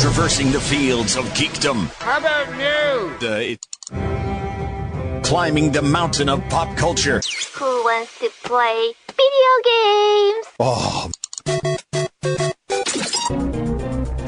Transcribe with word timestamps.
Traversing 0.00 0.52
the 0.52 0.60
fields 0.60 1.16
of 1.16 1.24
geekdom. 1.34 1.88
How 1.98 2.18
about 2.18 2.48
news? 2.52 3.20
Uh, 3.20 3.56
it... 3.56 5.24
Climbing 5.24 5.72
the 5.72 5.82
mountain 5.82 6.28
of 6.28 6.40
pop 6.48 6.76
culture. 6.76 7.20
Who 7.54 7.64
wants 7.82 8.16
to 8.20 8.30
play 8.44 8.92
video 9.08 9.50
games? 9.64 10.46
Oh. 10.60 11.10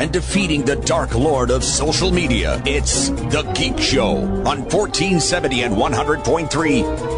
And 0.01 0.11
defeating 0.13 0.65
the 0.65 0.75
dark 0.75 1.15
lord 1.15 1.53
of 1.53 1.63
social 1.63 2.11
media. 2.11 2.61
It's 2.67 3.11
The 3.11 3.43
Geek 3.55 3.79
Show 3.79 4.17
on 4.17 4.65
1470 4.67 5.63
and 5.63 5.77
100.3 5.77 6.49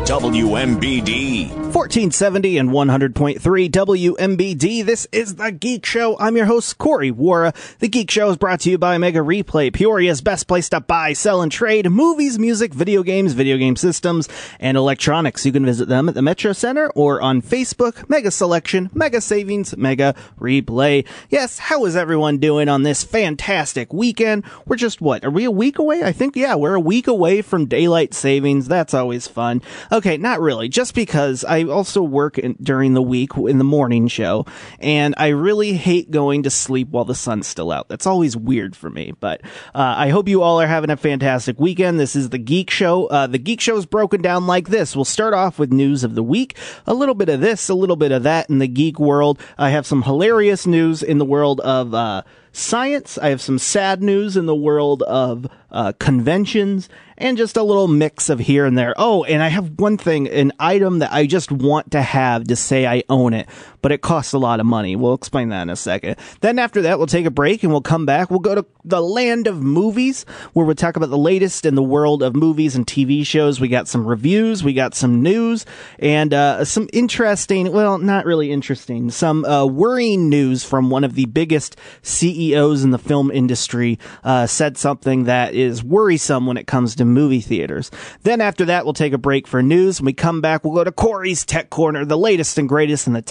WMBD. 0.04 1.61
1470 1.72 2.58
and 2.58 2.68
100.3 2.68 3.40
WMBD. 3.70 4.84
This 4.84 5.08
is 5.10 5.36
The 5.36 5.50
Geek 5.50 5.86
Show. 5.86 6.18
I'm 6.18 6.36
your 6.36 6.44
host, 6.44 6.76
Corey 6.76 7.10
Wara. 7.10 7.54
The 7.78 7.88
Geek 7.88 8.10
Show 8.10 8.28
is 8.28 8.36
brought 8.36 8.60
to 8.60 8.70
you 8.70 8.76
by 8.76 8.98
Mega 8.98 9.20
Replay, 9.20 9.72
Peoria's 9.72 10.20
best 10.20 10.46
place 10.46 10.68
to 10.68 10.80
buy, 10.80 11.14
sell, 11.14 11.40
and 11.40 11.50
trade 11.50 11.88
movies, 11.88 12.38
music, 12.38 12.74
video 12.74 13.02
games, 13.02 13.32
video 13.32 13.56
game 13.56 13.76
systems, 13.76 14.28
and 14.60 14.76
electronics. 14.76 15.46
You 15.46 15.52
can 15.52 15.64
visit 15.64 15.88
them 15.88 16.10
at 16.10 16.14
the 16.14 16.20
Metro 16.20 16.52
Center 16.52 16.90
or 16.90 17.22
on 17.22 17.40
Facebook. 17.40 18.06
Mega 18.06 18.30
Selection, 18.30 18.90
Mega 18.92 19.22
Savings, 19.22 19.74
Mega 19.74 20.14
Replay. 20.38 21.06
Yes, 21.30 21.58
how 21.58 21.86
is 21.86 21.96
everyone 21.96 22.36
doing 22.36 22.68
on 22.68 22.82
this 22.82 23.02
fantastic 23.02 23.94
weekend? 23.94 24.44
We're 24.66 24.76
just, 24.76 25.00
what, 25.00 25.24
are 25.24 25.30
we 25.30 25.44
a 25.44 25.50
week 25.50 25.78
away? 25.78 26.02
I 26.02 26.12
think, 26.12 26.36
yeah, 26.36 26.54
we're 26.54 26.74
a 26.74 26.80
week 26.80 27.06
away 27.06 27.40
from 27.40 27.64
daylight 27.64 28.12
savings. 28.12 28.68
That's 28.68 28.92
always 28.92 29.26
fun. 29.26 29.62
Okay, 29.90 30.18
not 30.18 30.38
really, 30.38 30.68
just 30.68 30.94
because 30.94 31.46
I 31.46 31.61
also 31.70 32.02
work 32.02 32.38
in, 32.38 32.56
during 32.60 32.94
the 32.94 33.02
week 33.02 33.36
in 33.36 33.58
the 33.58 33.64
morning 33.64 34.08
show, 34.08 34.46
and 34.78 35.14
I 35.16 35.28
really 35.28 35.74
hate 35.74 36.10
going 36.10 36.42
to 36.44 36.50
sleep 36.50 36.88
while 36.88 37.04
the 37.04 37.14
sun's 37.14 37.46
still 37.46 37.70
out. 37.70 37.88
That's 37.88 38.06
always 38.06 38.36
weird 38.36 38.76
for 38.76 38.90
me. 38.90 39.12
But 39.20 39.42
uh, 39.74 39.94
I 39.96 40.08
hope 40.08 40.28
you 40.28 40.42
all 40.42 40.60
are 40.60 40.66
having 40.66 40.90
a 40.90 40.96
fantastic 40.96 41.58
weekend. 41.58 41.98
This 41.98 42.16
is 42.16 42.30
the 42.30 42.38
Geek 42.38 42.70
Show. 42.70 43.06
Uh, 43.06 43.26
the 43.26 43.38
Geek 43.38 43.60
Show 43.60 43.76
is 43.76 43.86
broken 43.86 44.22
down 44.22 44.46
like 44.46 44.68
this. 44.68 44.96
We'll 44.96 45.04
start 45.04 45.34
off 45.34 45.58
with 45.58 45.72
news 45.72 46.04
of 46.04 46.14
the 46.14 46.22
week, 46.22 46.56
a 46.86 46.94
little 46.94 47.14
bit 47.14 47.28
of 47.28 47.40
this, 47.40 47.68
a 47.68 47.74
little 47.74 47.96
bit 47.96 48.12
of 48.12 48.22
that 48.22 48.48
in 48.50 48.58
the 48.58 48.68
geek 48.68 48.98
world. 48.98 49.38
I 49.58 49.70
have 49.70 49.86
some 49.86 50.02
hilarious 50.02 50.66
news 50.66 51.02
in 51.02 51.18
the 51.18 51.24
world 51.24 51.60
of. 51.60 51.94
Uh, 51.94 52.22
science. 52.52 53.18
I 53.18 53.28
have 53.28 53.40
some 53.40 53.58
sad 53.58 54.02
news 54.02 54.36
in 54.36 54.46
the 54.46 54.54
world 54.54 55.02
of 55.02 55.46
uh, 55.70 55.92
conventions 55.98 56.88
and 57.18 57.36
just 57.36 57.56
a 57.56 57.62
little 57.62 57.88
mix 57.88 58.28
of 58.28 58.38
here 58.38 58.66
and 58.66 58.76
there. 58.76 58.94
Oh, 58.96 59.24
and 59.24 59.42
I 59.42 59.48
have 59.48 59.78
one 59.78 59.96
thing, 59.96 60.28
an 60.28 60.52
item 60.58 61.00
that 61.00 61.12
I 61.12 61.26
just 61.26 61.50
want 61.50 61.90
to 61.92 62.02
have 62.02 62.44
to 62.44 62.56
say 62.56 62.86
I 62.86 63.02
own 63.08 63.32
it, 63.32 63.48
but 63.82 63.92
it 63.92 64.00
costs 64.00 64.32
a 64.32 64.38
lot 64.38 64.60
of 64.60 64.66
money. 64.66 64.96
We'll 64.96 65.14
explain 65.14 65.50
that 65.50 65.62
in 65.62 65.70
a 65.70 65.76
second. 65.76 66.16
Then 66.40 66.58
after 66.58 66.82
that, 66.82 66.98
we'll 66.98 67.06
take 67.06 67.26
a 67.26 67.30
break 67.30 67.62
and 67.62 67.70
we'll 67.70 67.82
come 67.82 68.06
back. 68.06 68.30
We'll 68.30 68.40
go 68.40 68.54
to 68.54 68.64
the 68.84 69.02
land 69.02 69.46
of 69.46 69.62
movies 69.62 70.24
where 70.52 70.64
we'll 70.64 70.74
talk 70.74 70.96
about 70.96 71.10
the 71.10 71.18
latest 71.18 71.66
in 71.66 71.74
the 71.74 71.82
world 71.82 72.22
of 72.22 72.34
movies 72.34 72.74
and 72.74 72.86
TV 72.86 73.26
shows. 73.26 73.60
We 73.60 73.68
got 73.68 73.88
some 73.88 74.06
reviews, 74.06 74.64
we 74.64 74.72
got 74.72 74.94
some 74.94 75.22
news, 75.22 75.66
and 75.98 76.32
uh, 76.32 76.64
some 76.64 76.88
interesting, 76.92 77.72
well, 77.72 77.98
not 77.98 78.24
really 78.24 78.50
interesting, 78.50 79.10
some 79.10 79.44
uh, 79.44 79.66
worrying 79.66 80.28
news 80.28 80.64
from 80.64 80.90
one 80.90 81.04
of 81.04 81.14
the 81.14 81.26
biggest 81.26 81.76
CEOs 82.02 82.84
in 82.84 82.90
the 82.90 82.98
film 82.98 83.30
industry. 83.30 83.98
Uh, 84.24 84.46
said 84.46 84.78
something 84.78 85.24
that 85.24 85.54
is 85.54 85.82
worrisome 85.82 86.46
when 86.46 86.56
it 86.56 86.66
comes 86.66 86.94
to 86.96 87.04
movie 87.04 87.40
theaters. 87.40 87.90
Then 88.22 88.40
after 88.40 88.64
that, 88.66 88.84
we'll 88.84 88.94
take 88.94 89.12
a 89.12 89.18
break 89.18 89.46
for 89.46 89.62
news. 89.62 90.00
When 90.00 90.06
we 90.06 90.12
come 90.12 90.40
back, 90.40 90.64
we'll 90.64 90.74
go 90.74 90.84
to 90.84 90.92
Corey's 90.92 91.44
Tech 91.44 91.70
Corner, 91.70 92.04
the 92.04 92.18
latest 92.18 92.58
and 92.58 92.68
greatest 92.68 93.06
in 93.06 93.12
the 93.12 93.22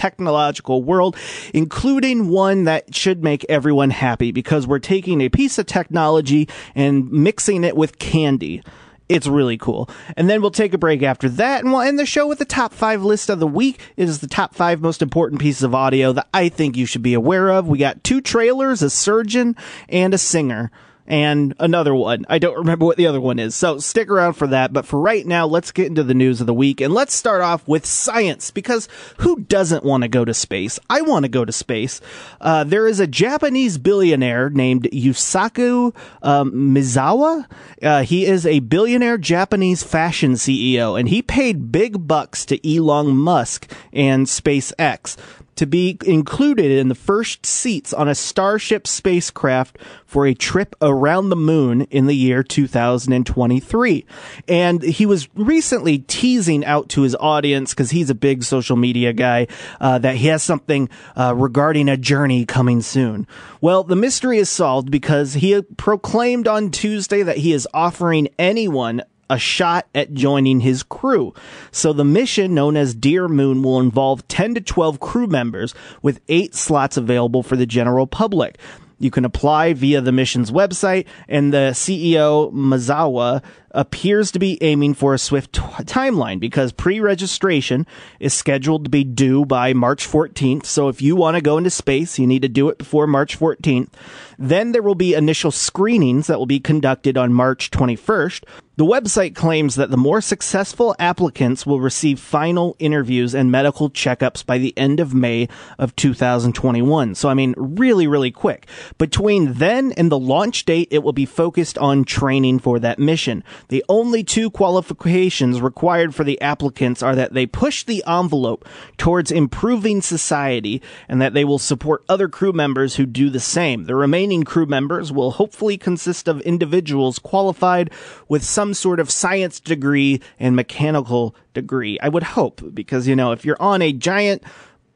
technological 0.42 0.84
world, 0.84 1.16
including 1.54 2.30
one 2.30 2.64
that 2.64 2.96
should 2.96 3.24
make 3.24 3.46
everyone 3.48 3.92
happy 3.92 4.32
because 4.32 4.66
we're 4.66 4.80
taking 4.80 5.22
a 5.22 5.30
piece 5.30 5.58
of 5.58 5.66
technology 5.66 6.48
and 6.76 7.12
mixing 7.12 7.64
it 7.64 7.76
with 7.76 8.00
candy. 8.00 8.64
It's 9.08 9.28
really 9.28 9.58
cool. 9.58 9.90
And 10.16 10.30
then 10.30 10.42
we'll 10.42 10.52
take 10.52 10.74
a 10.74 10.78
break 10.78 11.04
after 11.04 11.28
that 11.30 11.64
and 11.64 11.72
we'll 11.72 11.82
end 11.82 12.00
the 12.00 12.06
show 12.06 12.28
with 12.28 12.40
the 12.40 12.46
top 12.46 12.74
five 12.74 13.04
list 13.04 13.30
of 13.30 13.40
the 13.40 13.48
week. 13.48 13.80
It 13.98 14.08
is 14.08 14.20
the 14.20 14.28
top 14.28 14.56
five 14.56 14.82
most 14.82 15.02
important 15.02 15.42
pieces 15.42 15.64
of 15.64 15.76
audio 15.76 16.14
that 16.14 16.30
I 16.34 16.50
think 16.50 16.78
you 16.78 16.86
should 16.86 17.04
be 17.04 17.14
aware 17.14 17.50
of. 17.50 17.68
We 17.68 17.78
got 17.78 18.04
two 18.04 18.22
trailers, 18.22 18.82
a 18.82 18.90
surgeon, 18.90 19.56
and 19.90 20.14
a 20.14 20.18
singer 20.18 20.72
and 21.12 21.54
another 21.60 21.94
one. 21.94 22.26
I 22.30 22.40
don't 22.40 22.56
remember 22.56 22.86
what 22.86 22.96
the 22.96 23.08
other 23.08 23.20
one 23.20 23.38
is. 23.38 23.54
So 23.54 23.80
stick 23.80 24.10
around 24.10 24.36
for 24.36 24.48
that. 24.48 24.72
But 24.72 24.86
for 24.86 24.98
right 24.98 25.28
now, 25.28 25.46
let's 25.46 25.74
get 25.74 25.88
into 25.88 26.04
the 26.04 26.14
news 26.14 26.40
of 26.40 26.48
the 26.48 26.54
week 26.54 26.80
and 26.80 26.94
let's 26.94 27.14
start 27.14 27.42
off 27.42 27.68
with 27.68 27.86
science 27.86 28.50
because 28.50 28.88
who 29.18 29.42
doesn't 29.42 29.84
want 29.84 30.04
to 30.04 30.08
go 30.08 30.24
to 30.24 30.34
space? 30.34 30.80
I 30.90 31.02
want 31.02 31.26
to 31.26 31.30
go 31.30 31.44
to 31.44 31.52
space. 31.52 32.00
Uh, 32.40 32.64
there 32.64 32.88
is 32.88 33.02
a 33.02 33.08
Japanese 33.08 33.78
billionaire 33.78 34.50
named 34.50 34.84
Yusaku 34.94 35.94
um, 36.24 36.54
Maezawa. 36.54 37.46
Uh, 37.84 38.04
he 38.04 38.26
is 38.26 38.46
a 38.46 38.62
billionaire 38.62 39.18
Japanese 39.18 39.84
fashion 39.84 40.36
CEO 40.36 40.98
and 40.98 41.10
he 41.10 41.22
paid 41.22 41.74
big 41.74 42.08
bucks 42.08 42.46
to 42.46 42.76
Elon 42.76 43.18
Musk 43.18 43.70
and 43.92 44.28
SpaceX 44.28 45.18
to 45.56 45.66
be 45.66 45.98
included 46.06 46.72
in 46.72 46.88
the 46.88 46.96
first 46.96 47.46
seats 47.46 47.94
on 47.94 48.08
a 48.08 48.16
Starship 48.16 48.88
spacecraft 48.88 49.78
for 50.06 50.26
a 50.26 50.34
trip 50.34 50.76
around 50.82 51.30
the 51.30 51.36
moon 51.36 51.82
in 51.84 52.08
the 52.08 52.16
year 52.16 52.44
2023. 52.44 54.06
And 54.48 54.82
he 54.82 55.06
was 55.06 55.30
recently 55.36 56.00
teasing 56.00 56.66
out 56.66 56.90
to 56.90 57.02
his 57.02 57.16
audience, 57.16 57.72
because 57.72 57.92
he's 57.92 58.10
a 58.10 58.16
big 58.16 58.44
social 58.44 58.76
media 58.76 59.14
guy, 59.14 59.48
uh, 59.80 60.00
that 60.00 60.16
he 60.16 60.28
has 60.28 60.44
something 60.44 60.90
uh, 61.16 61.34
regarding 61.36 61.90
a 61.90 61.98
journey 61.98 62.46
coming 62.46 62.82
soon. 62.82 63.28
Well, 63.60 63.84
the 63.84 63.96
mystery 63.96 64.38
is 64.38 64.50
solved 64.50 64.90
because 64.90 65.36
he 65.36 65.62
proclaimed 65.78 66.48
on 66.48 66.72
Tuesday 66.72 67.24
that 67.24 67.38
he 67.38 67.54
is 67.54 67.68
offering 67.74 68.30
anyone 68.40 69.04
a 69.32 69.40
shot 69.40 69.88
at 69.96 70.14
joining 70.14 70.60
his 70.60 70.84
crew. 70.84 71.34
So 71.72 71.94
the 71.94 72.04
mission 72.04 72.54
known 72.54 72.76
as 72.76 72.94
Dear 72.94 73.30
Moon 73.30 73.64
will 73.64 73.80
involve 73.80 74.28
10 74.28 74.56
to 74.56 74.62
12 74.62 75.00
crew 75.00 75.26
members 75.26 75.74
with 76.02 76.20
eight 76.28 76.54
slots 76.54 76.98
available 76.98 77.42
for 77.42 77.56
the 77.56 77.66
general 77.66 78.06
public. 78.08 78.58
You 79.00 79.10
can 79.10 79.24
apply 79.24 79.74
via 79.74 80.02
the 80.02 80.12
mission's 80.12 80.52
website, 80.52 81.08
and 81.28 81.52
the 81.52 81.72
CEO, 81.74 82.54
Maezawa, 82.54 83.42
appears 83.74 84.32
to 84.32 84.40
be 84.40 84.58
aiming 84.62 84.94
for 84.94 85.14
a 85.14 85.20
swift 85.20 85.54
t- 85.54 85.62
timeline 85.62 86.40
because 86.40 86.72
pre-registration 86.72 87.86
is 88.20 88.34
scheduled 88.34 88.84
to 88.84 88.90
be 88.90 89.04
due 89.04 89.46
by 89.46 89.74
March 89.74 90.08
14th. 90.08 90.66
So 90.66 90.88
if 90.88 91.02
you 91.02 91.16
want 91.16 91.36
to 91.36 91.42
go 91.42 91.58
into 91.58 91.70
space, 91.70 92.20
you 92.20 92.28
need 92.28 92.42
to 92.42 92.50
do 92.50 92.70
it 92.70 92.78
before 92.78 93.08
March 93.08 93.40
14th. 93.40 93.90
Then 94.38 94.72
there 94.72 94.82
will 94.82 94.96
be 94.96 95.14
initial 95.14 95.52
screenings 95.52 96.28
that 96.28 96.40
will 96.40 96.46
be 96.46 96.60
conducted 96.60 97.18
on 97.18 97.34
March 97.34 97.72
21st. 97.72 98.44
The 98.78 98.86
website 98.88 99.36
claims 99.36 99.76
that 99.76 99.92
the 99.92 99.98
more 99.98 100.22
successful 100.22 100.96
applicants 100.98 101.68
will 101.68 101.80
receive 101.80 102.20
final 102.20 102.76
interviews 102.80 103.36
and 103.36 103.52
medical 103.52 103.92
checkups 103.92 104.44
by 104.44 104.58
the 104.58 104.76
end 104.76 105.00
of 105.00 105.14
May 105.14 105.50
of 105.78 105.96
2021. 105.96 107.14
So, 107.14 107.30
I 107.30 107.36
mean, 107.36 107.54
really, 107.58 108.08
really 108.08 108.32
quick. 108.32 108.66
Between 108.98 109.54
then 109.54 109.92
and 109.92 110.12
the 110.12 110.18
launch 110.18 110.66
date, 110.66 110.88
it 110.90 111.04
will 111.04 111.14
be 111.14 111.28
focused 111.28 111.78
on 111.78 112.06
training 112.06 112.58
for 112.58 112.80
that 112.80 112.98
mission. 112.98 113.44
The 113.68 113.84
only 113.90 114.24
two 114.24 114.50
qualifications 114.50 115.62
required 115.62 116.14
for 116.14 116.24
the 116.24 116.40
applicants 116.42 117.02
are 117.02 117.16
that 117.16 117.34
they 117.34 117.46
push 117.46 117.84
the 117.84 118.04
envelope 118.08 118.68
towards 118.98 119.32
improving 119.32 120.02
society 120.02 120.82
and 121.08 121.22
that 121.22 121.34
they 121.34 121.46
will 121.46 121.60
support 121.60 122.04
other 122.10 122.28
crew 122.28 122.54
members 122.54 122.96
who 122.96 123.06
do 123.06 123.30
the 123.30 123.40
same. 123.40 123.86
The 123.86 123.96
remaining 123.96 124.44
crew 124.44 124.66
members 124.66 125.12
will 125.12 125.32
hopefully 125.32 125.78
consist 125.78 126.28
of 126.28 126.42
individuals 126.42 127.20
qualified 127.20 127.92
with 128.28 128.44
some 128.44 128.74
sort 128.74 129.00
of 129.00 129.12
science 129.12 129.60
degree 129.60 130.22
and 130.40 130.56
mechanical 130.56 131.36
degree. 131.54 132.00
I 132.02 132.10
would 132.10 132.24
hope 132.24 132.62
because, 132.74 133.08
you 133.08 133.16
know, 133.16 133.32
if 133.32 133.46
you're 133.46 133.62
on 133.62 133.82
a 133.82 133.94
giant, 133.94 134.44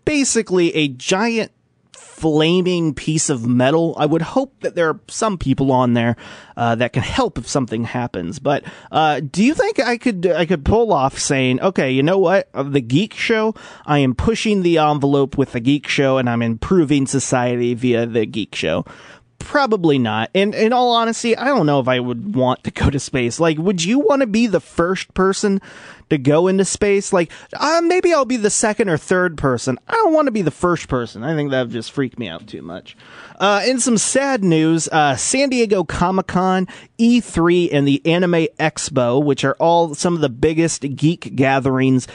basically 0.06 0.74
a 0.76 0.88
giant 0.88 1.52
flaming 1.96 2.94
piece 2.94 3.30
of 3.30 3.46
metal. 3.46 3.96
I 3.98 4.06
would 4.06 4.22
hope 4.22 4.60
that 4.62 4.76
there 4.76 4.90
are 4.90 5.00
some 5.08 5.38
people 5.38 5.72
on 5.72 5.94
there 5.94 6.16
uh, 6.56 6.76
that 6.76 6.94
can 6.94 7.04
help 7.04 7.38
if 7.38 7.48
something 7.48 7.84
happens. 7.84 8.40
But 8.40 8.64
uh, 8.92 9.20
do 9.20 9.44
you 9.44 9.54
think 9.54 9.80
I 9.80 9.98
could 9.98 10.26
I 10.28 10.46
could 10.46 10.64
pull 10.64 10.94
off 10.94 11.20
saying, 11.20 11.62
okay, 11.62 11.92
you 11.92 12.04
know 12.04 12.18
what, 12.18 12.50
the 12.54 12.82
Geek 12.82 13.14
Show, 13.14 13.54
I 13.86 14.00
am 14.00 14.16
pushing 14.16 14.62
the 14.62 14.78
envelope 14.78 15.38
with 15.38 15.52
the 15.52 15.60
Geek 15.60 15.88
Show, 15.88 16.18
and 16.18 16.30
I'm 16.30 16.42
improving 16.42 17.08
society 17.08 17.74
via 17.74 18.06
the 18.06 18.26
Geek 18.26 18.56
Show. 18.56 18.86
Probably 19.40 20.00
not. 20.00 20.32
And 20.34 20.56
in 20.56 20.74
all 20.74 20.92
honesty, 20.92 21.38
I 21.38 21.46
don't 21.46 21.66
know 21.66 21.80
if 21.80 21.88
I 21.88 22.00
would 22.00 22.36
want 22.36 22.64
to 22.64 22.72
go 22.72 22.90
to 22.90 23.00
space. 23.00 23.40
Like, 23.40 23.58
would 23.58 23.84
you 23.84 24.00
want 24.00 24.22
to 24.22 24.28
be 24.28 24.48
the 24.48 24.60
first 24.60 25.14
person 25.14 25.62
to 26.10 26.18
go 26.18 26.48
into 26.48 26.66
space? 26.66 27.14
Like, 27.14 27.32
uh, 27.54 27.82
maybe 27.84 28.14
I'll 28.14 28.26
be 28.26 28.38
the 28.38 28.50
second 28.50 28.90
or 28.90 28.98
third 28.98 29.38
person. 29.38 29.78
I 29.88 29.94
don't 29.94 30.14
want 30.14 30.28
to 30.28 30.32
be 30.32 30.42
the 30.42 30.52
first 30.52 30.88
person. 30.88 31.24
I 31.24 31.36
think 31.36 31.52
that 31.52 31.64
would 31.64 31.72
just 31.72 31.92
freak 31.92 32.18
me 32.18 32.28
out 32.28 32.48
too 32.48 32.62
much. 32.62 32.98
Uh, 33.40 33.62
in 33.66 33.80
some 33.80 33.98
sad 33.98 34.44
news, 34.44 34.88
uh, 34.90 35.16
San 35.16 35.50
Diego 35.50 35.84
Comic 35.84 36.28
Con, 36.28 36.68
E3, 36.98 37.70
and 37.72 37.88
the 37.88 38.02
Anime 38.06 38.48
Expo, 38.60 39.24
which 39.24 39.44
are 39.44 39.56
all 39.60 39.94
some 39.94 40.16
of 40.16 40.22
the 40.22 40.30
biggest 40.30 40.82
geek 40.96 41.36
gatherings 41.36 42.08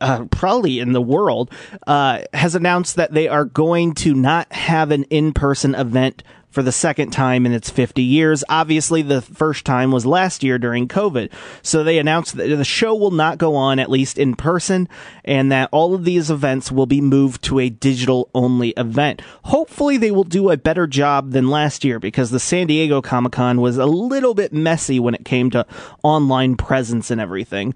uh, 0.00 0.24
probably 0.30 0.80
in 0.80 0.92
the 0.92 1.02
world, 1.02 1.50
uh, 1.86 2.22
has 2.32 2.54
announced 2.54 2.96
that 2.96 3.12
they 3.12 3.28
are 3.28 3.44
going 3.44 3.94
to 3.94 4.14
not 4.14 4.50
have 4.52 4.90
an 4.90 5.04
in-person 5.04 5.74
event 5.74 6.22
for 6.54 6.62
the 6.62 6.72
second 6.72 7.10
time 7.10 7.44
in 7.44 7.52
its 7.52 7.68
50 7.68 8.00
years. 8.00 8.44
Obviously, 8.48 9.02
the 9.02 9.20
first 9.20 9.64
time 9.64 9.90
was 9.90 10.06
last 10.06 10.44
year 10.44 10.56
during 10.56 10.86
COVID. 10.86 11.30
So 11.62 11.82
they 11.82 11.98
announced 11.98 12.36
that 12.36 12.46
the 12.46 12.64
show 12.64 12.94
will 12.94 13.10
not 13.10 13.38
go 13.38 13.56
on, 13.56 13.80
at 13.80 13.90
least 13.90 14.16
in 14.18 14.36
person, 14.36 14.88
and 15.24 15.50
that 15.50 15.68
all 15.72 15.94
of 15.94 16.04
these 16.04 16.30
events 16.30 16.70
will 16.70 16.86
be 16.86 17.00
moved 17.00 17.42
to 17.44 17.58
a 17.58 17.68
digital 17.68 18.30
only 18.34 18.70
event. 18.76 19.20
Hopefully, 19.46 19.96
they 19.96 20.12
will 20.12 20.24
do 20.24 20.50
a 20.50 20.56
better 20.56 20.86
job 20.86 21.32
than 21.32 21.48
last 21.50 21.84
year 21.84 21.98
because 21.98 22.30
the 22.30 22.38
San 22.38 22.68
Diego 22.68 23.02
Comic 23.02 23.32
Con 23.32 23.60
was 23.60 23.76
a 23.76 23.86
little 23.86 24.34
bit 24.34 24.52
messy 24.52 25.00
when 25.00 25.14
it 25.14 25.24
came 25.24 25.50
to 25.50 25.66
online 26.04 26.56
presence 26.56 27.10
and 27.10 27.20
everything. 27.20 27.74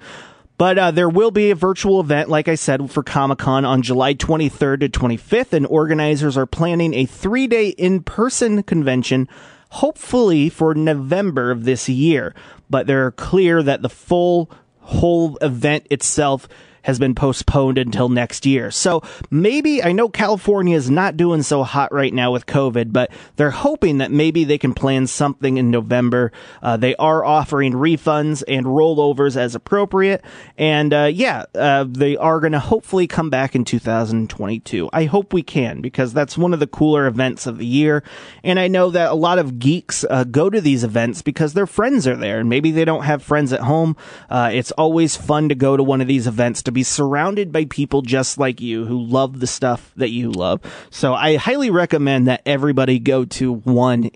But 0.59 0.77
uh, 0.77 0.91
there 0.91 1.09
will 1.09 1.31
be 1.31 1.51
a 1.51 1.55
virtual 1.55 2.01
event, 2.01 2.29
like 2.29 2.49
I 2.49 2.57
said, 2.57 2.91
for 2.91 3.05
Comic 3.05 3.39
Con 3.39 3.65
on 3.65 3.81
July 3.81 4.15
23rd 4.15 4.81
to 4.81 4.89
25th, 4.89 5.53
and 5.53 5.65
organizers 5.65 6.37
are 6.37 6.47
planning 6.47 6.95
a 6.95 7.07
three 7.07 7.47
day 7.47 7.69
in 7.69 8.03
person 8.03 8.65
convention, 8.65 9.29
hopefully 9.71 10.49
for 10.49 10.75
November 10.75 11.53
of 11.53 11.65
this 11.65 11.89
year. 11.89 12.35
But 12.69 12.89
they're 12.89 13.13
clear 13.13 13.63
that 13.63 13.83
the 13.83 13.89
full 13.89 14.51
whole 14.81 15.37
event 15.37 15.87
itself 15.91 16.49
has 16.83 16.99
been 16.99 17.15
postponed 17.15 17.79
until 17.79 18.09
next 18.09 18.47
year. 18.47 18.71
So 18.71 19.03
maybe 19.31 19.83
I 19.83 19.93
know 19.93 20.09
California 20.09 20.77
is 20.77 20.91
not 20.91 21.17
doing 21.17 21.43
so 21.43 21.63
hot 21.63 21.93
right 21.93 22.13
now 22.13 22.33
with 22.33 22.47
COVID, 22.47 22.93
but 22.93 23.11
they're 23.37 23.51
hoping 23.51 23.99
that 23.99 24.11
maybe 24.11 24.45
they 24.45 24.59
can 24.59 24.75
plan 24.75 25.07
something 25.07 25.59
in 25.59 25.71
November. 25.71 26.33
Uh, 26.63 26.77
they 26.77 26.95
are 26.97 27.25
offering 27.25 27.73
refunds 27.73 28.43
and 28.49 28.67
rollovers 28.67 29.37
as 29.37 29.55
appropriate, 29.55 30.25
and 30.57 30.93
uh, 30.93 31.11
yeah, 31.13 31.45
uh, 31.55 31.85
they 31.89 32.17
are 32.17 32.41
going 32.41 32.53
to 32.53 32.59
hopefully 32.59 33.07
come 33.07 33.31
back 33.31 33.55
in 33.55 33.65
2022. 33.65 34.89
I 34.93 35.05
hope 35.05 35.33
we 35.33 35.43
can 35.43 35.81
because 35.81 36.13
that's 36.13 36.39
one 36.39 36.55
of 36.55 36.61
the 36.61 36.67
cooler 36.67 37.07
events 37.07 37.47
of 37.47 37.59
the 37.59 37.67
year, 37.67 38.03
and 38.43 38.59
I 38.59 38.69
know 38.69 38.91
that 38.91 39.11
a 39.11 39.15
lot 39.15 39.39
of 39.39 39.59
geeks 39.59 40.05
uh, 40.09 40.25
go 40.25 40.51
to 40.51 40.61
these 40.61 40.85
events 40.85 41.23
because 41.23 41.55
their 41.55 41.67
friends 41.67 42.07
are 42.07 42.17
there, 42.17 42.41
and 42.41 42.49
maybe 42.49 42.71
they 42.71 42.85
don't 42.85 43.05
have 43.05 43.23
friends 43.23 43.53
at 43.53 43.61
home. 43.61 43.97
Uh, 44.31 44.51
it's 44.53 44.73
always 44.73 45.17
fun 45.17 45.49
to 45.49 45.55
go 45.55 45.77
to 45.77 45.83
one 45.83 46.01
of 46.01 46.07
these 46.07 46.27
events 46.27 46.63
to 46.69 46.73
be 46.73 46.83
surrounded 46.83 47.51
by 47.51 47.65
people 47.65 48.03
just 48.03 48.39
like 48.39 48.61
you 48.61 48.85
who 48.85 49.03
love 49.03 49.41
the 49.41 49.47
stuff 49.47 49.93
that 49.97 50.11
you 50.11 50.31
love. 50.31 50.61
So 50.91 51.15
I 51.15 51.37
highly 51.37 51.71
recommend 51.71 52.29
that 52.29 52.43
everybody 52.47 52.99
go 52.99 53.25
to 53.25 53.55
one, 53.55 54.11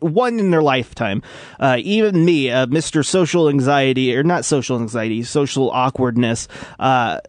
one 0.00 0.38
in 0.38 0.50
their 0.50 0.62
lifetime. 0.62 1.22
Uh, 1.60 1.76
even 1.80 2.24
me, 2.24 2.50
uh, 2.50 2.66
Mr. 2.66 3.04
Social 3.04 3.48
Anxiety, 3.48 4.16
or 4.16 4.22
not 4.22 4.44
social 4.44 4.80
anxiety, 4.80 5.22
social 5.22 5.70
awkwardness, 5.70 6.48
uh, 6.78 7.20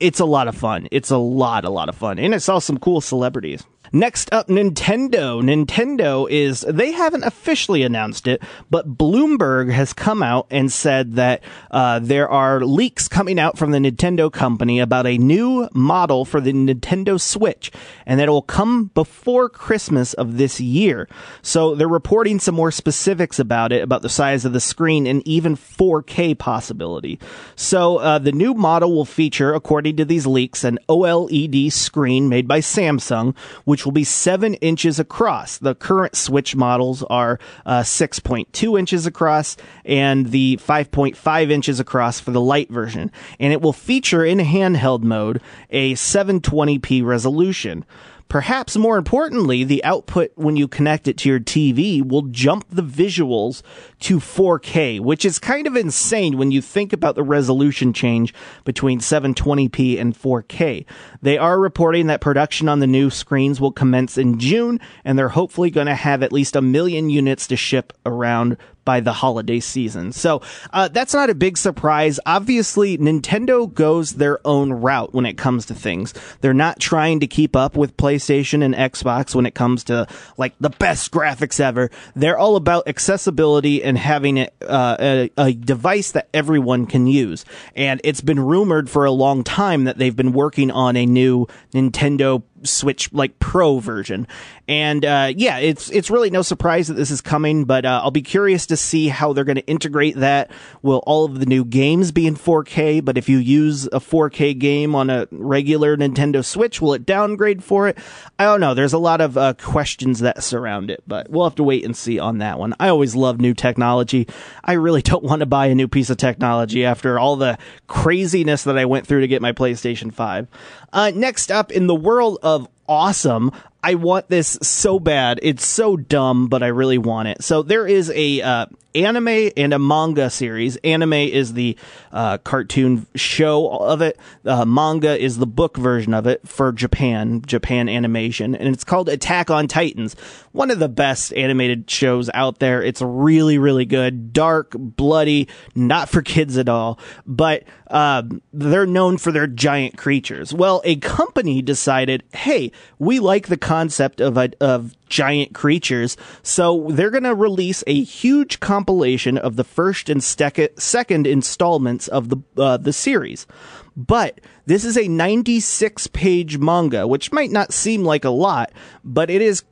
it's 0.00 0.18
a 0.18 0.24
lot 0.24 0.48
of 0.48 0.56
fun. 0.56 0.88
It's 0.90 1.10
a 1.10 1.16
lot, 1.16 1.64
a 1.64 1.70
lot 1.70 1.88
of 1.88 1.94
fun. 1.94 2.18
And 2.18 2.34
I 2.34 2.38
saw 2.38 2.58
some 2.58 2.78
cool 2.78 3.00
celebrities. 3.00 3.64
Next 3.94 4.32
up, 4.32 4.48
Nintendo. 4.48 5.42
Nintendo 5.42 6.26
is, 6.30 6.62
they 6.62 6.92
haven't 6.92 7.24
officially 7.24 7.82
announced 7.82 8.26
it, 8.26 8.42
but 8.70 8.96
Bloomberg 8.96 9.70
has 9.70 9.92
come 9.92 10.22
out 10.22 10.46
and 10.50 10.72
said 10.72 11.16
that 11.16 11.42
uh, 11.70 11.98
there 11.98 12.26
are 12.26 12.64
leaks 12.64 13.06
coming 13.06 13.38
out 13.38 13.58
from 13.58 13.70
the 13.70 13.78
Nintendo 13.78 14.32
company 14.32 14.80
about 14.80 15.06
a 15.06 15.18
new 15.18 15.68
model 15.74 16.24
for 16.24 16.40
the 16.40 16.54
Nintendo 16.54 17.20
Switch, 17.20 17.70
and 18.06 18.18
that 18.18 18.28
it 18.28 18.30
will 18.30 18.40
come 18.40 18.86
before 18.94 19.50
Christmas 19.50 20.14
of 20.14 20.38
this 20.38 20.58
year. 20.58 21.06
So 21.42 21.74
they're 21.74 21.86
reporting 21.86 22.38
some 22.38 22.54
more 22.54 22.70
specifics 22.70 23.38
about 23.38 23.72
it, 23.72 23.82
about 23.82 24.00
the 24.00 24.08
size 24.08 24.46
of 24.46 24.54
the 24.54 24.60
screen, 24.60 25.06
and 25.06 25.26
even 25.28 25.54
4K 25.54 26.38
possibility. 26.38 27.18
So 27.56 27.98
uh, 27.98 28.18
the 28.18 28.32
new 28.32 28.54
model 28.54 28.94
will 28.94 29.04
feature, 29.04 29.52
according 29.52 29.96
to 29.96 30.06
these 30.06 30.26
leaks, 30.26 30.64
an 30.64 30.78
OLED 30.88 31.70
screen 31.72 32.30
made 32.30 32.48
by 32.48 32.60
Samsung, 32.60 33.36
which 33.64 33.81
will 33.84 33.92
be 33.92 34.04
seven 34.04 34.54
inches 34.54 34.98
across. 34.98 35.58
The 35.58 35.74
current 35.74 36.16
Switch 36.16 36.56
models 36.56 37.02
are 37.04 37.38
uh, 37.66 37.80
6.2 37.80 38.78
inches 38.78 39.06
across 39.06 39.56
and 39.84 40.26
the 40.28 40.58
5.5 40.62 41.50
inches 41.50 41.80
across 41.80 42.20
for 42.20 42.30
the 42.30 42.40
light 42.40 42.70
version. 42.70 43.10
And 43.38 43.52
it 43.52 43.60
will 43.60 43.72
feature 43.72 44.24
in 44.24 44.38
handheld 44.38 45.02
mode 45.02 45.40
a 45.70 45.94
720p 45.94 47.04
resolution. 47.04 47.84
Perhaps 48.32 48.78
more 48.78 48.96
importantly, 48.96 49.62
the 49.62 49.84
output 49.84 50.32
when 50.36 50.56
you 50.56 50.66
connect 50.66 51.06
it 51.06 51.18
to 51.18 51.28
your 51.28 51.38
TV 51.38 52.02
will 52.02 52.22
jump 52.22 52.64
the 52.70 52.82
visuals 52.82 53.60
to 54.02 54.18
4K, 54.18 55.00
which 55.00 55.24
is 55.24 55.38
kind 55.38 55.66
of 55.66 55.76
insane 55.76 56.36
when 56.36 56.50
you 56.50 56.60
think 56.60 56.92
about 56.92 57.14
the 57.14 57.22
resolution 57.22 57.92
change 57.92 58.34
between 58.64 59.00
720p 59.00 60.00
and 60.00 60.14
4K. 60.14 60.84
They 61.22 61.38
are 61.38 61.58
reporting 61.58 62.08
that 62.08 62.20
production 62.20 62.68
on 62.68 62.80
the 62.80 62.86
new 62.86 63.10
screens 63.10 63.60
will 63.60 63.72
commence 63.72 64.18
in 64.18 64.38
June, 64.38 64.80
and 65.04 65.18
they're 65.18 65.28
hopefully 65.28 65.70
going 65.70 65.86
to 65.86 65.94
have 65.94 66.22
at 66.22 66.32
least 66.32 66.56
a 66.56 66.62
million 66.62 67.10
units 67.10 67.46
to 67.48 67.56
ship 67.56 67.92
around 68.04 68.56
by 68.84 69.00
the 69.00 69.12
holiday 69.12 69.60
season. 69.60 70.12
So 70.12 70.42
uh, 70.72 70.88
that's 70.88 71.14
not 71.14 71.30
a 71.30 71.34
big 71.34 71.56
surprise. 71.56 72.18
Obviously, 72.26 72.98
Nintendo 72.98 73.72
goes 73.72 74.14
their 74.14 74.44
own 74.46 74.72
route 74.72 75.12
when 75.12 75.26
it 75.26 75.38
comes 75.38 75.66
to 75.66 75.74
things. 75.74 76.14
They're 76.40 76.54
not 76.54 76.80
trying 76.80 77.20
to 77.20 77.26
keep 77.26 77.54
up 77.54 77.76
with 77.76 77.96
PlayStation 77.96 78.62
and 78.64 78.74
Xbox 78.74 79.34
when 79.34 79.46
it 79.46 79.54
comes 79.54 79.84
to 79.84 80.06
like 80.36 80.54
the 80.60 80.70
best 80.70 81.12
graphics 81.12 81.60
ever. 81.60 81.90
They're 82.14 82.38
all 82.38 82.56
about 82.56 82.88
accessibility 82.88 83.82
and 83.82 83.91
having 83.96 84.36
it, 84.38 84.54
uh, 84.62 84.96
a, 84.98 85.30
a 85.36 85.52
device 85.52 86.12
that 86.12 86.28
everyone 86.32 86.86
can 86.86 87.06
use. 87.06 87.44
And 87.74 88.00
it's 88.04 88.20
been 88.20 88.40
rumored 88.40 88.88
for 88.90 89.04
a 89.04 89.10
long 89.10 89.44
time 89.44 89.84
that 89.84 89.98
they've 89.98 90.14
been 90.16 90.32
working 90.32 90.70
on 90.70 90.96
a 90.96 91.06
new 91.06 91.46
Nintendo 91.72 92.42
Switch 92.64 93.12
like 93.12 93.38
Pro 93.38 93.78
version. 93.78 94.26
And 94.68 95.04
uh, 95.04 95.32
yeah, 95.36 95.58
it's 95.58 95.90
it's 95.90 96.10
really 96.10 96.30
no 96.30 96.42
surprise 96.42 96.88
that 96.88 96.94
this 96.94 97.10
is 97.10 97.20
coming, 97.20 97.64
but 97.64 97.84
uh, 97.84 98.00
I'll 98.02 98.10
be 98.10 98.22
curious 98.22 98.66
to 98.66 98.76
see 98.76 99.08
how 99.08 99.32
they're 99.32 99.44
going 99.44 99.56
to 99.56 99.66
integrate 99.66 100.16
that. 100.16 100.50
Will 100.82 101.02
all 101.06 101.24
of 101.24 101.40
the 101.40 101.46
new 101.46 101.64
games 101.64 102.12
be 102.12 102.26
in 102.26 102.36
4K? 102.36 103.04
But 103.04 103.18
if 103.18 103.28
you 103.28 103.38
use 103.38 103.86
a 103.86 104.00
4K 104.00 104.58
game 104.58 104.94
on 104.94 105.10
a 105.10 105.26
regular 105.30 105.96
Nintendo 105.96 106.44
Switch, 106.44 106.80
will 106.80 106.94
it 106.94 107.04
downgrade 107.04 107.64
for 107.64 107.88
it? 107.88 107.98
I 108.38 108.44
don't 108.44 108.60
know. 108.60 108.74
There's 108.74 108.92
a 108.92 108.98
lot 108.98 109.20
of 109.20 109.36
uh, 109.36 109.54
questions 109.54 110.20
that 110.20 110.42
surround 110.42 110.90
it, 110.90 111.02
but 111.06 111.28
we'll 111.28 111.44
have 111.44 111.56
to 111.56 111.64
wait 111.64 111.84
and 111.84 111.96
see 111.96 112.18
on 112.18 112.38
that 112.38 112.58
one. 112.58 112.74
I 112.78 112.88
always 112.88 113.14
love 113.16 113.40
new 113.40 113.54
technology. 113.54 114.28
I 114.64 114.72
really 114.74 115.02
don't 115.12 115.24
want 115.24 115.40
to 115.40 115.46
buy 115.46 115.66
a 115.66 115.74
new 115.74 115.88
piece 115.88 116.10
of 116.10 116.16
technology 116.16 116.84
after 116.84 117.18
all 117.18 117.36
the 117.36 117.58
craziness 117.88 118.64
that 118.64 118.78
I 118.78 118.84
went 118.84 119.06
through 119.06 119.20
to 119.20 119.28
get 119.28 119.42
my 119.42 119.52
PlayStation 119.52 120.12
5. 120.12 120.46
Uh, 120.92 121.10
next 121.14 121.50
up, 121.50 121.72
in 121.72 121.86
the 121.86 121.94
world 121.94 122.38
of 122.42 122.68
awesome, 122.88 123.50
I 123.82 123.94
want 123.94 124.28
this 124.28 124.58
so 124.62 125.00
bad. 125.00 125.40
It's 125.42 125.66
so 125.66 125.96
dumb, 125.96 126.48
but 126.48 126.62
I 126.62 126.68
really 126.68 126.98
want 126.98 127.28
it. 127.28 127.42
So 127.42 127.62
there 127.62 127.86
is 127.86 128.10
a 128.10 128.42
uh, 128.42 128.66
anime 128.94 129.50
and 129.56 129.72
a 129.72 129.78
manga 129.78 130.30
series. 130.30 130.76
Anime 130.78 131.12
is 131.12 131.54
the 131.54 131.76
uh, 132.12 132.38
cartoon 132.38 133.06
show 133.14 133.68
of 133.68 134.02
it. 134.02 134.18
Uh, 134.44 134.64
manga 134.64 135.18
is 135.18 135.38
the 135.38 135.46
book 135.46 135.76
version 135.76 136.14
of 136.14 136.26
it 136.26 136.46
for 136.46 136.72
Japan, 136.72 137.42
Japan 137.46 137.88
animation, 137.88 138.54
and 138.54 138.72
it's 138.74 138.84
called 138.84 139.08
Attack 139.08 139.50
on 139.50 139.68
Titans. 139.68 140.16
One 140.52 140.70
of 140.70 140.78
the 140.78 140.88
best 140.88 141.32
animated 141.34 141.90
shows 141.90 142.30
out 142.34 142.58
there. 142.58 142.82
It's 142.82 143.00
really, 143.00 143.58
really 143.58 143.84
good. 143.84 144.32
Dark, 144.32 144.74
bloody, 144.76 145.48
not 145.74 146.08
for 146.08 146.22
kids 146.22 146.58
at 146.58 146.68
all, 146.68 146.98
but 147.26 147.64
uh, 147.88 148.22
they're 148.52 148.86
known 148.86 149.18
for 149.18 149.32
their 149.32 149.46
giant 149.46 149.96
creatures. 149.96 150.52
Well, 150.52 150.80
a 150.84 150.96
company 150.96 151.62
decided, 151.62 152.22
hey, 152.32 152.72
we 152.98 153.18
like 153.18 153.48
the 153.48 153.56
concept 153.56 154.20
of 154.20 154.36
a, 154.36 154.50
of 154.60 154.94
giant 155.12 155.52
creatures. 155.52 156.16
So 156.42 156.86
they're 156.90 157.10
going 157.10 157.22
to 157.24 157.34
release 157.34 157.84
a 157.86 158.02
huge 158.02 158.58
compilation 158.60 159.36
of 159.36 159.56
the 159.56 159.64
first 159.64 160.08
and 160.08 160.22
stec- 160.22 160.80
second 160.80 161.26
installments 161.26 162.08
of 162.08 162.30
the 162.30 162.38
uh, 162.56 162.78
the 162.78 162.94
series. 162.94 163.46
But 163.94 164.40
this 164.64 164.84
is 164.86 164.96
a 164.96 165.06
96 165.06 166.06
page 166.08 166.56
manga, 166.56 167.06
which 167.06 167.30
might 167.30 167.50
not 167.50 167.74
seem 167.74 168.04
like 168.04 168.24
a 168.24 168.30
lot, 168.30 168.72
but 169.04 169.28
it 169.28 169.42
is 169.42 169.64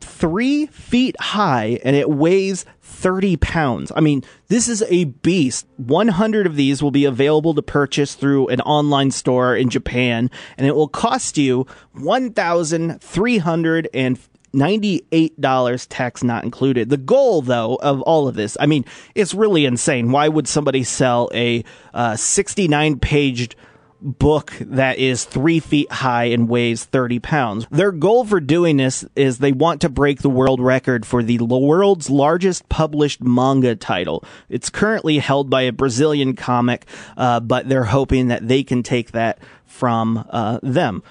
three 0.00 0.66
feet 0.66 1.14
high 1.20 1.78
and 1.84 1.94
it 1.94 2.10
weighs 2.10 2.64
30 2.80 3.36
pounds. 3.36 3.92
I 3.94 4.00
mean, 4.00 4.24
this 4.48 4.68
is 4.68 4.82
a 4.88 5.04
beast. 5.04 5.66
100 5.76 6.46
of 6.46 6.56
these 6.56 6.82
will 6.82 6.90
be 6.90 7.04
available 7.04 7.54
to 7.54 7.62
purchase 7.62 8.14
through 8.14 8.48
an 8.48 8.60
online 8.62 9.10
store 9.10 9.54
in 9.54 9.68
Japan, 9.68 10.30
and 10.56 10.66
it 10.66 10.74
will 10.74 10.88
cost 10.88 11.36
you 11.36 11.66
1,300 11.92 13.88
and 13.92 14.18
$98 14.56 15.86
tax 15.88 16.22
not 16.22 16.44
included. 16.44 16.88
The 16.88 16.96
goal 16.96 17.42
though 17.42 17.76
of 17.76 18.00
all 18.02 18.28
of 18.28 18.34
this, 18.34 18.56
I 18.58 18.66
mean, 18.66 18.84
it's 19.14 19.34
really 19.34 19.64
insane. 19.66 20.10
Why 20.10 20.28
would 20.28 20.48
somebody 20.48 20.82
sell 20.82 21.30
a 21.34 21.64
uh, 21.94 22.16
69 22.16 22.98
paged 22.98 23.54
book 24.00 24.52
that 24.60 24.98
is 24.98 25.24
three 25.24 25.60
feet 25.60 25.90
high 25.90 26.24
and 26.24 26.48
weighs 26.48 26.84
30 26.84 27.18
pounds. 27.20 27.66
Their 27.70 27.92
goal 27.92 28.24
for 28.24 28.40
doing 28.40 28.76
this 28.76 29.04
is 29.14 29.38
they 29.38 29.52
want 29.52 29.80
to 29.82 29.88
break 29.88 30.20
the 30.20 30.30
world 30.30 30.60
record 30.60 31.06
for 31.06 31.22
the 31.22 31.38
world's 31.38 32.10
largest 32.10 32.68
published 32.68 33.22
manga 33.22 33.74
title. 33.74 34.24
It's 34.48 34.70
currently 34.70 35.18
held 35.18 35.50
by 35.50 35.62
a 35.62 35.72
Brazilian 35.72 36.36
comic, 36.36 36.86
uh, 37.16 37.40
but 37.40 37.68
they're 37.68 37.84
hoping 37.84 38.28
that 38.28 38.46
they 38.46 38.62
can 38.62 38.82
take 38.82 39.12
that 39.12 39.38
from 39.64 40.24
uh, 40.30 40.60
them. 40.62 41.02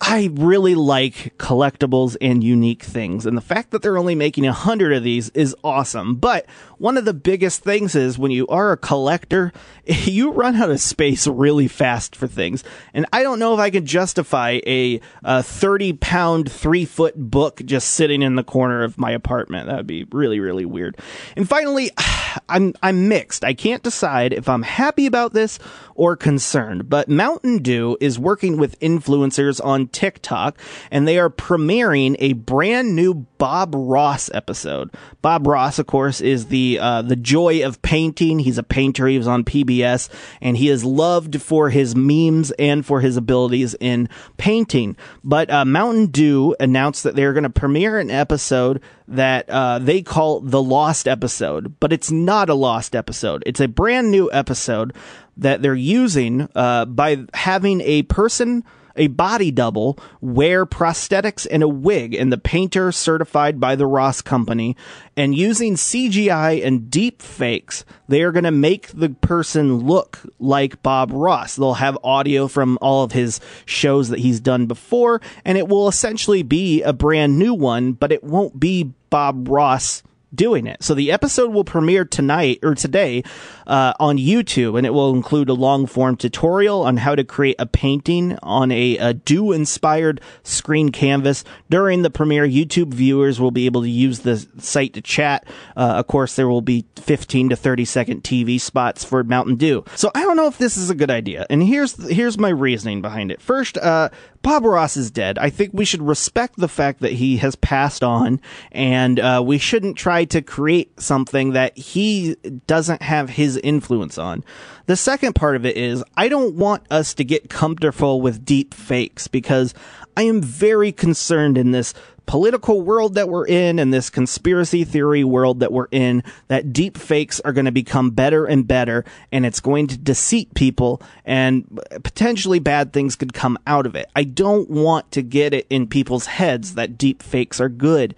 I 0.00 0.30
really 0.34 0.74
like 0.74 1.36
collectibles 1.38 2.16
and 2.20 2.44
unique 2.44 2.82
things. 2.82 3.24
And 3.24 3.36
the 3.36 3.42
fact 3.42 3.70
that 3.70 3.80
they're 3.80 3.96
only 3.96 4.14
making 4.14 4.46
a 4.46 4.52
hundred 4.52 4.92
of 4.92 5.02
these 5.02 5.30
is 5.30 5.56
awesome. 5.64 6.16
But 6.16 6.46
one 6.78 6.98
of 6.98 7.06
the 7.06 7.14
biggest 7.14 7.62
things 7.62 7.94
is 7.94 8.18
when 8.18 8.30
you 8.30 8.46
are 8.48 8.72
a 8.72 8.76
collector, 8.76 9.52
you 9.86 10.32
run 10.32 10.56
out 10.56 10.70
of 10.70 10.80
space 10.80 11.26
really 11.26 11.66
fast 11.66 12.14
for 12.14 12.26
things. 12.26 12.62
And 12.92 13.06
I 13.12 13.22
don't 13.22 13.38
know 13.38 13.54
if 13.54 13.60
I 13.60 13.70
can 13.70 13.86
justify 13.86 14.60
a, 14.66 15.00
a 15.24 15.42
30 15.42 15.94
pound, 15.94 16.52
three 16.52 16.84
foot 16.84 17.14
book 17.16 17.62
just 17.64 17.94
sitting 17.94 18.20
in 18.20 18.36
the 18.36 18.44
corner 18.44 18.84
of 18.84 18.98
my 18.98 19.12
apartment. 19.12 19.66
That 19.66 19.76
would 19.76 19.86
be 19.86 20.04
really, 20.12 20.40
really 20.40 20.66
weird. 20.66 20.98
And 21.36 21.48
finally, 21.48 21.90
I'm, 22.50 22.74
I'm 22.82 23.08
mixed. 23.08 23.44
I 23.44 23.54
can't 23.54 23.82
decide 23.82 24.34
if 24.34 24.46
I'm 24.46 24.62
happy 24.62 25.06
about 25.06 25.32
this 25.32 25.58
or 25.94 26.16
concerned, 26.16 26.90
but 26.90 27.08
Mountain 27.08 27.62
Dew 27.62 27.96
is 27.98 28.18
working 28.18 28.58
with 28.58 28.78
influencers 28.80 29.64
on 29.64 29.85
TikTok 29.92 30.58
and 30.90 31.06
they 31.06 31.18
are 31.18 31.30
premiering 31.30 32.16
a 32.18 32.34
brand 32.34 32.94
new 32.94 33.26
Bob 33.38 33.74
Ross 33.74 34.30
episode. 34.32 34.90
Bob 35.22 35.46
Ross, 35.46 35.78
of 35.78 35.86
course, 35.86 36.20
is 36.20 36.46
the 36.46 36.78
uh, 36.80 37.02
the 37.02 37.16
joy 37.16 37.64
of 37.64 37.82
painting. 37.82 38.38
He's 38.38 38.58
a 38.58 38.62
painter. 38.62 39.06
He 39.06 39.18
was 39.18 39.28
on 39.28 39.44
PBS, 39.44 40.08
and 40.40 40.56
he 40.56 40.68
is 40.68 40.84
loved 40.84 41.42
for 41.42 41.70
his 41.70 41.94
memes 41.94 42.50
and 42.52 42.84
for 42.84 43.00
his 43.00 43.16
abilities 43.16 43.74
in 43.80 44.08
painting. 44.36 44.96
But 45.22 45.50
uh, 45.50 45.64
Mountain 45.64 46.06
Dew 46.06 46.56
announced 46.58 47.02
that 47.02 47.16
they're 47.16 47.32
going 47.32 47.44
to 47.44 47.50
premiere 47.50 47.98
an 47.98 48.10
episode 48.10 48.80
that 49.08 49.48
uh, 49.48 49.78
they 49.78 50.02
call 50.02 50.40
the 50.40 50.62
Lost 50.62 51.06
episode, 51.06 51.78
but 51.78 51.92
it's 51.92 52.10
not 52.10 52.48
a 52.48 52.54
lost 52.54 52.96
episode. 52.96 53.42
It's 53.46 53.60
a 53.60 53.68
brand 53.68 54.10
new 54.10 54.30
episode 54.32 54.92
that 55.36 55.62
they're 55.62 55.74
using 55.74 56.48
uh, 56.54 56.86
by 56.86 57.24
having 57.34 57.80
a 57.82 58.02
person 58.04 58.64
a 58.96 59.08
body 59.08 59.50
double 59.50 59.98
wear 60.20 60.66
prosthetics 60.66 61.46
and 61.50 61.62
a 61.62 61.68
wig 61.68 62.14
and 62.14 62.32
the 62.32 62.38
painter 62.38 62.92
certified 62.92 63.60
by 63.60 63.76
the 63.76 63.86
Ross 63.86 64.20
company 64.22 64.76
and 65.16 65.34
using 65.34 65.74
CGI 65.74 66.64
and 66.64 66.90
deep 66.90 67.22
fakes, 67.22 67.84
they 68.08 68.22
are 68.22 68.32
going 68.32 68.44
to 68.44 68.50
make 68.50 68.88
the 68.88 69.10
person 69.10 69.86
look 69.86 70.20
like 70.38 70.82
Bob 70.82 71.10
Ross. 71.12 71.56
They'll 71.56 71.74
have 71.74 71.98
audio 72.04 72.48
from 72.48 72.78
all 72.80 73.04
of 73.04 73.12
his 73.12 73.40
shows 73.64 74.08
that 74.08 74.20
he's 74.20 74.40
done 74.40 74.66
before 74.66 75.20
and 75.44 75.56
it 75.56 75.68
will 75.68 75.88
essentially 75.88 76.42
be 76.42 76.82
a 76.82 76.92
brand 76.92 77.38
new 77.38 77.54
one, 77.54 77.92
but 77.92 78.12
it 78.12 78.24
won't 78.24 78.58
be 78.58 78.92
Bob 79.10 79.48
Ross 79.48 80.02
doing 80.34 80.66
it. 80.66 80.82
So 80.82 80.94
the 80.94 81.12
episode 81.12 81.52
will 81.52 81.64
premiere 81.64 82.04
tonight 82.04 82.60
or 82.62 82.74
today 82.74 83.22
uh, 83.66 83.94
on 83.98 84.18
YouTube, 84.18 84.76
and 84.76 84.86
it 84.86 84.90
will 84.90 85.14
include 85.14 85.48
a 85.48 85.54
long 85.54 85.86
form 85.86 86.16
tutorial 86.16 86.82
on 86.82 86.96
how 86.96 87.14
to 87.14 87.24
create 87.24 87.56
a 87.58 87.66
painting 87.66 88.38
on 88.42 88.70
a, 88.70 88.96
a 88.98 89.14
Dew 89.14 89.52
inspired 89.52 90.20
screen 90.42 90.90
canvas. 90.90 91.44
During 91.70 92.02
the 92.02 92.10
premiere, 92.10 92.46
YouTube 92.46 92.92
viewers 92.92 93.40
will 93.40 93.50
be 93.50 93.66
able 93.66 93.82
to 93.82 93.90
use 93.90 94.20
the 94.20 94.46
site 94.58 94.94
to 94.94 95.00
chat. 95.00 95.46
Uh, 95.76 95.94
of 95.96 96.06
course, 96.06 96.36
there 96.36 96.48
will 96.48 96.62
be 96.62 96.84
15 96.96 97.50
to 97.50 97.56
30 97.56 97.84
second 97.84 98.22
TV 98.22 98.60
spots 98.60 99.04
for 99.04 99.22
Mountain 99.24 99.56
Dew. 99.56 99.84
So 99.94 100.10
I 100.14 100.22
don't 100.22 100.36
know 100.36 100.46
if 100.46 100.58
this 100.58 100.76
is 100.76 100.90
a 100.90 100.94
good 100.94 101.10
idea, 101.10 101.46
and 101.50 101.62
here's 101.62 101.96
here's 102.08 102.38
my 102.38 102.48
reasoning 102.48 103.02
behind 103.02 103.30
it. 103.30 103.40
First, 103.40 103.78
uh, 103.78 104.10
Bob 104.46 104.64
Ross 104.64 104.96
is 104.96 105.10
dead. 105.10 105.38
I 105.38 105.50
think 105.50 105.72
we 105.72 105.84
should 105.84 106.02
respect 106.02 106.54
the 106.56 106.68
fact 106.68 107.00
that 107.00 107.14
he 107.14 107.38
has 107.38 107.56
passed 107.56 108.04
on, 108.04 108.40
and 108.70 109.18
uh, 109.18 109.42
we 109.44 109.58
shouldn't 109.58 109.96
try 109.96 110.24
to 110.26 110.40
create 110.40 111.00
something 111.00 111.54
that 111.54 111.76
he 111.76 112.36
doesn't 112.68 113.02
have 113.02 113.28
his 113.28 113.56
influence 113.56 114.18
on. 114.18 114.44
The 114.86 114.94
second 114.94 115.34
part 115.34 115.56
of 115.56 115.66
it 115.66 115.76
is 115.76 116.04
I 116.16 116.28
don't 116.28 116.54
want 116.54 116.84
us 116.92 117.12
to 117.14 117.24
get 117.24 117.50
comfortable 117.50 118.20
with 118.20 118.44
deep 118.44 118.72
fakes 118.72 119.26
because 119.26 119.74
I 120.16 120.22
am 120.22 120.40
very 120.40 120.92
concerned 120.92 121.58
in 121.58 121.72
this 121.72 121.92
political 122.26 122.82
world 122.82 123.14
that 123.14 123.28
we're 123.28 123.46
in 123.46 123.78
and 123.78 123.94
this 123.94 124.10
conspiracy 124.10 124.84
theory 124.84 125.24
world 125.24 125.60
that 125.60 125.72
we're 125.72 125.88
in 125.90 126.22
that 126.48 126.72
deep 126.72 126.96
fakes 126.96 127.40
are 127.40 127.52
going 127.52 127.64
to 127.64 127.72
become 127.72 128.10
better 128.10 128.44
and 128.44 128.66
better 128.66 129.04
and 129.32 129.46
it's 129.46 129.60
going 129.60 129.86
to 129.86 129.96
deceive 129.96 130.52
people 130.54 131.00
and 131.24 131.80
potentially 132.02 132.58
bad 132.58 132.92
things 132.92 133.16
could 133.16 133.32
come 133.32 133.56
out 133.66 133.86
of 133.86 133.94
it. 133.94 134.10
I 134.14 134.24
don't 134.24 134.68
want 134.68 135.10
to 135.12 135.22
get 135.22 135.54
it 135.54 135.66
in 135.70 135.86
people's 135.86 136.26
heads 136.26 136.74
that 136.74 136.98
deep 136.98 137.22
fakes 137.22 137.60
are 137.60 137.68
good. 137.68 138.14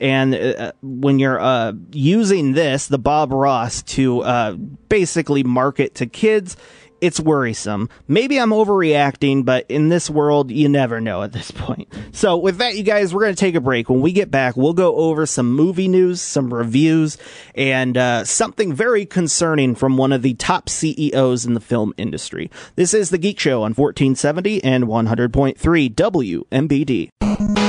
And 0.00 0.34
uh, 0.34 0.72
when 0.82 1.20
you're 1.20 1.38
uh, 1.38 1.74
using 1.92 2.54
this, 2.54 2.88
the 2.88 2.98
Bob 2.98 3.32
Ross, 3.32 3.82
to 3.82 4.22
uh, 4.22 4.52
basically 4.54 5.44
market 5.44 5.94
to 5.96 6.06
kids, 6.06 6.56
it's 7.02 7.18
worrisome. 7.18 7.90
Maybe 8.06 8.38
I'm 8.38 8.50
overreacting, 8.50 9.44
but 9.44 9.66
in 9.68 9.88
this 9.88 10.08
world, 10.08 10.52
you 10.52 10.68
never 10.68 11.00
know 11.00 11.22
at 11.22 11.32
this 11.32 11.50
point. 11.50 11.92
So 12.12 12.36
with 12.36 12.58
that, 12.58 12.76
you 12.76 12.84
guys, 12.84 13.12
we're 13.12 13.22
going 13.22 13.34
to 13.34 13.40
take 13.40 13.56
a 13.56 13.60
break. 13.60 13.90
When 13.90 14.00
we 14.00 14.12
get 14.12 14.30
back, 14.30 14.56
we'll 14.56 14.72
go 14.72 14.94
over 14.94 15.26
some 15.26 15.52
movie 15.52 15.88
news, 15.88 16.22
some 16.22 16.54
reviews, 16.54 17.18
and 17.56 17.98
uh, 17.98 18.24
something 18.24 18.72
very 18.72 19.04
concerning 19.04 19.74
from 19.74 19.96
one 19.96 20.12
of 20.12 20.22
the 20.22 20.34
top 20.34 20.68
CEOs 20.68 21.44
in 21.44 21.54
the 21.54 21.60
film 21.60 21.92
industry. 21.96 22.50
This 22.76 22.94
is 22.94 23.10
The 23.10 23.18
Geek 23.18 23.40
Show 23.40 23.64
on 23.64 23.74
1470 23.74 24.62
and 24.62 24.84
100.3 24.84 25.94
WMBD. 25.94 27.61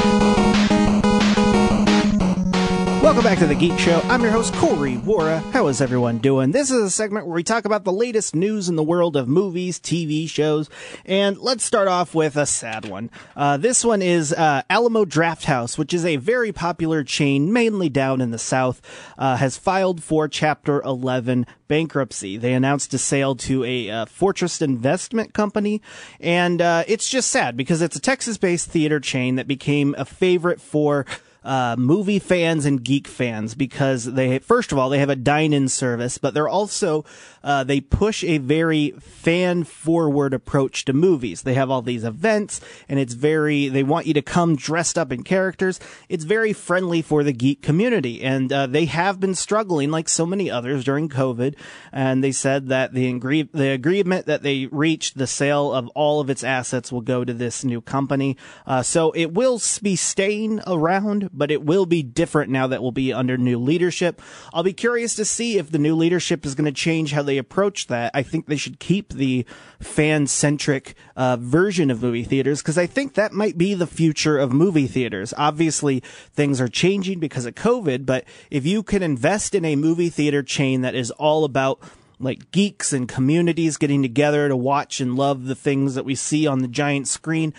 Welcome 3.13 3.29
back 3.29 3.39
to 3.41 3.45
the 3.45 3.53
Geek 3.53 3.77
Show. 3.77 4.01
I'm 4.05 4.23
your 4.23 4.31
host, 4.31 4.55
Corey 4.55 4.95
Wara. 4.95 5.39
How 5.51 5.67
is 5.67 5.81
everyone 5.81 6.17
doing? 6.17 6.49
This 6.49 6.71
is 6.71 6.81
a 6.81 6.89
segment 6.89 7.27
where 7.27 7.35
we 7.35 7.43
talk 7.43 7.63
about 7.63 7.83
the 7.83 7.93
latest 7.93 8.33
news 8.33 8.69
in 8.69 8.75
the 8.75 8.81
world 8.81 9.15
of 9.15 9.27
movies, 9.27 9.79
TV 9.79 10.27
shows, 10.27 10.67
and 11.05 11.37
let's 11.37 11.63
start 11.63 11.87
off 11.87 12.15
with 12.15 12.35
a 12.35 12.47
sad 12.47 12.89
one. 12.89 13.11
Uh, 13.35 13.57
this 13.57 13.85
one 13.85 14.01
is 14.01 14.33
uh, 14.33 14.63
Alamo 14.67 15.05
Drafthouse, 15.05 15.77
which 15.77 15.93
is 15.93 16.03
a 16.05 16.15
very 16.15 16.51
popular 16.51 17.03
chain, 17.03 17.53
mainly 17.53 17.87
down 17.87 18.19
in 18.19 18.31
the 18.31 18.39
South, 18.39 18.81
uh, 19.19 19.37
has 19.37 19.59
filed 19.59 20.01
for 20.01 20.27
Chapter 20.27 20.81
11 20.81 21.45
bankruptcy. 21.67 22.37
They 22.37 22.53
announced 22.53 22.95
a 22.95 22.97
sale 22.97 23.35
to 23.35 23.63
a 23.63 23.91
uh, 23.91 24.05
Fortress 24.05 24.59
Investment 24.59 25.35
Company, 25.35 25.83
and 26.19 26.59
uh, 26.63 26.83
it's 26.87 27.07
just 27.07 27.29
sad 27.29 27.55
because 27.57 27.83
it's 27.83 27.95
a 27.95 28.01
Texas-based 28.01 28.71
theater 28.71 28.99
chain 28.99 29.35
that 29.35 29.47
became 29.47 29.93
a 29.99 30.03
favorite 30.03 30.59
for 30.59 31.05
uh, 31.43 31.75
movie 31.77 32.19
fans 32.19 32.65
and 32.65 32.83
geek 32.83 33.07
fans 33.07 33.55
because 33.55 34.05
they, 34.05 34.39
first 34.39 34.71
of 34.71 34.77
all, 34.77 34.89
they 34.89 34.99
have 34.99 35.09
a 35.09 35.15
dine-in 35.15 35.67
service, 35.69 36.17
but 36.17 36.33
they're 36.33 36.47
also, 36.47 37.05
uh, 37.43 37.63
they 37.63 37.81
push 37.81 38.23
a 38.23 38.37
very 38.37 38.91
fan 38.91 39.63
forward 39.63 40.33
approach 40.33 40.85
to 40.85 40.93
movies. 40.93 41.41
They 41.41 41.53
have 41.53 41.69
all 41.69 41.81
these 41.81 42.03
events 42.03 42.61
and 42.87 42.99
it's 42.99 43.13
very, 43.13 43.67
they 43.67 43.83
want 43.83 44.07
you 44.07 44.13
to 44.13 44.21
come 44.21 44.55
dressed 44.55 44.97
up 44.97 45.11
in 45.11 45.23
characters. 45.23 45.79
It's 46.09 46.23
very 46.23 46.53
friendly 46.53 47.01
for 47.01 47.23
the 47.23 47.33
geek 47.33 47.61
community 47.61 48.21
and, 48.23 48.51
uh, 48.51 48.67
they 48.67 48.85
have 48.85 49.19
been 49.19 49.35
struggling 49.35 49.91
like 49.91 50.09
so 50.09 50.25
many 50.25 50.49
others 50.49 50.83
during 50.83 51.09
COVID. 51.09 51.55
And 51.91 52.23
they 52.23 52.31
said 52.31 52.67
that 52.69 52.93
the, 52.93 53.19
the 53.53 53.69
agreement 53.69 54.25
that 54.25 54.43
they 54.43 54.67
reached, 54.67 55.17
the 55.17 55.27
sale 55.27 55.71
of 55.73 55.87
all 55.89 56.19
of 56.19 56.29
its 56.29 56.43
assets 56.43 56.91
will 56.91 57.01
go 57.01 57.23
to 57.23 57.33
this 57.33 57.63
new 57.63 57.81
company. 57.81 58.37
Uh, 58.65 58.81
so 58.81 59.11
it 59.11 59.33
will 59.33 59.61
be 59.81 59.95
staying 59.95 60.61
around, 60.67 61.29
but 61.33 61.51
it 61.51 61.65
will 61.65 61.85
be 61.85 62.03
different 62.03 62.51
now 62.51 62.67
that 62.67 62.81
we'll 62.81 62.91
be 62.91 63.11
under 63.11 63.37
new 63.37 63.57
leadership. 63.57 64.21
I'll 64.53 64.63
be 64.63 64.73
curious 64.73 65.15
to 65.15 65.25
see 65.25 65.57
if 65.57 65.71
the 65.71 65.79
new 65.79 65.95
leadership 65.95 66.45
is 66.45 66.55
going 66.55 66.65
to 66.65 66.71
change 66.71 67.11
how 67.11 67.23
they 67.23 67.37
approach 67.37 67.87
that. 67.87 68.11
I 68.13 68.23
think 68.23 68.45
they 68.45 68.55
should 68.55 68.79
keep 68.79 69.11
the 69.11 69.45
fan 69.79 70.27
centric 70.27 70.95
uh, 71.15 71.37
version 71.37 71.89
of 71.91 72.01
movie 72.01 72.23
theaters 72.23 72.61
because 72.61 72.77
I 72.77 72.85
think 72.85 73.15
that 73.15 73.33
might 73.33 73.57
be 73.57 73.73
the 73.73 73.87
future 73.87 74.37
of 74.37 74.53
movie 74.53 74.87
theaters. 74.87 75.33
Obviously, 75.37 75.99
things 75.99 76.61
are 76.61 76.67
changing 76.67 77.19
because 77.19 77.45
of 77.45 77.55
COVID, 77.55 78.05
but 78.05 78.25
if 78.51 78.65
you 78.65 78.83
can 78.83 79.03
invest 79.03 79.55
in 79.55 79.65
a 79.65 79.75
movie 79.75 80.09
theater 80.09 80.43
chain 80.43 80.81
that 80.81 80.95
is 80.95 81.11
all 81.11 81.43
about 81.43 81.79
like 82.19 82.51
geeks 82.51 82.93
and 82.93 83.07
communities 83.07 83.77
getting 83.77 84.01
together 84.01 84.47
to 84.47 84.55
watch 84.55 85.01
and 85.01 85.15
love 85.15 85.45
the 85.45 85.55
things 85.55 85.95
that 85.95 86.05
we 86.05 86.15
see 86.15 86.47
on 86.47 86.59
the 86.59 86.67
giant 86.67 87.07
screen, 87.07 87.53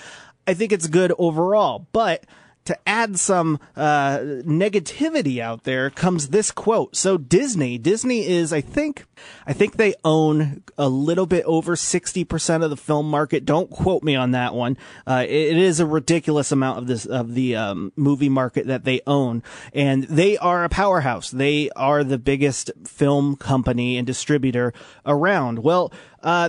I 0.47 0.55
think 0.55 0.73
it's 0.73 0.87
good 0.87 1.13
overall. 1.19 1.87
But 1.93 2.25
to 2.65 2.79
add 2.89 3.19
some 3.19 3.59
uh, 3.77 4.19
negativity 4.19 5.39
out 5.39 5.65
there 5.65 5.91
comes 5.91 6.29
this 6.29 6.51
quote. 6.51 6.97
So 6.97 7.19
Disney, 7.19 7.79
Disney 7.79 8.27
is, 8.27 8.53
I 8.53 8.61
think, 8.61 9.05
I 9.47 9.53
think 9.53 9.77
they 9.77 9.95
own 10.05 10.63
a 10.79 10.89
little 10.89 11.27
bit 11.27 11.45
over 11.45 11.77
sixty 11.77 12.25
percent 12.25 12.65
of 12.65 12.71
the 12.71 12.77
film 12.77 13.09
market. 13.11 13.45
Don't 13.45 13.71
quote 13.71 14.03
me 14.03 14.17
on 14.17 14.31
that 14.31 14.55
one. 14.55 14.77
Uh, 15.07 15.25
it, 15.27 15.31
it 15.31 15.57
is 15.57 15.81
a 15.81 15.87
ridiculous 15.87 16.53
amount 16.53 16.79
of 16.79 16.87
this 16.87 17.07
of 17.07 17.35
the 17.35 17.57
um, 17.57 17.93
movie 17.97 18.29
market 18.29 18.67
that 18.67 18.85
they 18.85 19.01
own, 19.07 19.43
and 19.73 20.05
they 20.05 20.39
are 20.39 20.65
a 20.65 20.69
powerhouse. 20.69 21.31
They 21.31 21.71
are 21.77 22.03
the 22.03 22.19
biggest 22.19 22.71
film 22.85 23.37
company 23.37 23.99
and 23.99 24.07
distributor 24.07 24.73
around. 25.05 25.59
Well. 25.59 25.93
Uh, 26.23 26.49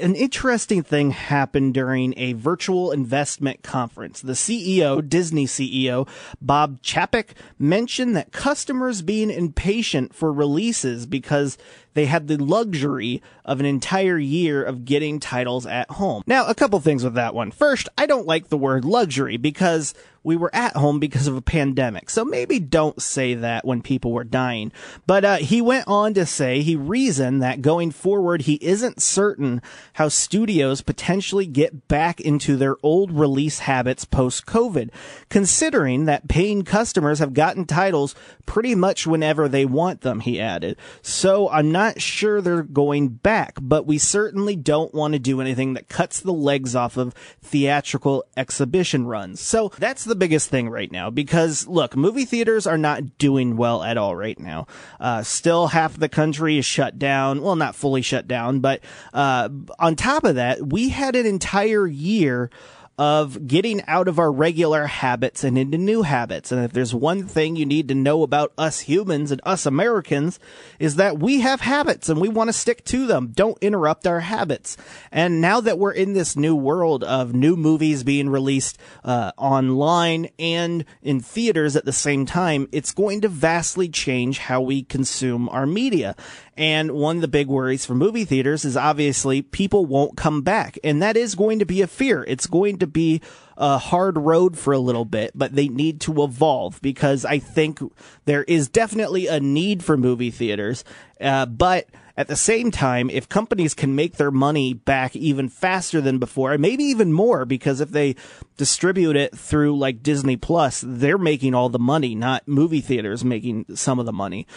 an 0.00 0.14
interesting 0.14 0.82
thing 0.82 1.10
happened 1.10 1.74
during 1.74 2.14
a 2.16 2.32
virtual 2.34 2.92
investment 2.92 3.62
conference. 3.62 4.20
The 4.20 4.32
CEO, 4.32 5.06
Disney 5.06 5.46
CEO, 5.46 6.08
Bob 6.40 6.82
Chapek, 6.82 7.30
mentioned 7.58 8.16
that 8.16 8.32
customers 8.32 9.02
being 9.02 9.30
impatient 9.30 10.14
for 10.14 10.32
releases 10.32 11.06
because 11.06 11.58
they 11.94 12.06
had 12.06 12.28
the 12.28 12.36
luxury 12.36 13.22
of 13.44 13.60
an 13.60 13.66
entire 13.66 14.18
year 14.18 14.62
of 14.62 14.84
getting 14.84 15.20
titles 15.20 15.66
at 15.66 15.90
home. 15.92 16.22
Now, 16.26 16.46
a 16.46 16.54
couple 16.54 16.78
things 16.80 17.04
with 17.04 17.14
that 17.14 17.34
one. 17.34 17.50
First, 17.50 17.88
I 17.96 18.06
don't 18.06 18.26
like 18.26 18.48
the 18.48 18.58
word 18.58 18.84
luxury 18.84 19.36
because 19.36 19.94
we 20.28 20.36
were 20.36 20.54
at 20.54 20.76
home 20.76 20.98
because 20.98 21.26
of 21.26 21.36
a 21.36 21.42
pandemic. 21.42 22.10
So 22.10 22.24
maybe 22.24 22.58
don't 22.58 23.00
say 23.00 23.34
that 23.34 23.64
when 23.64 23.80
people 23.80 24.12
were 24.12 24.24
dying. 24.24 24.72
But 25.06 25.24
uh, 25.24 25.36
he 25.36 25.62
went 25.62 25.88
on 25.88 26.12
to 26.14 26.26
say 26.26 26.60
he 26.60 26.76
reasoned 26.76 27.42
that 27.42 27.62
going 27.62 27.92
forward, 27.92 28.42
he 28.42 28.58
isn't 28.60 29.00
certain 29.00 29.62
how 29.94 30.08
studios 30.08 30.82
potentially 30.82 31.46
get 31.46 31.88
back 31.88 32.20
into 32.20 32.56
their 32.56 32.76
old 32.82 33.12
release 33.12 33.60
habits 33.60 34.04
post 34.04 34.44
COVID, 34.44 34.90
considering 35.30 36.04
that 36.04 36.28
paying 36.28 36.62
customers 36.62 37.20
have 37.20 37.32
gotten 37.32 37.64
titles 37.64 38.14
pretty 38.44 38.74
much 38.74 39.06
whenever 39.06 39.48
they 39.48 39.64
want 39.64 40.02
them, 40.02 40.20
he 40.20 40.40
added. 40.40 40.76
So 41.00 41.48
I'm 41.48 41.72
not 41.78 42.00
sure 42.00 42.40
they're 42.40 42.62
going 42.62 43.08
back, 43.08 43.56
but 43.60 43.86
we 43.86 43.98
certainly 43.98 44.56
don't 44.56 44.92
want 44.92 45.12
to 45.12 45.18
do 45.18 45.40
anything 45.40 45.74
that 45.74 45.88
cuts 45.88 46.20
the 46.20 46.32
legs 46.32 46.74
off 46.74 46.96
of 46.96 47.14
theatrical 47.40 48.24
exhibition 48.36 49.06
runs. 49.06 49.40
So 49.40 49.70
that's 49.78 50.04
the 50.04 50.16
biggest 50.16 50.50
thing 50.50 50.68
right 50.68 50.90
now 50.90 51.10
because 51.10 51.66
look, 51.68 51.96
movie 51.96 52.24
theaters 52.24 52.66
are 52.66 52.78
not 52.78 53.18
doing 53.18 53.56
well 53.56 53.82
at 53.82 53.96
all 53.96 54.16
right 54.16 54.38
now. 54.38 54.66
Uh, 54.98 55.22
still 55.22 55.68
half 55.68 55.96
the 55.96 56.08
country 56.08 56.58
is 56.58 56.66
shut 56.66 56.98
down. 56.98 57.42
Well, 57.42 57.56
not 57.56 57.74
fully 57.74 58.02
shut 58.02 58.26
down, 58.26 58.60
but, 58.60 58.80
uh, 59.12 59.48
on 59.78 59.94
top 59.94 60.24
of 60.24 60.34
that, 60.34 60.66
we 60.66 60.88
had 60.88 61.14
an 61.14 61.26
entire 61.26 61.86
year 61.86 62.50
of 62.98 63.46
getting 63.46 63.80
out 63.86 64.08
of 64.08 64.18
our 64.18 64.32
regular 64.32 64.86
habits 64.86 65.44
and 65.44 65.56
into 65.56 65.78
new 65.78 66.02
habits. 66.02 66.50
And 66.50 66.64
if 66.64 66.72
there's 66.72 66.92
one 66.92 67.22
thing 67.22 67.54
you 67.54 67.64
need 67.64 67.86
to 67.88 67.94
know 67.94 68.24
about 68.24 68.52
us 68.58 68.80
humans 68.80 69.30
and 69.30 69.40
us 69.44 69.66
Americans 69.66 70.40
is 70.80 70.96
that 70.96 71.18
we 71.20 71.40
have 71.40 71.60
habits 71.60 72.08
and 72.08 72.20
we 72.20 72.28
want 72.28 72.48
to 72.48 72.52
stick 72.52 72.84
to 72.86 73.06
them. 73.06 73.28
Don't 73.28 73.56
interrupt 73.62 74.06
our 74.06 74.20
habits. 74.20 74.76
And 75.12 75.40
now 75.40 75.60
that 75.60 75.78
we're 75.78 75.92
in 75.92 76.12
this 76.12 76.36
new 76.36 76.56
world 76.56 77.04
of 77.04 77.32
new 77.32 77.56
movies 77.56 78.02
being 78.02 78.28
released 78.28 78.78
uh, 79.04 79.30
online 79.36 80.28
and 80.38 80.84
in 81.00 81.20
theaters 81.20 81.76
at 81.76 81.84
the 81.84 81.92
same 81.92 82.26
time, 82.26 82.68
it's 82.72 82.92
going 82.92 83.20
to 83.20 83.28
vastly 83.28 83.88
change 83.88 84.38
how 84.38 84.60
we 84.60 84.82
consume 84.82 85.48
our 85.50 85.66
media. 85.66 86.16
And 86.58 86.90
one 86.90 87.16
of 87.16 87.22
the 87.22 87.28
big 87.28 87.46
worries 87.46 87.86
for 87.86 87.94
movie 87.94 88.24
theaters 88.24 88.64
is 88.64 88.76
obviously 88.76 89.42
people 89.42 89.86
won't 89.86 90.16
come 90.16 90.42
back. 90.42 90.76
And 90.82 91.00
that 91.00 91.16
is 91.16 91.36
going 91.36 91.60
to 91.60 91.64
be 91.64 91.82
a 91.82 91.86
fear. 91.86 92.24
It's 92.26 92.48
going 92.48 92.78
to 92.78 92.86
be 92.88 93.22
a 93.56 93.78
hard 93.78 94.18
road 94.18 94.58
for 94.58 94.72
a 94.72 94.78
little 94.80 95.04
bit, 95.04 95.30
but 95.36 95.54
they 95.54 95.68
need 95.68 96.00
to 96.00 96.24
evolve 96.24 96.82
because 96.82 97.24
I 97.24 97.38
think 97.38 97.78
there 98.24 98.42
is 98.42 98.68
definitely 98.68 99.28
a 99.28 99.38
need 99.38 99.84
for 99.84 99.96
movie 99.96 100.32
theaters. 100.32 100.82
Uh, 101.20 101.46
but 101.46 101.86
at 102.16 102.26
the 102.26 102.34
same 102.34 102.72
time, 102.72 103.08
if 103.08 103.28
companies 103.28 103.74
can 103.74 103.94
make 103.94 104.16
their 104.16 104.32
money 104.32 104.74
back 104.74 105.14
even 105.14 105.48
faster 105.48 106.00
than 106.00 106.18
before, 106.18 106.58
maybe 106.58 106.82
even 106.82 107.12
more, 107.12 107.44
because 107.44 107.80
if 107.80 107.90
they 107.90 108.16
distribute 108.56 109.14
it 109.14 109.38
through 109.38 109.78
like 109.78 110.02
Disney 110.02 110.36
Plus, 110.36 110.82
they're 110.84 111.18
making 111.18 111.54
all 111.54 111.68
the 111.68 111.78
money, 111.78 112.16
not 112.16 112.48
movie 112.48 112.80
theaters 112.80 113.24
making 113.24 113.66
some 113.76 114.00
of 114.00 114.06
the 114.06 114.12
money. 114.12 114.48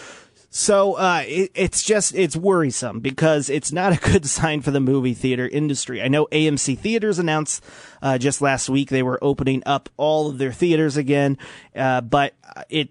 So 0.54 0.96
uh, 0.96 1.24
it, 1.26 1.52
it's 1.56 1.82
just 1.82 2.14
it's 2.14 2.36
worrisome 2.36 3.00
because 3.00 3.50
it's 3.50 3.72
not 3.72 3.94
a 3.94 4.12
good 4.12 4.26
sign 4.28 4.62
for 4.62 4.72
the 4.72 4.82
movie 4.82 5.14
theater 5.14 5.48
industry. 5.48 6.02
I 6.02 6.10
know 6.10 6.28
AMC 6.28 6.78
Theaters 6.78 7.20
announced 7.20 7.64
uh, 8.02 8.18
just 8.18 8.42
last 8.42 8.70
week 8.70 8.90
they 8.90 9.02
were 9.02 9.18
opening 9.24 9.64
up 9.66 9.90
all 9.96 10.30
of 10.30 10.38
their 10.38 10.52
theaters 10.52 10.98
again, 10.98 11.38
uh, 11.74 12.02
but 12.02 12.34
it 12.70 12.90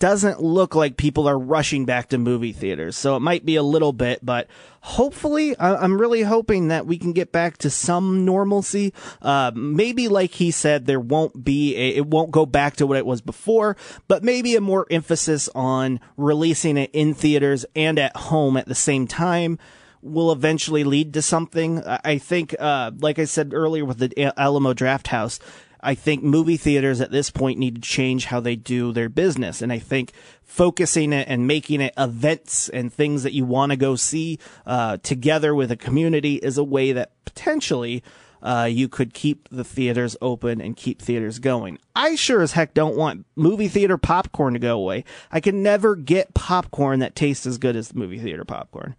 doesn't 0.00 0.42
look 0.42 0.74
like 0.74 0.96
people 0.96 1.28
are 1.28 1.38
rushing 1.38 1.84
back 1.84 2.08
to 2.08 2.18
movie 2.18 2.52
theaters. 2.52 2.96
So 2.96 3.14
it 3.16 3.20
might 3.20 3.44
be 3.44 3.54
a 3.54 3.62
little 3.62 3.92
bit, 3.92 4.24
but 4.24 4.48
hopefully, 4.80 5.54
I'm 5.60 6.00
really 6.00 6.22
hoping 6.22 6.68
that 6.68 6.86
we 6.86 6.98
can 6.98 7.12
get 7.12 7.30
back 7.30 7.58
to 7.58 7.70
some 7.70 8.24
normalcy. 8.24 8.92
Uh, 9.22 9.52
maybe, 9.54 10.08
like 10.08 10.32
he 10.32 10.50
said, 10.50 10.86
there 10.86 10.98
won't 10.98 11.44
be 11.44 11.76
a, 11.76 11.96
it 11.96 12.06
won't 12.06 12.30
go 12.30 12.46
back 12.46 12.76
to 12.76 12.86
what 12.86 12.96
it 12.96 13.06
was 13.06 13.20
before, 13.20 13.76
but 14.08 14.24
maybe 14.24 14.56
a 14.56 14.60
more 14.60 14.86
emphasis 14.90 15.48
on 15.54 16.00
releasing 16.16 16.76
it 16.76 16.90
in 16.92 17.14
theaters 17.14 17.64
and 17.76 17.98
at 17.98 18.16
home 18.16 18.56
at 18.56 18.66
the 18.66 18.74
same 18.74 19.06
time 19.06 19.58
will 20.02 20.32
eventually 20.32 20.82
lead 20.82 21.12
to 21.12 21.20
something. 21.20 21.82
I 21.84 22.16
think, 22.16 22.56
uh, 22.58 22.90
like 23.00 23.18
I 23.18 23.26
said 23.26 23.52
earlier 23.52 23.84
with 23.84 23.98
the 23.98 24.32
Alamo 24.40 24.72
Drafthouse, 24.72 25.40
I 25.82 25.94
think 25.94 26.22
movie 26.22 26.56
theaters 26.56 27.00
at 27.00 27.10
this 27.10 27.30
point 27.30 27.58
need 27.58 27.76
to 27.76 27.80
change 27.80 28.26
how 28.26 28.40
they 28.40 28.56
do 28.56 28.92
their 28.92 29.08
business. 29.08 29.62
And 29.62 29.72
I 29.72 29.78
think 29.78 30.12
focusing 30.42 31.12
it 31.12 31.28
and 31.28 31.46
making 31.46 31.80
it 31.80 31.94
events 31.96 32.68
and 32.68 32.92
things 32.92 33.22
that 33.22 33.32
you 33.32 33.44
want 33.44 33.70
to 33.70 33.76
go 33.76 33.96
see 33.96 34.38
uh, 34.66 34.98
together 34.98 35.54
with 35.54 35.70
a 35.70 35.76
community 35.76 36.36
is 36.36 36.58
a 36.58 36.64
way 36.64 36.92
that 36.92 37.12
potentially 37.24 38.02
uh, 38.42 38.68
you 38.70 38.88
could 38.88 39.14
keep 39.14 39.48
the 39.50 39.64
theaters 39.64 40.16
open 40.20 40.60
and 40.60 40.76
keep 40.76 41.00
theaters 41.00 41.38
going. 41.38 41.78
I 42.00 42.14
sure 42.14 42.40
as 42.40 42.52
heck 42.52 42.72
don't 42.72 42.96
want 42.96 43.26
movie 43.36 43.68
theater 43.68 43.98
popcorn 43.98 44.54
to 44.54 44.58
go 44.58 44.78
away. 44.78 45.04
I 45.30 45.40
can 45.40 45.62
never 45.62 45.94
get 45.94 46.32
popcorn 46.32 47.00
that 47.00 47.14
tastes 47.14 47.44
as 47.44 47.58
good 47.58 47.76
as 47.76 47.88
the 47.88 47.98
movie 47.98 48.18
theater 48.18 48.46
popcorn. 48.46 48.96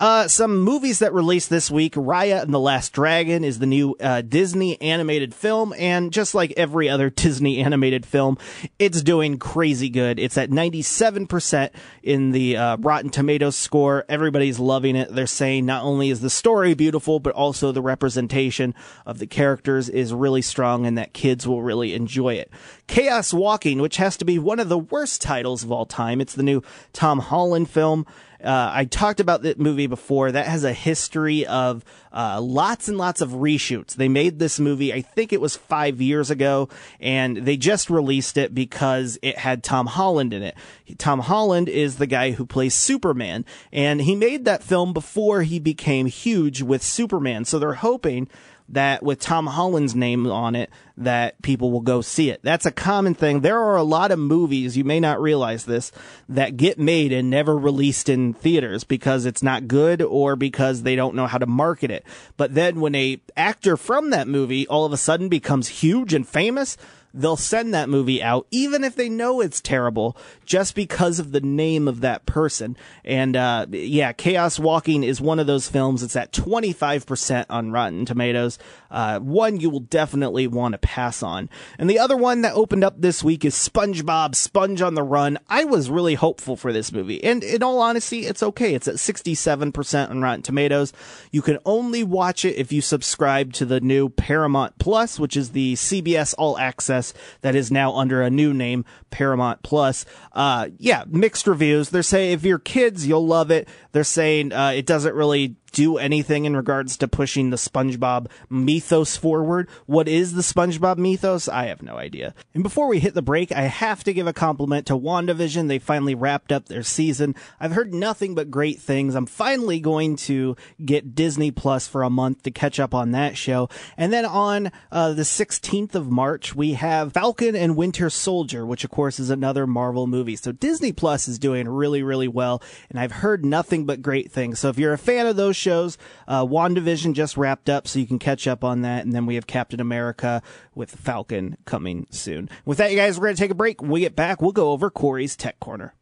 Uh, 0.00 0.26
some 0.26 0.58
movies 0.58 0.98
that 0.98 1.14
released 1.14 1.48
this 1.48 1.70
week, 1.70 1.94
Raya 1.94 2.42
and 2.42 2.52
the 2.52 2.58
Last 2.58 2.92
Dragon 2.92 3.44
is 3.44 3.60
the 3.60 3.66
new 3.66 3.94
uh, 4.00 4.22
Disney 4.22 4.82
animated 4.82 5.32
film, 5.32 5.72
and 5.78 6.12
just 6.12 6.34
like 6.34 6.52
every 6.56 6.88
other 6.88 7.08
Disney 7.20 7.60
animated 7.60 8.04
film, 8.04 8.36
it's 8.80 9.00
doing 9.00 9.38
crazy 9.38 9.88
good. 9.88 10.18
It's 10.18 10.36
at 10.36 10.50
97% 10.50 11.70
in 12.02 12.32
the 12.32 12.56
uh, 12.56 12.76
Rotten 12.78 13.10
Tomatoes 13.10 13.54
score. 13.54 14.04
Everybody's 14.08 14.58
loving 14.58 14.96
it. 14.96 15.14
They're 15.14 15.28
saying 15.28 15.66
not 15.66 15.84
only 15.84 16.10
is 16.10 16.20
the 16.20 16.28
story 16.28 16.74
beautiful, 16.74 17.20
but 17.20 17.32
also 17.34 17.70
the 17.70 17.80
representation 17.80 18.74
of 19.06 19.20
the 19.20 19.28
characters 19.28 19.88
is 19.88 20.12
really 20.12 20.42
strong 20.42 20.84
and 20.84 20.98
that 20.98 21.12
kids 21.12 21.46
will 21.46 21.62
really 21.62 21.94
enjoy 21.94 22.34
it. 22.34 22.39
Chaos 22.86 23.32
Walking, 23.32 23.80
which 23.80 23.96
has 23.96 24.16
to 24.18 24.24
be 24.24 24.38
one 24.38 24.60
of 24.60 24.68
the 24.68 24.78
worst 24.78 25.20
titles 25.20 25.62
of 25.62 25.72
all 25.72 25.86
time. 25.86 26.20
It's 26.20 26.34
the 26.34 26.42
new 26.42 26.62
Tom 26.92 27.18
Holland 27.18 27.70
film. 27.70 28.06
Uh, 28.42 28.70
I 28.72 28.86
talked 28.86 29.20
about 29.20 29.42
that 29.42 29.58
movie 29.58 29.86
before. 29.86 30.32
That 30.32 30.46
has 30.46 30.64
a 30.64 30.72
history 30.72 31.46
of 31.46 31.84
uh, 32.12 32.40
lots 32.40 32.88
and 32.88 32.96
lots 32.96 33.20
of 33.20 33.30
reshoots. 33.30 33.94
They 33.94 34.08
made 34.08 34.38
this 34.38 34.58
movie, 34.58 34.94
I 34.94 35.02
think 35.02 35.32
it 35.32 35.40
was 35.40 35.56
five 35.56 36.00
years 36.00 36.30
ago, 36.30 36.68
and 37.00 37.36
they 37.36 37.56
just 37.56 37.90
released 37.90 38.38
it 38.38 38.54
because 38.54 39.18
it 39.20 39.36
had 39.38 39.62
Tom 39.62 39.86
Holland 39.86 40.32
in 40.32 40.42
it. 40.42 40.56
Tom 40.96 41.20
Holland 41.20 41.68
is 41.68 41.96
the 41.96 42.06
guy 42.06 42.30
who 42.32 42.46
plays 42.46 42.74
Superman, 42.74 43.44
and 43.72 44.00
he 44.00 44.16
made 44.16 44.46
that 44.46 44.62
film 44.62 44.92
before 44.92 45.42
he 45.42 45.58
became 45.58 46.06
huge 46.06 46.62
with 46.62 46.82
Superman. 46.82 47.44
So 47.44 47.58
they're 47.58 47.74
hoping 47.74 48.28
that 48.72 49.02
with 49.02 49.20
Tom 49.20 49.46
Holland's 49.46 49.94
name 49.94 50.26
on 50.26 50.54
it, 50.54 50.70
that 50.96 51.40
people 51.42 51.70
will 51.70 51.80
go 51.80 52.00
see 52.00 52.30
it. 52.30 52.40
That's 52.42 52.66
a 52.66 52.70
common 52.70 53.14
thing. 53.14 53.40
There 53.40 53.58
are 53.58 53.76
a 53.76 53.82
lot 53.82 54.12
of 54.12 54.18
movies, 54.18 54.76
you 54.76 54.84
may 54.84 55.00
not 55.00 55.20
realize 55.20 55.64
this, 55.64 55.92
that 56.28 56.56
get 56.56 56.78
made 56.78 57.12
and 57.12 57.30
never 57.30 57.56
released 57.56 58.08
in 58.08 58.34
theaters 58.34 58.84
because 58.84 59.26
it's 59.26 59.42
not 59.42 59.66
good 59.68 60.02
or 60.02 60.36
because 60.36 60.82
they 60.82 60.96
don't 60.96 61.14
know 61.14 61.26
how 61.26 61.38
to 61.38 61.46
market 61.46 61.90
it. 61.90 62.04
But 62.36 62.54
then 62.54 62.80
when 62.80 62.94
a 62.94 63.20
actor 63.36 63.76
from 63.76 64.10
that 64.10 64.28
movie 64.28 64.66
all 64.66 64.84
of 64.84 64.92
a 64.92 64.98
sudden 64.98 65.28
becomes 65.28 65.68
huge 65.68 66.14
and 66.14 66.28
famous, 66.28 66.76
they'll 67.12 67.36
send 67.36 67.74
that 67.74 67.88
movie 67.88 68.22
out, 68.22 68.46
even 68.50 68.84
if 68.84 68.96
they 68.96 69.08
know 69.08 69.40
it's 69.40 69.60
terrible, 69.60 70.16
just 70.44 70.74
because 70.74 71.18
of 71.18 71.32
the 71.32 71.40
name 71.40 71.88
of 71.88 72.00
that 72.00 72.26
person. 72.26 72.76
And, 73.04 73.36
uh, 73.36 73.66
yeah, 73.70 74.12
Chaos 74.12 74.58
Walking 74.58 75.02
is 75.02 75.20
one 75.20 75.38
of 75.38 75.46
those 75.46 75.68
films. 75.68 76.02
It's 76.02 76.16
at 76.16 76.32
25% 76.32 77.46
on 77.50 77.72
Rotten 77.72 78.04
Tomatoes. 78.04 78.58
Uh, 78.90 79.18
one 79.20 79.60
you 79.60 79.70
will 79.70 79.80
definitely 79.80 80.46
want 80.46 80.72
to 80.72 80.78
pass 80.78 81.22
on. 81.22 81.48
And 81.78 81.88
the 81.88 81.98
other 81.98 82.16
one 82.16 82.42
that 82.42 82.54
opened 82.54 82.84
up 82.84 83.00
this 83.00 83.22
week 83.22 83.44
is 83.44 83.54
SpongeBob 83.54 84.34
Sponge 84.34 84.82
on 84.82 84.94
the 84.94 85.02
Run. 85.02 85.38
I 85.48 85.64
was 85.64 85.90
really 85.90 86.14
hopeful 86.14 86.56
for 86.56 86.72
this 86.72 86.92
movie. 86.92 87.22
And 87.22 87.42
in 87.42 87.62
all 87.62 87.80
honesty, 87.80 88.26
it's 88.26 88.42
okay. 88.42 88.74
It's 88.74 88.88
at 88.88 88.96
67% 88.96 90.10
on 90.10 90.20
Rotten 90.20 90.42
Tomatoes. 90.42 90.92
You 91.30 91.42
can 91.42 91.58
only 91.64 92.04
watch 92.04 92.44
it 92.44 92.56
if 92.56 92.72
you 92.72 92.80
subscribe 92.80 93.52
to 93.54 93.64
the 93.64 93.80
new 93.80 94.08
Paramount 94.08 94.78
Plus, 94.78 95.18
which 95.18 95.36
is 95.36 95.50
the 95.50 95.74
CBS 95.74 96.34
All 96.36 96.58
Access 96.58 96.99
that 97.42 97.54
is 97.54 97.70
now 97.70 97.94
under 97.94 98.22
a 98.22 98.30
new 98.30 98.52
name, 98.52 98.84
Paramount 99.10 99.62
Plus. 99.62 100.04
Uh, 100.32 100.68
yeah, 100.78 101.04
mixed 101.08 101.46
reviews. 101.46 101.90
They're 101.90 102.02
saying 102.02 102.32
if 102.32 102.44
you're 102.44 102.58
kids, 102.58 103.06
you'll 103.06 103.26
love 103.26 103.50
it. 103.50 103.68
They're 103.92 104.04
saying 104.04 104.52
uh, 104.52 104.72
it 104.74 104.86
doesn't 104.86 105.14
really 105.14 105.56
do 105.70 105.98
anything 105.98 106.44
in 106.44 106.56
regards 106.56 106.96
to 106.98 107.08
pushing 107.08 107.50
the 107.50 107.56
SpongeBob 107.56 108.26
mythos 108.48 109.16
forward. 109.16 109.68
What 109.86 110.08
is 110.08 110.34
the 110.34 110.42
SpongeBob 110.42 110.98
mythos? 110.98 111.48
I 111.48 111.66
have 111.66 111.82
no 111.82 111.96
idea. 111.96 112.34
And 112.54 112.62
before 112.62 112.88
we 112.88 113.00
hit 113.00 113.14
the 113.14 113.22
break, 113.22 113.52
I 113.52 113.62
have 113.62 114.04
to 114.04 114.12
give 114.12 114.26
a 114.26 114.32
compliment 114.32 114.86
to 114.86 114.96
WandaVision. 114.96 115.68
They 115.68 115.78
finally 115.78 116.14
wrapped 116.14 116.52
up 116.52 116.66
their 116.66 116.82
season. 116.82 117.34
I've 117.58 117.72
heard 117.72 117.94
nothing 117.94 118.34
but 118.34 118.50
great 118.50 118.80
things. 118.80 119.14
I'm 119.14 119.26
finally 119.26 119.80
going 119.80 120.16
to 120.16 120.56
get 120.84 121.14
Disney 121.14 121.50
Plus 121.50 121.86
for 121.86 122.02
a 122.02 122.10
month 122.10 122.42
to 122.42 122.50
catch 122.50 122.80
up 122.80 122.94
on 122.94 123.12
that 123.12 123.36
show. 123.36 123.68
And 123.96 124.12
then 124.12 124.24
on 124.24 124.72
uh, 124.90 125.12
the 125.12 125.22
16th 125.22 125.94
of 125.94 126.10
March, 126.10 126.54
we 126.54 126.74
have 126.74 127.12
Falcon 127.12 127.54
and 127.54 127.76
Winter 127.76 128.10
Soldier, 128.10 128.66
which 128.66 128.84
of 128.84 128.90
course 128.90 129.20
is 129.20 129.30
another 129.30 129.66
Marvel 129.66 130.06
movie. 130.06 130.36
So 130.36 130.52
Disney 130.52 130.92
Plus 130.92 131.28
is 131.28 131.38
doing 131.38 131.68
really, 131.68 132.02
really 132.02 132.28
well. 132.28 132.62
And 132.88 132.98
I've 132.98 133.12
heard 133.12 133.44
nothing 133.44 133.86
but 133.86 134.02
great 134.02 134.32
things. 134.32 134.58
So 134.58 134.68
if 134.68 134.78
you're 134.78 134.92
a 134.92 134.98
fan 134.98 135.26
of 135.26 135.36
those 135.36 135.56
shows. 135.60 135.98
Uh, 136.26 136.44
WandaVision 136.44 137.14
just 137.14 137.36
wrapped 137.36 137.68
up, 137.68 137.86
so 137.86 137.98
you 137.98 138.06
can 138.06 138.18
catch 138.18 138.46
up 138.46 138.64
on 138.64 138.82
that. 138.82 139.04
And 139.04 139.12
then 139.12 139.26
we 139.26 139.36
have 139.36 139.46
Captain 139.46 139.80
America 139.80 140.42
with 140.74 140.90
Falcon 140.90 141.56
coming 141.64 142.06
soon. 142.10 142.48
With 142.64 142.78
that, 142.78 142.90
you 142.90 142.96
guys, 142.96 143.18
we're 143.18 143.26
going 143.26 143.36
to 143.36 143.42
take 143.42 143.50
a 143.50 143.54
break. 143.54 143.80
When 143.80 143.90
we 143.90 144.00
get 144.00 144.16
back, 144.16 144.42
we'll 144.42 144.52
go 144.52 144.72
over 144.72 144.90
Corey's 144.90 145.36
Tech 145.36 145.60
Corner. 145.60 145.94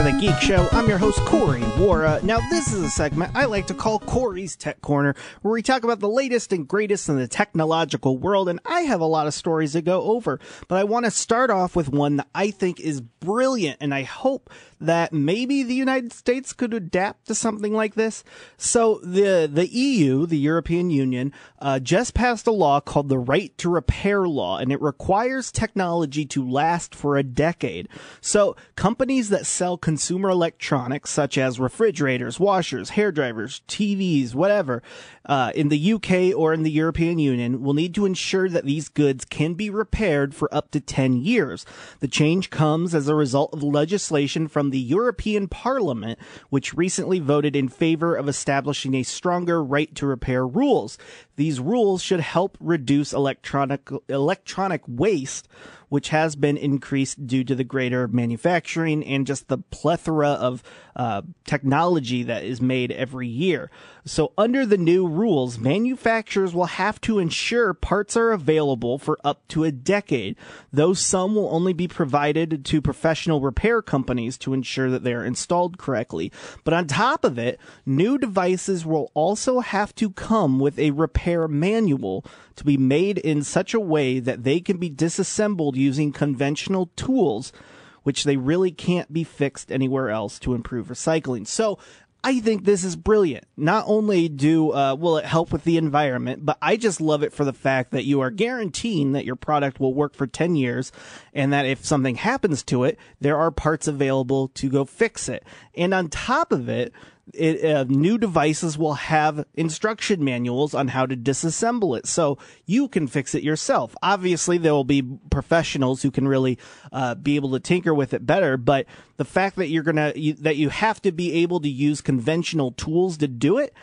To 0.00 0.12
the 0.12 0.18
Geek 0.18 0.40
Show. 0.40 0.66
I'm 0.72 0.88
your 0.88 0.96
host, 0.96 1.18
Corey 1.26 1.60
Wara. 1.60 2.22
Now, 2.22 2.38
this 2.48 2.72
is 2.72 2.82
a 2.82 2.88
segment 2.88 3.32
I 3.34 3.44
like 3.44 3.66
to 3.66 3.74
call 3.74 3.98
Corey's 3.98 4.56
Tech 4.56 4.80
Corner, 4.80 5.14
where 5.42 5.52
we 5.52 5.62
talk 5.62 5.84
about 5.84 6.00
the 6.00 6.08
latest 6.08 6.54
and 6.54 6.66
greatest 6.66 7.10
in 7.10 7.16
the 7.16 7.28
technological 7.28 8.16
world, 8.16 8.48
and 8.48 8.60
I 8.64 8.82
have 8.82 9.02
a 9.02 9.06
lot 9.06 9.26
of 9.26 9.34
stories 9.34 9.72
to 9.72 9.82
go 9.82 10.02
over. 10.02 10.40
But 10.68 10.78
I 10.78 10.84
want 10.84 11.04
to 11.04 11.10
start 11.10 11.50
off 11.50 11.76
with 11.76 11.90
one 11.90 12.16
that 12.16 12.28
I 12.34 12.50
think 12.50 12.80
is 12.80 13.02
brilliant, 13.02 13.76
and 13.80 13.92
I 13.92 14.04
hope 14.04 14.48
that 14.80 15.12
maybe 15.12 15.62
the 15.62 15.74
United 15.74 16.12
States 16.12 16.54
could 16.54 16.72
adapt 16.72 17.26
to 17.26 17.34
something 17.34 17.74
like 17.74 17.94
this. 17.94 18.24
So 18.56 19.00
the 19.02 19.48
the 19.52 19.68
EU, 19.68 20.24
the 20.24 20.38
European 20.38 20.90
Union, 20.90 21.32
uh, 21.58 21.78
just 21.78 22.14
passed 22.14 22.46
a 22.46 22.52
law 22.52 22.80
called 22.80 23.10
the 23.10 23.18
Right 23.18 23.56
to 23.58 23.68
Repair 23.68 24.26
Law, 24.26 24.56
and 24.56 24.72
it 24.72 24.80
requires 24.80 25.52
technology 25.52 26.24
to 26.26 26.48
last 26.48 26.94
for 26.94 27.18
a 27.18 27.22
decade. 27.22 27.88
So 28.22 28.56
companies 28.74 29.28
that 29.28 29.46
sell 29.46 29.76
consumer 29.90 30.30
electronics, 30.30 31.10
such 31.10 31.36
as 31.36 31.58
refrigerators, 31.58 32.38
washers, 32.38 32.90
hair 32.90 33.10
dryers, 33.10 33.60
TVs, 33.66 34.36
whatever, 34.36 34.84
uh, 35.26 35.50
in 35.52 35.68
the 35.68 35.92
UK 35.94 36.32
or 36.32 36.54
in 36.54 36.62
the 36.62 36.70
European 36.70 37.18
Union, 37.18 37.60
will 37.60 37.74
need 37.74 37.92
to 37.92 38.06
ensure 38.06 38.48
that 38.48 38.64
these 38.64 38.88
goods 38.88 39.24
can 39.24 39.54
be 39.54 39.68
repaired 39.68 40.32
for 40.32 40.48
up 40.54 40.70
to 40.70 40.80
10 40.80 41.16
years. 41.16 41.66
The 41.98 42.06
change 42.06 42.50
comes 42.50 42.94
as 42.94 43.08
a 43.08 43.16
result 43.16 43.52
of 43.52 43.64
legislation 43.64 44.46
from 44.46 44.70
the 44.70 44.78
European 44.78 45.48
Parliament, 45.48 46.20
which 46.50 46.72
recently 46.72 47.18
voted 47.18 47.56
in 47.56 47.68
favor 47.68 48.14
of 48.14 48.28
establishing 48.28 48.94
a 48.94 49.02
stronger 49.02 49.60
right 49.60 49.92
to 49.96 50.06
repair 50.06 50.46
rules. 50.46 50.98
These 51.34 51.58
rules 51.58 52.00
should 52.00 52.20
help 52.20 52.56
reduce 52.60 53.12
electronic 53.12 53.90
electronic 54.08 54.82
waste 54.86 55.48
which 55.90 56.08
has 56.08 56.34
been 56.34 56.56
increased 56.56 57.26
due 57.26 57.44
to 57.44 57.54
the 57.54 57.64
greater 57.64 58.08
manufacturing 58.08 59.04
and 59.04 59.26
just 59.26 59.48
the 59.48 59.58
plethora 59.58 60.30
of 60.30 60.62
uh, 61.00 61.22
technology 61.46 62.22
that 62.22 62.44
is 62.44 62.60
made 62.60 62.92
every 62.92 63.26
year. 63.26 63.70
So, 64.04 64.34
under 64.36 64.66
the 64.66 64.76
new 64.76 65.08
rules, 65.08 65.58
manufacturers 65.58 66.52
will 66.52 66.66
have 66.66 67.00
to 67.00 67.18
ensure 67.18 67.72
parts 67.72 68.18
are 68.18 68.32
available 68.32 68.98
for 68.98 69.18
up 69.24 69.48
to 69.48 69.64
a 69.64 69.72
decade, 69.72 70.36
though 70.70 70.92
some 70.92 71.34
will 71.34 71.48
only 71.54 71.72
be 71.72 71.88
provided 71.88 72.66
to 72.66 72.82
professional 72.82 73.40
repair 73.40 73.80
companies 73.80 74.36
to 74.38 74.52
ensure 74.52 74.90
that 74.90 75.02
they 75.02 75.14
are 75.14 75.24
installed 75.24 75.78
correctly. 75.78 76.30
But 76.64 76.74
on 76.74 76.86
top 76.86 77.24
of 77.24 77.38
it, 77.38 77.58
new 77.86 78.18
devices 78.18 78.84
will 78.84 79.10
also 79.14 79.60
have 79.60 79.94
to 79.94 80.10
come 80.10 80.58
with 80.58 80.78
a 80.78 80.90
repair 80.90 81.48
manual 81.48 82.26
to 82.56 82.64
be 82.64 82.76
made 82.76 83.16
in 83.16 83.42
such 83.42 83.72
a 83.72 83.80
way 83.80 84.20
that 84.20 84.44
they 84.44 84.60
can 84.60 84.76
be 84.76 84.90
disassembled 84.90 85.78
using 85.78 86.12
conventional 86.12 86.90
tools 86.94 87.54
which 88.02 88.24
they 88.24 88.36
really 88.36 88.70
can't 88.70 89.12
be 89.12 89.24
fixed 89.24 89.70
anywhere 89.70 90.10
else 90.10 90.38
to 90.40 90.54
improve 90.54 90.88
recycling. 90.88 91.46
So 91.46 91.78
I 92.22 92.40
think 92.40 92.64
this 92.64 92.84
is 92.84 92.96
brilliant. 92.96 93.46
Not 93.56 93.84
only 93.86 94.28
do 94.28 94.72
uh, 94.72 94.94
will 94.94 95.16
it 95.16 95.24
help 95.24 95.52
with 95.52 95.64
the 95.64 95.78
environment, 95.78 96.44
but 96.44 96.58
I 96.60 96.76
just 96.76 97.00
love 97.00 97.22
it 97.22 97.32
for 97.32 97.44
the 97.44 97.52
fact 97.52 97.92
that 97.92 98.04
you 98.04 98.20
are 98.20 98.30
guaranteeing 98.30 99.12
that 99.12 99.24
your 99.24 99.36
product 99.36 99.80
will 99.80 99.94
work 99.94 100.14
for 100.14 100.26
10 100.26 100.54
years 100.54 100.92
and 101.32 101.52
that 101.52 101.64
if 101.64 101.84
something 101.84 102.16
happens 102.16 102.62
to 102.64 102.84
it, 102.84 102.98
there 103.20 103.38
are 103.38 103.50
parts 103.50 103.88
available 103.88 104.48
to 104.48 104.68
go 104.68 104.84
fix 104.84 105.28
it. 105.28 105.44
And 105.74 105.94
on 105.94 106.08
top 106.08 106.52
of 106.52 106.68
it, 106.68 106.92
it, 107.34 107.64
uh, 107.64 107.84
new 107.84 108.18
devices 108.18 108.76
will 108.76 108.94
have 108.94 109.44
instruction 109.54 110.24
manuals 110.24 110.74
on 110.74 110.88
how 110.88 111.06
to 111.06 111.16
disassemble 111.16 111.96
it, 111.96 112.06
so 112.06 112.38
you 112.66 112.88
can 112.88 113.06
fix 113.06 113.34
it 113.34 113.42
yourself. 113.42 113.94
Obviously, 114.02 114.58
there 114.58 114.72
will 114.72 114.84
be 114.84 115.02
professionals 115.30 116.02
who 116.02 116.10
can 116.10 116.26
really 116.26 116.58
uh, 116.92 117.14
be 117.14 117.36
able 117.36 117.52
to 117.52 117.60
tinker 117.60 117.94
with 117.94 118.14
it 118.14 118.26
better. 118.26 118.56
But 118.56 118.86
the 119.16 119.24
fact 119.24 119.56
that 119.56 119.68
you're 119.68 119.82
gonna 119.82 120.12
you, 120.14 120.34
that 120.34 120.56
you 120.56 120.68
have 120.68 121.00
to 121.02 121.12
be 121.12 121.32
able 121.42 121.60
to 121.60 121.68
use 121.68 122.00
conventional 122.00 122.72
tools 122.72 123.16
to 123.18 123.28
do 123.28 123.58
it, 123.58 123.74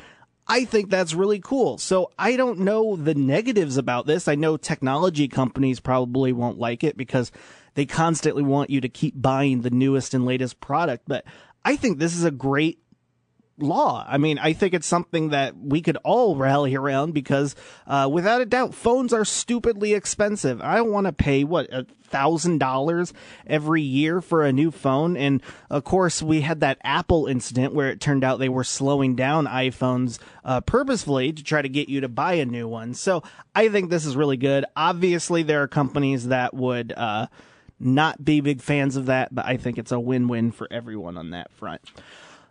I 0.47 0.65
think 0.65 0.89
that's 0.89 1.13
really 1.13 1.39
cool. 1.39 1.77
So 1.77 2.12
I 2.17 2.36
don't 2.38 2.60
know 2.60 2.95
the 2.95 3.15
negatives 3.15 3.77
about 3.77 4.05
this. 4.05 4.27
I 4.27 4.36
know 4.36 4.57
technology 4.57 5.27
companies 5.27 5.79
probably 5.79 6.31
won't 6.31 6.57
like 6.57 6.83
it 6.83 6.95
because 6.95 7.31
they 7.73 7.86
constantly 7.86 8.43
want 8.43 8.69
you 8.69 8.81
to 8.81 8.89
keep 8.89 9.21
buying 9.21 9.62
the 9.62 9.69
newest 9.69 10.13
and 10.13 10.25
latest 10.25 10.60
product, 10.60 11.03
but 11.07 11.25
I 11.63 11.75
think 11.75 11.99
this 11.99 12.15
is 12.15 12.23
a 12.23 12.31
great 12.31 12.79
law. 13.60 14.06
I 14.08 14.17
mean, 14.17 14.38
I 14.39 14.54
think 14.54 14.74
it's 14.74 14.88
something 14.88 15.30
that 15.30 15.58
we 15.58 15.82
could 15.82 15.98
all 15.98 16.36
rally 16.36 16.76
around 16.76 17.13
because, 17.13 17.56
uh, 17.88 18.08
without 18.12 18.41
a 18.41 18.46
doubt, 18.46 18.74
phones 18.74 19.13
are 19.13 19.26
stupidly 19.26 19.93
expensive. 19.93 20.62
I 20.62 20.78
don't 20.78 20.91
want 20.91 21.08
to 21.08 21.13
pay 21.13 21.43
what 21.43 21.72
a 21.74 21.86
thousand 22.04 22.60
dollars 22.60 23.13
every 23.46 23.82
year 23.82 24.22
for 24.22 24.46
a 24.46 24.54
new 24.54 24.72
phone. 24.72 25.17
And 25.17 25.41
of 25.70 25.84
course, 25.84 26.22
we 26.22 26.41
had 26.41 26.62
that 26.62 26.78
Apple 26.84 27.28
incident 27.28 27.74
where 27.74 27.89
it 27.89 28.00
turned 28.00 28.24
out 28.24 28.39
they 28.39 28.50
were 28.50 28.63
slowing 28.63 29.15
down 29.15 29.46
iPhones 29.46 30.20
uh, 30.46 30.62
purposefully 30.62 31.34
to 31.34 31.43
try 31.43 31.62
to 31.62 31.70
get 31.70 31.89
you 31.89 32.02
to 32.02 32.08
buy 32.08 32.34
a 32.34 32.46
new 32.46 32.67
one. 32.67 32.93
So 32.93 33.24
I 33.56 33.70
think 33.70 33.89
this 33.89 34.06
is 34.06 34.15
really 34.15 34.38
good. 34.38 34.65
Obviously, 34.76 35.43
there 35.43 35.63
are 35.63 35.67
companies 35.67 36.28
that 36.28 36.54
would. 36.54 36.93
Uh, 36.96 37.28
not 37.80 38.26
be 38.26 38.41
big 38.41 38.60
fans 38.60 38.96
of 38.96 39.06
that, 39.06 39.34
but 39.34 39.46
I 39.46 39.58
think 39.58 39.78
it's 39.78 39.91
a 39.91 40.00
win-win 40.00 40.52
for 40.52 40.67
everyone 40.72 41.15
on 41.15 41.30
that 41.30 41.52
front. 41.52 41.82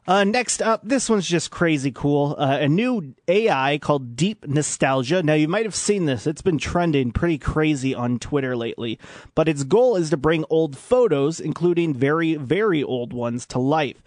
Uh, 0.08 0.22
next 0.22 0.62
up, 0.62 0.82
this 0.84 1.10
one's 1.10 1.26
just 1.26 1.50
crazy 1.50 1.90
cool. 1.90 2.36
Uh, 2.38 2.58
a 2.60 2.68
new 2.68 3.12
AI 3.26 3.78
called 3.78 4.14
Deep 4.14 4.46
Nostalgia. 4.46 5.20
Now, 5.20 5.34
you 5.34 5.48
might 5.48 5.64
have 5.64 5.74
seen 5.74 6.04
this. 6.04 6.28
It's 6.28 6.42
been 6.42 6.58
trending 6.58 7.10
pretty 7.10 7.38
crazy 7.38 7.92
on 7.92 8.20
Twitter 8.20 8.56
lately. 8.56 9.00
But 9.34 9.48
its 9.48 9.64
goal 9.64 9.96
is 9.96 10.10
to 10.10 10.16
bring 10.16 10.44
old 10.48 10.78
photos, 10.78 11.40
including 11.40 11.92
very, 11.92 12.36
very 12.36 12.84
old 12.84 13.12
ones, 13.12 13.46
to 13.46 13.58
life. 13.58 14.00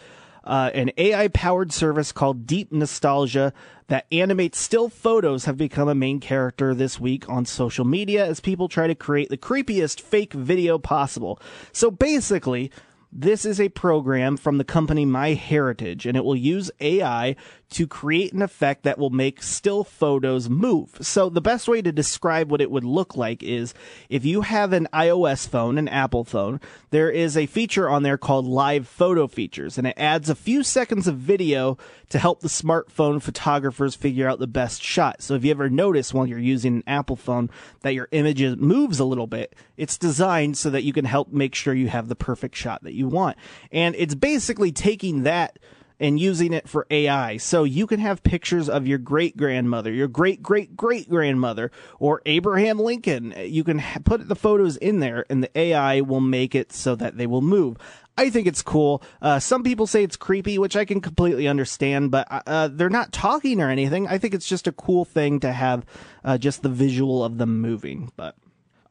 Uh, 0.46 0.72
an 0.74 0.90
AI 0.98 1.28
powered 1.28 1.74
service 1.74 2.14
called 2.14 2.48
Deep 2.48 2.72
Nostalgia 2.72 3.52
that 3.88 4.06
animates 4.10 4.58
still 4.58 4.88
photos 4.88 5.46
have 5.46 5.58
become 5.58 5.90
a 5.90 5.96
main 5.96 6.22
character 6.22 6.74
this 6.74 6.98
week 6.98 7.28
on 7.28 7.46
social 7.46 7.84
media 7.84 8.26
as 8.26 8.40
people 8.40 8.70
try 8.70 8.88
to 8.88 8.96
create 8.96 9.30
the 9.30 9.38
creepiest 9.38 10.00
fake 10.00 10.32
video 10.32 10.80
possible. 10.80 11.42
So 11.74 11.92
basically, 11.92 12.72
this 13.12 13.46
is 13.46 13.60
a 13.60 13.70
program 13.70 14.38
from 14.38 14.58
the 14.58 14.64
company 14.64 15.06
MyHeritage, 15.06 16.06
and 16.06 16.16
it 16.16 16.24
will 16.24 16.36
use 16.36 16.72
AI 16.80 17.36
to 17.72 17.88
create 17.88 18.34
an 18.34 18.42
effect 18.42 18.84
that 18.84 18.98
will 18.98 19.10
make 19.10 19.44
still 19.44 19.84
photos 19.84 20.50
move. 20.50 20.98
So 21.02 21.30
the 21.30 21.42
best 21.42 21.68
way 21.68 21.82
to 21.82 21.92
describe 21.92 22.50
what 22.50 22.62
it 22.62 22.72
would 22.72 22.84
look 22.84 23.16
like 23.16 23.44
is 23.44 23.74
if 24.10 24.26
you 24.26 24.42
have 24.42 24.74
an 24.74 24.88
iOS 24.92 25.48
phone, 25.48 25.78
an 25.78 25.88
Apple 25.88 26.24
phone, 26.24 26.60
there 26.90 27.12
is 27.12 27.38
a 27.38 27.46
feature 27.46 27.90
on 27.90 28.04
there 28.04 28.18
called 28.18 28.46
live 28.46 28.88
photo 28.88 29.28
features 29.28 29.78
and 29.78 29.86
it 29.86 29.94
adds 29.98 30.30
a 30.30 30.36
few 30.36 30.64
seconds 30.64 31.08
of 31.08 31.18
video 31.18 31.78
to 32.10 32.18
help 32.18 32.42
the 32.42 32.48
smartphone 32.48 33.22
photographers 33.22 33.96
figure 33.96 34.28
out 34.28 34.40
the 34.40 34.48
best 34.48 34.82
shot. 34.84 35.22
So 35.22 35.36
if 35.36 35.46
you 35.46 35.52
ever 35.52 35.70
notice 35.70 36.14
while 36.14 36.26
you're 36.26 36.40
using 36.40 36.78
an 36.78 36.84
Apple 36.88 37.16
phone 37.16 37.50
that 37.82 37.94
your 37.94 38.08
image 38.12 38.42
moves 38.58 39.00
a 39.00 39.06
little 39.06 39.28
bit, 39.28 39.56
it's 39.78 39.98
designed 39.98 40.58
so 40.58 40.70
that 40.72 40.84
you 40.84 40.94
can 40.94 41.06
help 41.06 41.32
make 41.32 41.54
sure 41.54 41.74
you 41.74 41.90
have 41.90 42.08
the 42.08 42.16
perfect 42.16 42.56
shot 42.56 42.84
that 42.84 42.94
you 42.94 43.08
want. 43.08 43.38
And 43.72 43.96
it's 43.96 44.16
basically 44.16 44.72
taking 44.72 45.24
that 45.24 45.60
and 46.00 46.20
using 46.20 46.54
it 46.54 46.68
for 46.68 46.88
AI. 46.90 47.38
So 47.38 47.64
you 47.64 47.88
can 47.88 48.00
have 48.00 48.24
pictures 48.24 48.70
of 48.70 48.88
your 48.88 48.98
great 48.98 49.36
grandmother, 49.36 49.92
your 49.92 50.08
great 50.08 50.42
great 50.42 50.76
great 50.76 51.10
grandmother, 51.10 51.72
or 52.00 52.22
Abraham 52.26 52.80
Lincoln. 52.80 53.34
You 53.38 53.64
can 53.64 53.80
ha- 53.80 54.00
put 54.04 54.28
the 54.28 54.36
photos 54.36 54.78
in 54.78 55.00
there, 55.00 55.26
and 55.30 55.44
the 55.44 55.58
AI 55.58 56.02
will 56.02 56.22
make 56.22 56.56
it 56.56 56.72
so 56.72 56.96
that 56.96 57.18
they 57.18 57.28
will 57.28 57.42
move. 57.42 57.78
I 58.18 58.30
think 58.30 58.48
it's 58.48 58.62
cool. 58.62 59.02
Uh, 59.22 59.40
some 59.40 59.64
people 59.64 59.88
say 59.88 60.04
it's 60.04 60.18
creepy, 60.18 60.58
which 60.58 60.76
I 60.76 60.84
can 60.84 61.00
completely 61.00 61.48
understand, 61.48 62.12
but 62.12 62.28
uh, 62.30 62.42
uh 62.46 62.68
they're 62.70 62.90
not 62.90 63.14
talking 63.14 63.62
or 63.62 63.70
anything. 63.70 64.08
I 64.08 64.18
think 64.18 64.34
it's 64.34 64.48
just 64.48 64.68
a 64.68 64.74
cool 64.74 65.06
thing 65.06 65.40
to 65.42 65.52
have 65.52 65.86
uh, 66.24 66.38
just 66.38 66.62
the 66.62 66.70
visual 66.70 67.24
of 67.24 67.38
them 67.38 67.62
moving. 67.62 68.12
But 68.18 68.36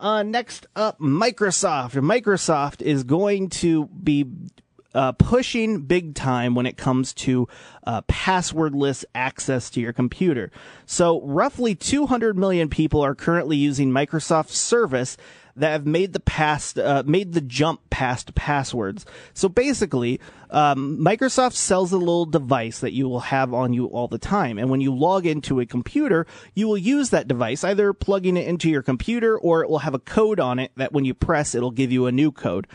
uh, 0.01 0.23
next 0.23 0.67
up, 0.77 0.99
Microsoft. 0.99 1.93
Microsoft 2.01 2.83
is 2.83 3.05
going 3.05 3.51
to 3.51 3.87
be 3.87 4.25
uh, 4.95 5.13
pushing 5.13 5.83
big 5.83 6.15
time 6.15 6.55
when 6.55 6.67
it 6.67 6.77
comes 6.77 7.13
to 7.13 7.49
uh, 7.85 8.03
passwordless 8.03 9.05
access 9.15 9.71
to 9.71 9.81
your 9.81 9.93
computer. 9.93 10.51
So, 10.87 11.21
roughly 11.23 11.75
200 11.75 12.37
million 12.37 12.69
people 12.69 13.01
are 13.03 13.15
currently 13.15 13.57
using 13.57 13.91
Microsoft 13.91 14.51
Service 14.51 15.17
that 15.59 15.73
have 15.73 15.87
made 15.87 16.13
the 16.13 16.21
past 16.21 16.79
uh, 16.79 17.03
made 17.05 17.33
the 17.33 17.41
jump 17.41 17.91
past 17.91 18.35
passwords. 18.35 19.05
So 19.35 19.49
basically, 19.49 20.21
um, 20.51 20.99
Microsoft 20.99 21.55
sells 21.55 21.93
a 21.93 21.99
little 21.99 22.27
device 22.27 22.79
that 22.79 22.93
you 22.93 23.09
will 23.09 23.21
have 23.21 23.53
on 23.53 23.73
you 23.73 23.87
all 23.87 24.09
the 24.09 24.19
time, 24.19 24.59
and 24.59 24.71
when 24.71 24.81
you 24.81 24.95
log 24.95 25.27
into 25.27 25.61
a 25.61 25.67
computer, 25.67 26.27
you 26.55 26.69
will 26.69 26.79
use 26.79 27.11
that 27.11 27.29
device 27.29 27.65
either 27.65 27.93
plugging 27.93 28.37
it 28.37 28.47
into 28.47 28.71
your 28.71 28.83
computer 28.83 29.37
or 29.39 29.63
it 29.63 29.69
will 29.69 29.81
have 29.81 29.95
a 29.95 29.99
code 29.99 30.41
on 30.41 30.59
it 30.59 30.71
that 30.77 30.93
when 30.93 31.05
you 31.05 31.13
press, 31.13 31.55
it'll 31.55 31.71
give 31.71 31.93
you 31.93 32.07
a 32.07 32.13
new 32.13 32.33
code, 32.33 32.67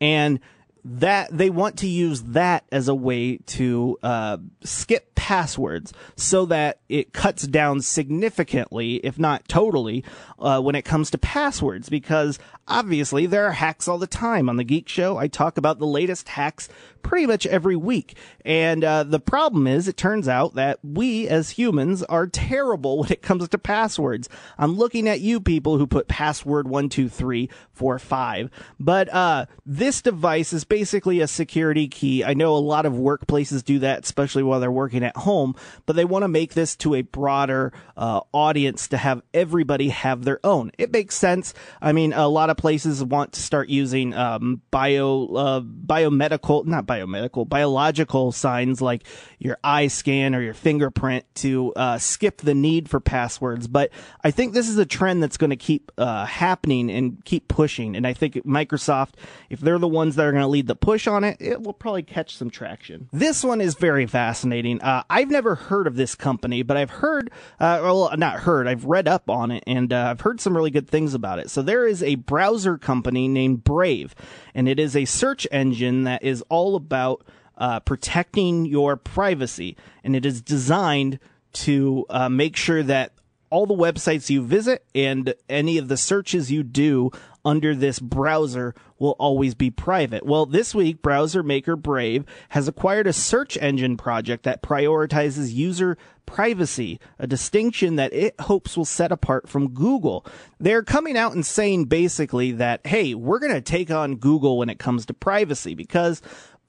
and 0.00 0.40
that 0.84 1.28
they 1.36 1.50
want 1.50 1.78
to 1.78 1.86
use 1.86 2.22
that 2.22 2.64
as 2.72 2.88
a 2.88 2.94
way 2.94 3.36
to 3.36 3.98
uh, 4.02 4.38
skip 4.64 5.14
passwords 5.14 5.92
so 6.16 6.44
that 6.46 6.80
it 6.88 7.12
cuts 7.12 7.46
down 7.46 7.80
significantly, 7.80 8.96
if 8.96 9.18
not 9.18 9.46
totally, 9.46 10.04
uh, 10.40 10.60
when 10.60 10.74
it 10.74 10.82
comes 10.82 11.10
to 11.10 11.18
passwords. 11.18 11.88
Because 11.88 12.38
obviously 12.66 13.26
there 13.26 13.46
are 13.46 13.52
hacks 13.52 13.86
all 13.86 13.98
the 13.98 14.06
time 14.06 14.48
on 14.48 14.56
the 14.56 14.64
Geek 14.64 14.88
Show. 14.88 15.16
I 15.16 15.28
talk 15.28 15.56
about 15.56 15.78
the 15.78 15.86
latest 15.86 16.28
hacks 16.30 16.68
pretty 17.02 17.26
much 17.26 17.46
every 17.46 17.76
week. 17.76 18.16
And 18.44 18.82
uh, 18.84 19.04
the 19.04 19.20
problem 19.20 19.66
is, 19.66 19.88
it 19.88 19.96
turns 19.96 20.28
out 20.28 20.54
that 20.54 20.78
we 20.82 21.28
as 21.28 21.50
humans 21.50 22.02
are 22.04 22.26
terrible 22.26 22.98
when 23.00 23.12
it 23.12 23.22
comes 23.22 23.48
to 23.48 23.58
passwords. 23.58 24.28
I'm 24.58 24.76
looking 24.76 25.08
at 25.08 25.20
you 25.20 25.40
people 25.40 25.78
who 25.78 25.86
put 25.86 26.08
password 26.08 26.68
one 26.68 26.88
two 26.88 27.08
three 27.08 27.48
four 27.72 27.98
five. 27.98 28.50
But 28.78 29.12
uh, 29.12 29.46
this 29.66 30.02
device 30.02 30.52
is 30.52 30.64
basically 30.72 31.20
a 31.20 31.26
security 31.26 31.86
key. 31.86 32.24
I 32.24 32.32
know 32.32 32.56
a 32.56 32.56
lot 32.56 32.86
of 32.86 32.94
workplaces 32.94 33.62
do 33.62 33.80
that, 33.80 34.04
especially 34.04 34.42
while 34.42 34.58
they're 34.58 34.72
working 34.72 35.04
at 35.04 35.14
home. 35.14 35.54
But 35.84 35.96
they 35.96 36.06
want 36.06 36.22
to 36.22 36.28
make 36.28 36.54
this 36.54 36.76
to 36.76 36.94
a 36.94 37.02
broader 37.02 37.74
uh, 37.94 38.22
audience 38.32 38.88
to 38.88 38.96
have 38.96 39.20
everybody 39.34 39.90
have 39.90 40.24
their 40.24 40.40
own. 40.42 40.72
It 40.78 40.90
makes 40.90 41.14
sense. 41.14 41.52
I 41.82 41.92
mean, 41.92 42.14
a 42.14 42.26
lot 42.26 42.48
of 42.48 42.56
places 42.56 43.04
want 43.04 43.34
to 43.34 43.42
start 43.42 43.68
using 43.68 44.14
um, 44.14 44.62
bio 44.70 45.26
uh, 45.34 45.60
biomedical, 45.60 46.64
not 46.64 46.86
biomedical, 46.86 47.46
biological 47.46 48.32
signs 48.32 48.80
like 48.80 49.04
your 49.38 49.58
eye 49.62 49.88
scan 49.88 50.34
or 50.34 50.40
your 50.40 50.54
fingerprint 50.54 51.26
to 51.34 51.74
uh, 51.74 51.98
skip 51.98 52.38
the 52.38 52.54
need 52.54 52.88
for 52.88 52.98
passwords. 52.98 53.68
But 53.68 53.90
I 54.24 54.30
think 54.30 54.54
this 54.54 54.70
is 54.70 54.78
a 54.78 54.86
trend 54.86 55.22
that's 55.22 55.36
going 55.36 55.50
to 55.50 55.56
keep 55.56 55.92
uh, 55.98 56.24
happening 56.24 56.90
and 56.90 57.22
keep 57.26 57.48
pushing. 57.48 57.94
And 57.94 58.06
I 58.06 58.14
think 58.14 58.36
Microsoft, 58.36 59.16
if 59.50 59.60
they're 59.60 59.78
the 59.78 59.86
ones 59.86 60.16
that 60.16 60.24
are 60.24 60.32
going 60.32 60.40
to 60.40 60.48
lead 60.48 60.61
the 60.62 60.76
push 60.76 61.06
on 61.06 61.24
it, 61.24 61.36
it 61.40 61.62
will 61.62 61.72
probably 61.72 62.02
catch 62.02 62.36
some 62.36 62.50
traction. 62.50 63.08
This 63.12 63.44
one 63.44 63.60
is 63.60 63.74
very 63.74 64.06
fascinating. 64.06 64.80
Uh, 64.80 65.02
I've 65.10 65.30
never 65.30 65.54
heard 65.54 65.86
of 65.86 65.96
this 65.96 66.14
company, 66.14 66.62
but 66.62 66.76
I've 66.76 66.90
heard, 66.90 67.30
uh, 67.60 67.80
well, 67.82 68.10
not 68.16 68.40
heard, 68.40 68.66
I've 68.66 68.84
read 68.84 69.08
up 69.08 69.28
on 69.28 69.50
it 69.50 69.64
and 69.66 69.92
uh, 69.92 70.08
I've 70.10 70.20
heard 70.20 70.40
some 70.40 70.56
really 70.56 70.70
good 70.70 70.88
things 70.88 71.14
about 71.14 71.38
it. 71.38 71.50
So 71.50 71.62
there 71.62 71.86
is 71.86 72.02
a 72.02 72.14
browser 72.16 72.78
company 72.78 73.28
named 73.28 73.64
Brave, 73.64 74.14
and 74.54 74.68
it 74.68 74.78
is 74.78 74.96
a 74.96 75.04
search 75.04 75.46
engine 75.50 76.04
that 76.04 76.22
is 76.22 76.42
all 76.48 76.76
about 76.76 77.24
uh, 77.58 77.80
protecting 77.80 78.64
your 78.64 78.96
privacy, 78.96 79.76
and 80.02 80.16
it 80.16 80.24
is 80.24 80.40
designed 80.40 81.18
to 81.52 82.06
uh, 82.08 82.28
make 82.28 82.56
sure 82.56 82.82
that 82.82 83.12
all 83.50 83.66
the 83.66 83.74
websites 83.74 84.30
you 84.30 84.42
visit 84.42 84.82
and 84.94 85.34
any 85.46 85.76
of 85.76 85.88
the 85.88 85.96
searches 85.98 86.50
you 86.50 86.62
do 86.62 87.10
under 87.44 87.74
this 87.74 87.98
browser 87.98 88.74
will 88.98 89.16
always 89.18 89.54
be 89.54 89.70
private. 89.70 90.24
Well, 90.24 90.46
this 90.46 90.74
week, 90.74 91.02
browser 91.02 91.42
maker 91.42 91.76
Brave 91.76 92.24
has 92.50 92.68
acquired 92.68 93.06
a 93.06 93.12
search 93.12 93.56
engine 93.58 93.96
project 93.96 94.44
that 94.44 94.62
prioritizes 94.62 95.52
user 95.52 95.98
privacy, 96.24 97.00
a 97.18 97.26
distinction 97.26 97.96
that 97.96 98.12
it 98.12 98.40
hopes 98.40 98.76
will 98.76 98.84
set 98.84 99.12
apart 99.12 99.48
from 99.48 99.74
Google. 99.74 100.24
They're 100.60 100.82
coming 100.82 101.16
out 101.16 101.32
and 101.32 101.44
saying 101.44 101.86
basically 101.86 102.52
that, 102.52 102.86
hey, 102.86 103.14
we're 103.14 103.40
going 103.40 103.52
to 103.52 103.60
take 103.60 103.90
on 103.90 104.16
Google 104.16 104.56
when 104.56 104.70
it 104.70 104.78
comes 104.78 105.04
to 105.06 105.14
privacy 105.14 105.74
because 105.74 106.22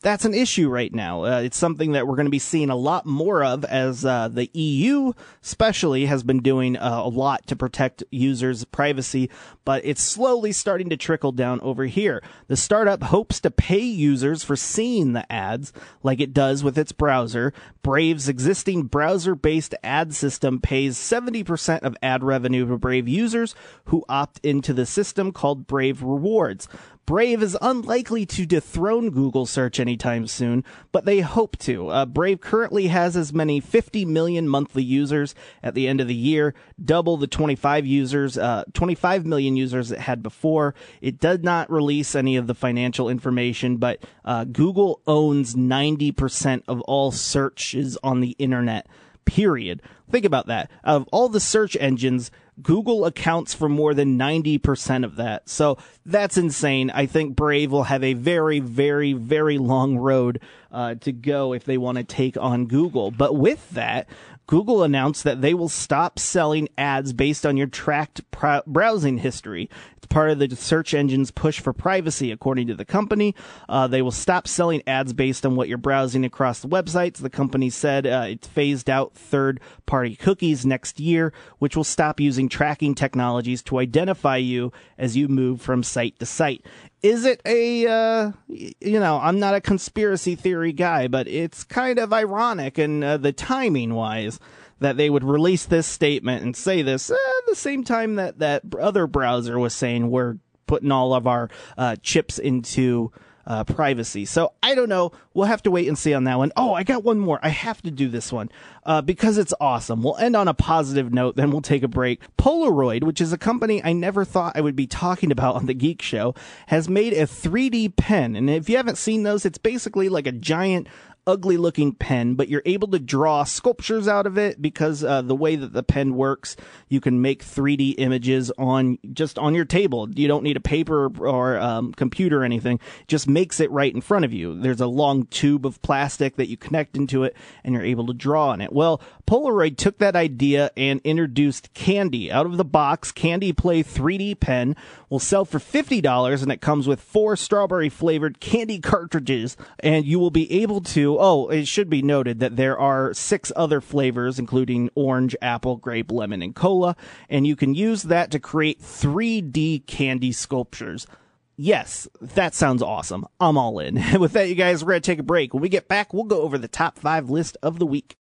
that's 0.04 0.26
an 0.26 0.34
issue 0.34 0.70
right 0.70 0.94
now. 0.94 1.24
Uh, 1.24 1.40
it's 1.40 1.58
something 1.58 1.94
that 1.94 2.06
we're 2.06 2.16
going 2.16 2.26
to 2.26 2.32
be 2.32 2.38
seeing 2.38 2.70
a 2.70 2.76
lot 2.76 3.06
more 3.06 3.44
of 3.44 3.64
as 3.66 4.06
uh, 4.06 4.28
the 4.28 4.50
EU, 4.54 5.14
especially, 5.42 6.06
has 6.06 6.24
been 6.24 6.42
doing 6.42 6.76
uh, 6.78 7.02
a 7.04 7.08
lot 7.08 7.48
to 7.48 7.56
protect 7.56 8.04
users' 8.12 8.66
privacy, 8.66 9.30
but 9.64 9.84
it's 9.86 10.02
slowly 10.02 10.52
starting 10.52 10.90
to 10.90 10.98
trickle 10.98 11.32
down 11.32 11.62
over 11.62 11.86
here. 11.86 12.22
The 12.48 12.58
startup 12.58 13.02
hopes 13.04 13.40
to 13.40 13.52
pay 13.52 13.80
users 13.80 14.44
for 14.44 14.58
seeing 14.58 15.14
the 15.14 15.32
ads 15.32 15.72
like 16.04 16.20
it 16.20 16.34
does 16.34 16.64
with 16.64 16.78
its 16.78 16.92
browser. 16.92 17.54
Brave's 17.82 18.28
existing 18.28 18.84
browser 18.84 19.36
based 19.36 19.74
ad 19.84 20.14
system 20.14 20.60
pays 20.60 20.98
70% 20.98 21.80
of 21.80 21.96
ad 22.04 22.24
revenue 22.24 22.68
to 22.68 22.78
Brave 22.78 23.08
users 23.08 23.56
who 23.86 24.04
opt 24.10 24.40
into 24.44 24.74
the 24.74 24.86
system 24.86 25.32
called 25.32 25.66
Brave 25.66 26.04
Rewards. 26.04 26.68
Brave 27.06 27.44
is 27.44 27.58
unlikely 27.62 28.26
to 28.28 28.46
dethrone 28.46 29.10
Google 29.10 29.46
search 29.46 29.78
anytime 29.78 30.26
soon, 30.26 30.64
but 30.94 31.04
they 31.04 31.20
hope 31.20 31.58
to. 31.60 31.90
Uh, 31.90 32.06
Brave 32.06 32.40
currently 32.40 32.88
has 32.88 33.18
as 33.18 33.34
many 33.34 33.60
50 33.60 34.06
million 34.06 34.48
monthly 34.48 34.84
users 34.84 35.36
at 35.62 35.74
the 35.74 35.88
end 35.88 36.00
of 36.00 36.08
the 36.08 36.16
year, 36.16 36.54
double 36.84 37.18
the 37.18 37.28
25 37.28 37.86
users, 37.86 38.38
uh, 38.38 38.64
25 38.74 39.26
million 39.26 39.58
users 39.58 39.92
it 39.92 40.00
had 40.00 40.24
before. 40.24 40.74
It 41.02 41.20
did 41.20 41.44
not 41.44 41.70
release 41.70 42.16
any 42.16 42.38
of 42.38 42.48
the 42.48 42.56
financial 42.56 43.10
information, 43.10 43.78
but 43.78 44.02
uh, 44.24 44.46
Google 44.46 45.02
owns 45.06 45.56
90% 45.56 46.64
of 46.70 46.80
all 46.82 47.12
searches 47.12 47.98
on 48.02 48.22
the 48.22 48.36
internet. 48.40 48.88
Period. 49.26 49.82
Think 50.10 50.26
about 50.26 50.48
that. 50.48 50.72
Of 50.84 51.08
all 51.12 51.28
the 51.28 51.40
search 51.40 51.76
engines, 51.80 52.32
Google 52.62 53.06
accounts 53.06 53.54
for 53.54 53.68
more 53.68 53.94
than 53.94 54.18
90% 54.18 55.04
of 55.04 55.16
that. 55.16 55.50
So 55.50 55.78
that's 56.06 56.38
insane. 56.38 56.90
I 56.92 57.06
think 57.06 57.36
Brave 57.36 57.72
will 57.72 57.84
have 57.84 58.04
a 58.04 58.14
very, 58.14 58.60
very, 58.60 59.14
very 59.14 59.58
long 59.58 59.98
road 59.98 60.40
uh, 60.74 60.96
to 60.96 61.12
go 61.12 61.54
if 61.54 61.64
they 61.64 61.78
want 61.78 61.98
to 61.98 62.04
take 62.04 62.36
on 62.38 62.66
Google. 62.66 63.12
But 63.12 63.36
with 63.36 63.70
that, 63.72 64.08
Google 64.46 64.84
announced 64.84 65.24
that 65.24 65.42
they 65.42 65.54
will 65.54 65.70
stop 65.70 66.20
selling 66.20 66.68
ads 66.78 67.14
based 67.14 67.46
on 67.46 67.56
your 67.56 67.68
tracked 67.68 68.22
browsing 68.68 69.20
history. 69.20 69.70
It's 69.96 70.06
part 70.08 70.32
of 70.32 70.40
the 70.40 70.54
search 70.56 70.94
engine's 70.94 71.32
push 71.32 71.62
for 71.62 71.72
privacy, 71.72 72.30
according 72.30 72.68
to 72.68 72.76
the 72.76 72.84
company. 72.84 73.36
Uh, 73.70 73.88
they 73.88 74.02
will 74.02 74.12
stop 74.12 74.50
selling 74.50 74.84
ads 74.86 75.14
based 75.14 75.46
on 75.46 75.56
what 75.56 75.70
you're 75.70 75.78
browsing 75.78 76.26
across 76.26 76.60
the 76.60 76.68
websites. 76.68 77.18
The 77.18 77.30
company 77.30 77.70
said 77.70 78.06
uh, 78.06 78.26
it's 78.28 78.48
phased 78.48 78.90
out 78.90 79.14
third 79.14 79.62
party 79.86 80.18
cookies 80.18 80.66
next 80.66 81.00
year, 81.00 81.32
which 81.60 81.78
will 81.78 81.86
stop 81.86 82.20
using 82.20 82.50
tracking 82.50 82.96
technologies 82.96 83.64
to 83.64 83.80
identify 83.80 84.38
you 84.38 84.74
as 84.98 85.16
you 85.16 85.30
move 85.30 85.62
from 85.62 85.84
site 85.84 86.20
to 86.20 86.26
site 86.26 86.66
is 87.04 87.26
it 87.26 87.42
a 87.46 87.86
uh, 87.86 88.32
you 88.48 89.00
know 89.00 89.20
i'm 89.22 89.40
not 89.40 89.54
a 89.54 89.62
conspiracy 89.62 90.36
theory 90.36 90.72
guy 90.72 91.08
but 91.08 91.28
it's 91.28 91.64
kind 91.64 92.00
of 92.00 92.14
ironic 92.14 92.78
and 92.78 93.04
uh, 93.04 93.18
the 93.18 93.34
timing 93.34 93.94
wise 93.94 94.40
that 94.80 94.98
they 94.98 95.10
would 95.10 95.24
release 95.24 95.66
this 95.66 95.86
statement 95.86 96.44
and 96.44 96.56
say 96.56 96.82
this 96.82 97.12
uh, 97.12 97.14
at 97.14 97.46
the 97.48 97.56
same 97.56 97.84
time 97.84 98.16
that 98.16 98.40
that 98.40 98.64
other 98.80 99.06
browser 99.06 99.60
was 99.60 99.74
saying 99.74 100.10
we're 100.10 100.38
putting 100.66 100.92
all 100.92 101.14
of 101.14 101.28
our 101.28 101.50
uh, 101.78 101.96
chips 102.02 102.40
into 102.40 103.12
uh, 103.46 103.64
privacy. 103.64 104.26
So 104.26 104.54
I 104.62 104.76
don't 104.76 104.90
know. 104.90 105.12
We'll 105.34 105.48
have 105.48 105.64
to 105.64 105.72
wait 105.72 105.88
and 105.88 105.98
see 105.98 106.14
on 106.14 106.24
that 106.26 106.38
one. 106.38 106.52
Oh, 106.56 106.74
I 106.74 106.84
got 106.84 107.04
one 107.04 107.20
more. 107.20 107.40
I 107.42 107.50
have 107.50 107.82
to 107.84 107.92
do 107.92 108.08
this 108.08 108.32
one 108.32 108.50
uh, 108.86 109.02
because 109.02 109.38
it's 109.38 109.54
awesome. 109.60 110.04
We'll 110.04 110.18
end 110.18 110.36
on 110.36 110.48
a 110.48 110.54
positive 110.54 111.14
note, 111.14 111.36
then 111.36 111.52
we'll 111.52 111.62
take 111.62 111.84
a 111.84 111.88
break. 111.88 112.22
Polaroid, 112.38 113.04
which 113.04 113.22
is 113.22 113.34
a 113.34 113.38
company 113.38 113.84
I 113.84 113.94
never 113.94 114.26
thought 114.26 114.56
I 114.56 114.62
would 114.62 114.76
be 114.76 114.88
talking 114.88 115.32
about 115.34 115.56
on 115.56 115.66
the 115.66 115.74
Geek 115.74 116.02
Show, 116.02 116.36
has 116.68 116.88
made 116.88 117.14
a 117.14 117.24
3D 117.24 117.96
pen. 117.96 118.36
And 118.36 118.50
if 118.50 118.70
you 118.70 118.78
haven't 118.78 118.98
seen 118.98 119.24
those, 119.24 119.46
it's 119.46 119.58
basically 119.58 120.10
like 120.10 120.28
a 120.28 120.32
giant 120.32 120.88
ugly 121.26 121.58
looking 121.58 121.94
pen, 121.94 122.36
but 122.36 122.50
you're 122.50 122.62
able 122.66 122.88
to 122.90 123.00
draw 123.00 123.44
sculptures 123.44 124.08
out 124.08 124.28
of 124.28 124.38
it 124.38 124.62
because 124.62 125.04
uh, 125.04 125.22
the 125.22 125.36
way 125.36 125.56
that 125.56 125.74
the 125.74 125.84
pen 125.84 126.16
works, 126.16 126.56
you 126.90 127.00
can 127.00 127.22
make 127.22 127.44
3D 127.44 127.96
images 127.98 128.52
on 128.58 128.98
just 129.14 129.40
on 129.40 129.56
your 129.56 129.66
table. 129.66 130.10
You 130.10 130.28
don't 130.28 130.44
need 130.44 130.58
a 130.58 130.62
paper 130.62 131.12
or 131.20 131.58
um, 131.58 131.94
computer 131.94 132.42
or 132.42 132.44
anything. 132.44 132.80
Just 133.08 133.28
makes 133.28 133.60
it 133.60 133.72
right 133.72 133.94
in 133.94 134.02
front 134.02 134.26
of 134.26 134.34
you. 134.34 134.60
There's 134.60 134.82
a 134.82 134.88
long 134.88 135.26
tube 135.28 135.66
of 135.66 135.82
plastic 135.82 136.36
that 136.36 136.50
you 136.50 136.58
connect 136.58 136.98
into 136.98 137.24
it, 137.24 137.36
and 137.64 137.74
you're 137.74 137.84
able 137.84 138.08
to 138.08 138.14
draw 138.14 138.50
on 138.50 138.62
it. 138.62 138.74
Well, 138.74 139.02
Polaroid 139.26 139.78
took 139.78 140.00
that 140.00 140.16
idea 140.16 140.72
and 140.76 141.00
introduced 141.04 141.74
Candy 141.74 142.32
out 142.32 142.46
of 142.46 142.58
the 142.58 142.66
box. 142.66 143.12
Candy 143.12 143.54
Play 143.54 143.84
3D 143.84 144.40
pen 144.40 144.76
will 145.10 145.20
sell 145.20 145.46
for 145.46 145.60
$50 145.60 146.42
and 146.42 146.52
it 146.52 146.60
comes 146.60 146.88
with 146.88 147.00
four 147.00 147.36
strawberry 147.36 147.88
flavored 147.88 148.40
candy 148.40 148.80
cartridges 148.80 149.56
and 149.80 150.06
you 150.06 150.18
will 150.18 150.32
be 150.32 150.52
able 150.52 150.82
to 150.82 151.13
oh 151.20 151.50
it 151.50 151.68
should 151.68 151.90
be 151.90 152.02
noted 152.02 152.40
that 152.40 152.56
there 152.56 152.78
are 152.78 153.14
six 153.14 153.52
other 153.56 153.82
flavors 153.82 154.40
including 154.40 154.90
orange 154.96 155.36
apple 155.42 155.78
grape 155.78 156.12
lemon 156.12 156.42
and 156.42 156.56
cola 156.56 156.96
and 157.30 157.48
you 157.48 157.56
can 157.56 157.74
use 157.74 158.04
that 158.04 158.32
to 158.32 158.40
create 158.40 158.82
3d 158.82 159.86
candy 159.88 160.32
sculptures 160.32 161.08
Yes, 161.56 162.08
that 162.20 162.56
sounds 162.56 162.82
awesome. 162.82 163.28
I'm 163.40 163.60
all 163.60 163.78
in. 163.78 164.02
With 164.20 164.34
that, 164.34 164.50
you 164.50 164.56
guys, 164.56 164.84
we're 164.84 164.94
going 164.94 165.02
to 165.04 165.12
take 165.12 165.20
a 165.20 165.24
break. 165.24 165.54
When 165.54 165.62
we 165.62 165.70
get 165.70 165.88
back, 165.88 166.12
we'll 166.12 166.24
go 166.24 166.42
over 166.42 166.58
the 166.58 166.68
top 166.68 166.98
five 166.98 167.30
list 167.30 167.58
of 167.62 167.78
the 167.78 167.86
week. 167.86 168.18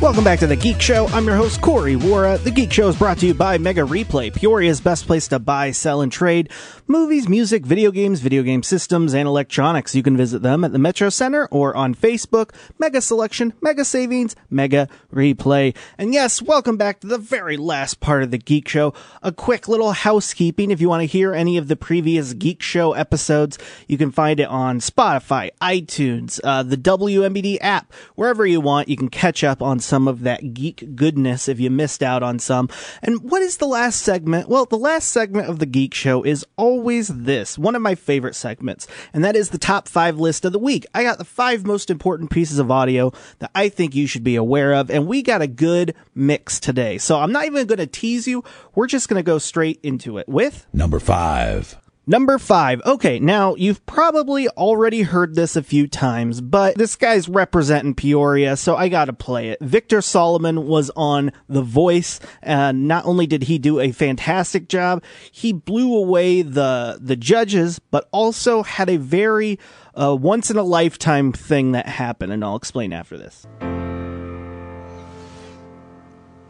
Welcome 0.00 0.24
back 0.24 0.40
to 0.40 0.46
The 0.46 0.56
Geek 0.56 0.80
Show. 0.80 1.06
I'm 1.08 1.24
your 1.24 1.36
host, 1.36 1.62
Corey 1.62 1.94
Wara. 1.94 2.38
The 2.42 2.50
Geek 2.50 2.70
Show 2.70 2.88
is 2.88 2.96
brought 2.96 3.18
to 3.18 3.26
you 3.26 3.32
by 3.32 3.56
Mega 3.56 3.80
Replay, 3.80 4.30
Peoria's 4.30 4.78
best 4.78 5.06
place 5.06 5.26
to 5.28 5.38
buy, 5.38 5.70
sell, 5.70 6.02
and 6.02 6.12
trade 6.12 6.52
movies, 6.88 7.28
music, 7.28 7.66
video 7.66 7.90
games, 7.90 8.20
video 8.20 8.42
game 8.42 8.62
systems, 8.62 9.12
and 9.12 9.26
electronics. 9.26 9.94
You 9.94 10.02
can 10.02 10.16
visit 10.16 10.42
them 10.42 10.64
at 10.64 10.72
the 10.72 10.78
Metro 10.78 11.08
Center 11.08 11.46
or 11.46 11.76
on 11.76 11.94
Facebook. 11.94 12.54
Mega 12.78 13.00
Selection, 13.00 13.52
Mega 13.60 13.84
Savings, 13.84 14.36
Mega 14.50 14.88
Replay. 15.12 15.76
And 15.98 16.14
yes, 16.14 16.40
welcome 16.40 16.76
back 16.76 17.00
to 17.00 17.06
the 17.06 17.18
very 17.18 17.56
last 17.56 18.00
part 18.00 18.22
of 18.22 18.30
The 18.30 18.38
Geek 18.38 18.68
Show. 18.68 18.94
A 19.22 19.32
quick 19.32 19.66
little 19.68 19.92
housekeeping. 19.92 20.70
If 20.70 20.80
you 20.80 20.88
want 20.88 21.02
to 21.02 21.06
hear 21.06 21.34
any 21.34 21.56
of 21.56 21.68
the 21.68 21.76
previous 21.76 22.34
Geek 22.34 22.62
Show 22.62 22.92
episodes, 22.92 23.58
you 23.88 23.98
can 23.98 24.12
find 24.12 24.38
it 24.38 24.48
on 24.48 24.78
Spotify, 24.78 25.50
iTunes, 25.60 26.40
uh, 26.44 26.62
the 26.62 26.76
WMBD 26.76 27.58
app, 27.60 27.92
wherever 28.14 28.46
you 28.46 28.60
want. 28.60 28.88
You 28.88 28.96
can 28.96 29.08
catch 29.08 29.42
up 29.42 29.60
on 29.60 29.80
some 29.80 30.06
of 30.06 30.20
that 30.20 30.54
geek 30.54 30.94
goodness 30.94 31.48
if 31.48 31.58
you 31.58 31.70
missed 31.70 32.02
out 32.02 32.22
on 32.22 32.38
some. 32.38 32.68
And 33.02 33.22
what 33.28 33.42
is 33.42 33.56
the 33.56 33.66
last 33.66 34.02
segment? 34.02 34.48
Well, 34.48 34.66
the 34.66 34.78
last 34.78 35.08
segment 35.08 35.48
of 35.48 35.58
the 35.58 35.66
Geek 35.66 35.92
Show 35.92 36.22
is 36.22 36.46
always 36.56 36.75
this, 37.08 37.58
one 37.58 37.74
of 37.74 37.82
my 37.82 37.94
favorite 37.94 38.34
segments, 38.34 38.86
and 39.12 39.24
that 39.24 39.36
is 39.36 39.50
the 39.50 39.58
top 39.58 39.88
five 39.88 40.18
list 40.18 40.44
of 40.44 40.52
the 40.52 40.58
week. 40.58 40.86
I 40.94 41.02
got 41.02 41.18
the 41.18 41.24
five 41.24 41.66
most 41.66 41.90
important 41.90 42.30
pieces 42.30 42.58
of 42.58 42.70
audio 42.70 43.12
that 43.38 43.50
I 43.54 43.68
think 43.68 43.94
you 43.94 44.06
should 44.06 44.24
be 44.24 44.36
aware 44.36 44.74
of, 44.74 44.90
and 44.90 45.06
we 45.06 45.22
got 45.22 45.42
a 45.42 45.46
good 45.46 45.94
mix 46.14 46.60
today. 46.60 46.98
So 46.98 47.18
I'm 47.18 47.32
not 47.32 47.46
even 47.46 47.66
going 47.66 47.78
to 47.78 47.86
tease 47.86 48.26
you. 48.26 48.44
We're 48.74 48.86
just 48.86 49.08
going 49.08 49.18
to 49.18 49.26
go 49.26 49.38
straight 49.38 49.80
into 49.82 50.18
it 50.18 50.28
with 50.28 50.66
Number 50.72 51.00
five. 51.00 51.76
Number 52.08 52.38
five. 52.38 52.80
Okay, 52.86 53.18
now 53.18 53.56
you've 53.56 53.84
probably 53.84 54.48
already 54.50 55.02
heard 55.02 55.34
this 55.34 55.56
a 55.56 55.62
few 55.62 55.88
times, 55.88 56.40
but 56.40 56.76
this 56.76 56.94
guy's 56.94 57.28
representing 57.28 57.94
Peoria, 57.94 58.56
so 58.56 58.76
I 58.76 58.88
gotta 58.88 59.12
play 59.12 59.48
it. 59.48 59.58
Victor 59.60 60.00
Solomon 60.00 60.68
was 60.68 60.88
on 60.94 61.32
The 61.48 61.62
Voice, 61.62 62.20
and 62.42 62.86
not 62.86 63.06
only 63.06 63.26
did 63.26 63.42
he 63.42 63.58
do 63.58 63.80
a 63.80 63.90
fantastic 63.90 64.68
job, 64.68 65.02
he 65.32 65.52
blew 65.52 65.96
away 65.96 66.42
the 66.42 66.96
the 67.00 67.16
judges, 67.16 67.80
but 67.90 68.08
also 68.12 68.62
had 68.62 68.88
a 68.88 68.98
very 68.98 69.58
uh, 70.00 70.14
once 70.14 70.48
in 70.48 70.56
a 70.56 70.62
lifetime 70.62 71.32
thing 71.32 71.72
that 71.72 71.88
happened, 71.88 72.32
and 72.32 72.44
I'll 72.44 72.54
explain 72.54 72.92
after 72.92 73.18
this. 73.18 73.48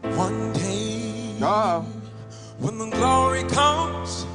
One 0.03 0.53
day, 0.53 1.33
when 2.59 2.77
the 2.77 2.89
glory 2.91 3.41
comes, 3.45 4.26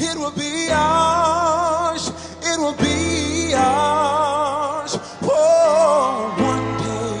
it 0.00 0.16
will 0.16 0.30
be 0.30 0.70
ours. 0.72 2.08
It 2.42 2.58
will 2.58 2.74
be 2.74 3.52
ours. 3.54 4.98
Oh, 5.22 6.34
one 6.38 6.68
day, 6.78 7.18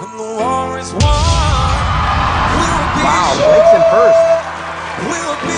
when 0.00 0.12
the 0.16 0.28
war 0.40 0.78
is 0.78 0.92
won, 0.92 1.72
we 2.54 2.64
will 2.76 2.92
be 2.96 3.02
breaks 3.48 3.72
in 3.78 3.82
first. 3.94 4.22
We'll 5.08 5.38
be 5.48 5.57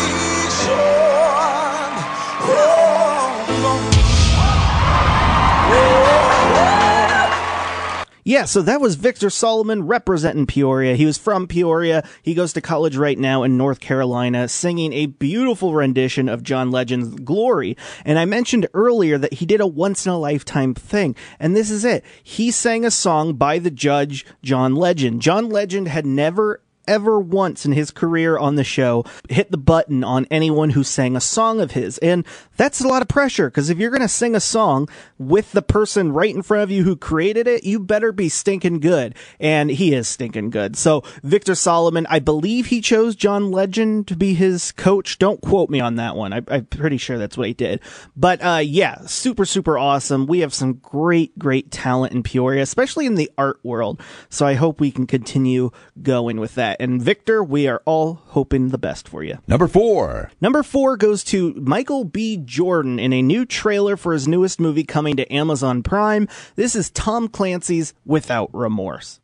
Yeah, 8.24 8.44
so 8.44 8.62
that 8.62 8.80
was 8.80 8.96
Victor 8.96 9.30
Solomon 9.30 9.87
representing 9.87 10.46
Peoria. 10.46 10.94
He 10.94 11.06
was 11.06 11.16
from 11.16 11.46
Peoria. 11.46 12.06
He 12.22 12.35
goes 12.35 12.52
to 12.52 12.61
college 12.61 12.96
right 12.96 13.18
now 13.18 13.42
in 13.42 13.56
North 13.56 13.80
Carolina, 13.80 14.48
singing 14.48 14.92
a 14.92 15.06
beautiful 15.06 15.74
rendition 15.74 16.28
of 16.28 16.42
John 16.42 16.70
Legend's 16.70 17.14
Glory. 17.14 17.76
And 18.04 18.18
I 18.18 18.26
mentioned 18.26 18.68
earlier 18.74 19.16
that 19.18 19.35
he 19.35 19.46
did 19.46 19.61
a 19.61 19.66
once 19.66 20.06
in 20.06 20.12
a 20.12 20.18
lifetime 20.18 20.74
thing. 20.74 21.16
And 21.38 21.56
this 21.56 21.70
is 21.70 21.85
it. 21.85 22.04
He 22.22 22.50
sang 22.50 22.85
a 22.85 22.90
song 22.90 23.35
by 23.35 23.59
the 23.59 23.70
judge, 23.70 24.26
John 24.42 24.74
Legend. 24.74 25.22
John 25.22 25.48
Legend 25.48 25.88
had 25.88 26.04
never 26.04 26.61
ever 26.90 27.20
once 27.20 27.64
in 27.64 27.70
his 27.70 27.92
career 27.92 28.37
on 28.37 28.57
the 28.57 28.64
show 28.64 29.05
hit 29.29 29.53
the 29.53 29.57
button 29.57 30.03
on 30.03 30.26
anyone 30.29 30.70
who 30.70 30.83
sang 30.83 31.14
a 31.14 31.20
song 31.20 31.61
of 31.61 31.70
his. 31.70 31.98
And 31.98 32.26
that's 32.57 32.81
a 32.81 32.88
lot 32.88 33.00
of 33.00 33.07
pressure 33.07 33.48
because 33.48 33.70
if 33.70 33.79
you're 33.79 33.92
going 33.92 34.03
to 34.03 34.09
sing 34.09 34.35
a 34.35 34.40
song 34.40 34.88
with 35.16 35.53
the 35.53 35.62
person 35.62 36.12
right 36.12 36.35
in 36.35 36.42
front 36.42 36.64
of 36.64 36.70
you 36.70 36.83
who 36.83 36.96
created 36.96 37.46
it, 37.46 37.62
you 37.62 37.79
better 37.79 38.11
be 38.11 38.29
stinking 38.29 38.81
good. 38.81 39.14
And 39.38 39.70
he 39.70 39.94
is 39.94 40.09
stinking 40.09 40.50
good. 40.50 40.76
So 40.76 41.05
Victor 41.22 41.55
Solomon, 41.55 42.07
I 42.11 42.18
believe 42.18 42.66
he 42.66 42.81
chose 42.81 43.14
John 43.14 43.53
Legend 43.53 44.09
to 44.09 44.16
be 44.16 44.35
his 44.35 44.72
coach. 44.72 45.18
Don't 45.18 45.40
quote 45.40 45.70
me 45.70 45.79
on 45.79 45.94
that 45.94 46.16
one. 46.16 46.33
I, 46.33 46.42
I'm 46.48 46.66
pretty 46.66 46.96
sure 46.96 47.18
that's 47.18 47.38
what 47.38 47.46
he 47.46 47.55
did. 47.55 47.81
But, 48.16 48.44
uh, 48.44 48.62
yeah, 48.64 48.96
super, 49.07 49.44
super 49.44 49.79
awesome. 49.79 50.26
We 50.26 50.40
have 50.40 50.53
some 50.53 50.74
great, 50.74 51.38
great 51.38 51.70
talent 51.70 52.12
in 52.14 52.24
Peoria, 52.24 52.62
especially 52.62 53.07
in 53.07 53.14
the 53.14 53.31
art 53.38 53.61
world. 53.62 54.03
So 54.29 54.44
I 54.44 54.55
hope 54.55 54.81
we 54.81 54.90
can 54.90 55.07
continue 55.07 55.70
going 56.03 56.40
with 56.40 56.57
that. 56.57 56.80
And 56.81 57.03
Victor, 57.03 57.45
we 57.45 57.69
are 57.69 57.83
all 57.85 58.23
hoping 58.29 58.71
the 58.71 58.79
best 58.79 59.07
for 59.07 59.23
you. 59.23 59.37
Number 59.47 59.69
four. 59.69 60.33
Number 60.40 60.62
four 60.62 60.97
goes 60.97 61.23
to 61.25 61.53
Michael 61.53 62.05
B. 62.05 62.38
Jordan 62.38 62.99
in 62.99 63.12
a 63.12 63.21
new 63.21 63.45
trailer 63.45 63.99
for 63.99 64.14
his 64.14 64.27
newest 64.27 64.59
movie 64.59 64.85
coming 64.85 65.14
to 65.16 65.31
Amazon 65.31 65.83
Prime. 65.83 66.27
This 66.57 66.75
is 66.75 66.88
Tom 66.88 67.29
Clancy's 67.29 67.93
Without 68.07 68.49
Remorse. 68.55 69.21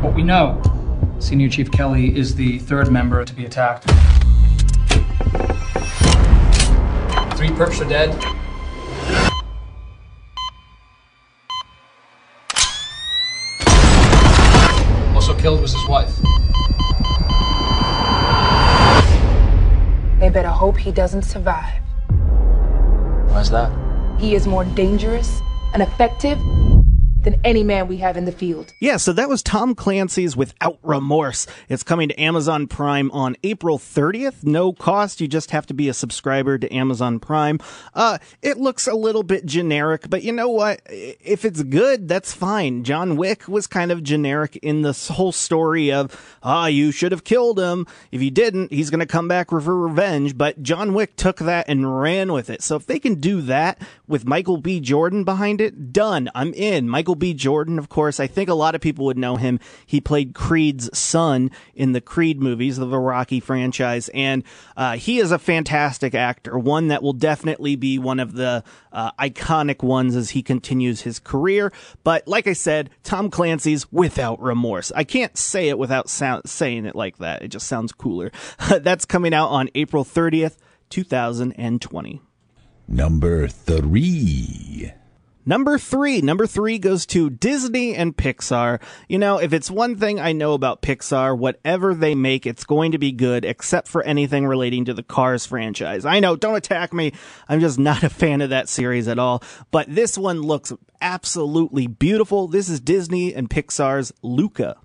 What 0.00 0.14
we 0.14 0.22
know, 0.22 0.62
Senior 1.18 1.50
Chief 1.50 1.70
Kelly 1.70 2.16
is 2.16 2.36
the 2.36 2.58
third 2.60 2.90
member 2.90 3.22
to 3.22 3.34
be 3.34 3.44
attacked. 3.44 3.84
Three 7.36 7.50
perps 7.50 7.84
are 7.84 7.88
dead. 7.88 8.18
Killed 15.40 15.62
was 15.62 15.72
his 15.72 15.88
wife. 15.88 16.14
They 20.20 20.28
better 20.28 20.48
hope 20.48 20.76
he 20.76 20.92
doesn't 20.92 21.22
survive. 21.22 21.80
Why's 23.30 23.50
that? 23.50 23.72
He 24.20 24.34
is 24.34 24.46
more 24.46 24.64
dangerous 24.66 25.40
and 25.72 25.82
effective 25.82 26.38
than 27.22 27.40
any 27.44 27.62
man 27.62 27.86
we 27.88 27.98
have 27.98 28.16
in 28.16 28.24
the 28.24 28.32
field. 28.32 28.72
Yeah, 28.80 28.96
so 28.96 29.12
that 29.12 29.28
was 29.28 29.42
Tom 29.42 29.74
Clancy's 29.74 30.36
Without 30.36 30.78
Remorse. 30.82 31.46
It's 31.68 31.82
coming 31.82 32.08
to 32.08 32.20
Amazon 32.20 32.66
Prime 32.66 33.10
on 33.10 33.36
April 33.42 33.78
30th. 33.78 34.44
No 34.44 34.72
cost. 34.72 35.20
You 35.20 35.28
just 35.28 35.50
have 35.50 35.66
to 35.66 35.74
be 35.74 35.88
a 35.88 35.94
subscriber 35.94 36.58
to 36.58 36.72
Amazon 36.74 37.20
Prime. 37.20 37.58
Uh, 37.94 38.18
it 38.42 38.58
looks 38.58 38.86
a 38.86 38.94
little 38.94 39.22
bit 39.22 39.44
generic, 39.44 40.08
but 40.08 40.22
you 40.22 40.32
know 40.32 40.48
what? 40.48 40.80
If 40.86 41.44
it's 41.44 41.62
good, 41.62 42.08
that's 42.08 42.32
fine. 42.32 42.84
John 42.84 43.16
Wick 43.16 43.48
was 43.48 43.66
kind 43.66 43.92
of 43.92 44.02
generic 44.02 44.56
in 44.62 44.82
this 44.82 45.08
whole 45.08 45.32
story 45.32 45.92
of, 45.92 46.38
ah, 46.42 46.66
you 46.66 46.90
should 46.90 47.12
have 47.12 47.24
killed 47.24 47.58
him. 47.58 47.86
If 48.10 48.22
you 48.22 48.30
didn't, 48.30 48.72
he's 48.72 48.90
going 48.90 49.00
to 49.00 49.06
come 49.06 49.28
back 49.28 49.50
for 49.50 49.60
revenge. 49.60 50.36
But 50.36 50.62
John 50.62 50.94
Wick 50.94 51.16
took 51.16 51.38
that 51.38 51.66
and 51.68 52.00
ran 52.00 52.32
with 52.32 52.48
it. 52.50 52.62
So 52.62 52.76
if 52.76 52.86
they 52.86 52.98
can 52.98 53.16
do 53.16 53.40
that 53.42 53.80
with 54.06 54.26
Michael 54.26 54.56
B. 54.56 54.80
Jordan 54.80 55.24
behind 55.24 55.60
it, 55.60 55.92
done. 55.92 56.30
I'm 56.34 56.54
in. 56.54 56.88
Michael 56.88 57.09
B. 57.14 57.34
Jordan, 57.34 57.78
of 57.78 57.88
course, 57.88 58.20
I 58.20 58.26
think 58.26 58.48
a 58.48 58.54
lot 58.54 58.74
of 58.74 58.80
people 58.80 59.06
would 59.06 59.18
know 59.18 59.36
him. 59.36 59.60
He 59.86 60.00
played 60.00 60.34
Creed's 60.34 60.96
son 60.96 61.50
in 61.74 61.92
the 61.92 62.00
Creed 62.00 62.40
movies 62.40 62.78
the 62.90 62.98
Rocky 62.98 63.40
franchise, 63.40 64.10
and 64.14 64.42
uh, 64.76 64.96
he 64.96 65.18
is 65.18 65.32
a 65.32 65.38
fantastic 65.38 66.14
actor. 66.14 66.58
One 66.58 66.88
that 66.88 67.02
will 67.02 67.12
definitely 67.12 67.76
be 67.76 67.98
one 67.98 68.20
of 68.20 68.34
the 68.34 68.64
uh, 68.92 69.12
iconic 69.12 69.82
ones 69.82 70.16
as 70.16 70.30
he 70.30 70.42
continues 70.42 71.02
his 71.02 71.18
career. 71.18 71.72
But 72.04 72.26
like 72.26 72.46
I 72.46 72.52
said, 72.52 72.90
Tom 73.02 73.30
Clancy's 73.30 73.90
Without 73.92 74.40
Remorse. 74.40 74.92
I 74.94 75.04
can't 75.04 75.36
say 75.36 75.68
it 75.68 75.78
without 75.78 76.08
sound- 76.08 76.48
saying 76.48 76.86
it 76.86 76.94
like 76.94 77.18
that. 77.18 77.42
It 77.42 77.48
just 77.48 77.66
sounds 77.66 77.92
cooler. 77.92 78.32
That's 78.68 79.04
coming 79.04 79.34
out 79.34 79.48
on 79.48 79.68
April 79.74 80.04
30th, 80.04 80.56
2020. 80.90 82.20
Number 82.88 83.46
three. 83.46 84.92
Number 85.50 85.78
three. 85.78 86.20
Number 86.20 86.46
three 86.46 86.78
goes 86.78 87.04
to 87.06 87.28
Disney 87.28 87.96
and 87.96 88.16
Pixar. 88.16 88.80
You 89.08 89.18
know, 89.18 89.38
if 89.38 89.52
it's 89.52 89.68
one 89.68 89.96
thing 89.96 90.20
I 90.20 90.30
know 90.30 90.52
about 90.52 90.80
Pixar, 90.80 91.36
whatever 91.36 91.92
they 91.92 92.14
make, 92.14 92.46
it's 92.46 92.62
going 92.62 92.92
to 92.92 92.98
be 92.98 93.10
good, 93.10 93.44
except 93.44 93.88
for 93.88 94.00
anything 94.04 94.46
relating 94.46 94.84
to 94.84 94.94
the 94.94 95.02
Cars 95.02 95.46
franchise. 95.46 96.04
I 96.04 96.20
know, 96.20 96.36
don't 96.36 96.54
attack 96.54 96.92
me. 96.92 97.14
I'm 97.48 97.58
just 97.58 97.80
not 97.80 98.04
a 98.04 98.08
fan 98.08 98.42
of 98.42 98.50
that 98.50 98.68
series 98.68 99.08
at 99.08 99.18
all. 99.18 99.42
But 99.72 99.92
this 99.92 100.16
one 100.16 100.40
looks 100.40 100.72
absolutely 101.00 101.88
beautiful. 101.88 102.46
This 102.46 102.68
is 102.68 102.78
Disney 102.78 103.34
and 103.34 103.50
Pixar's 103.50 104.12
Luca. 104.22 104.76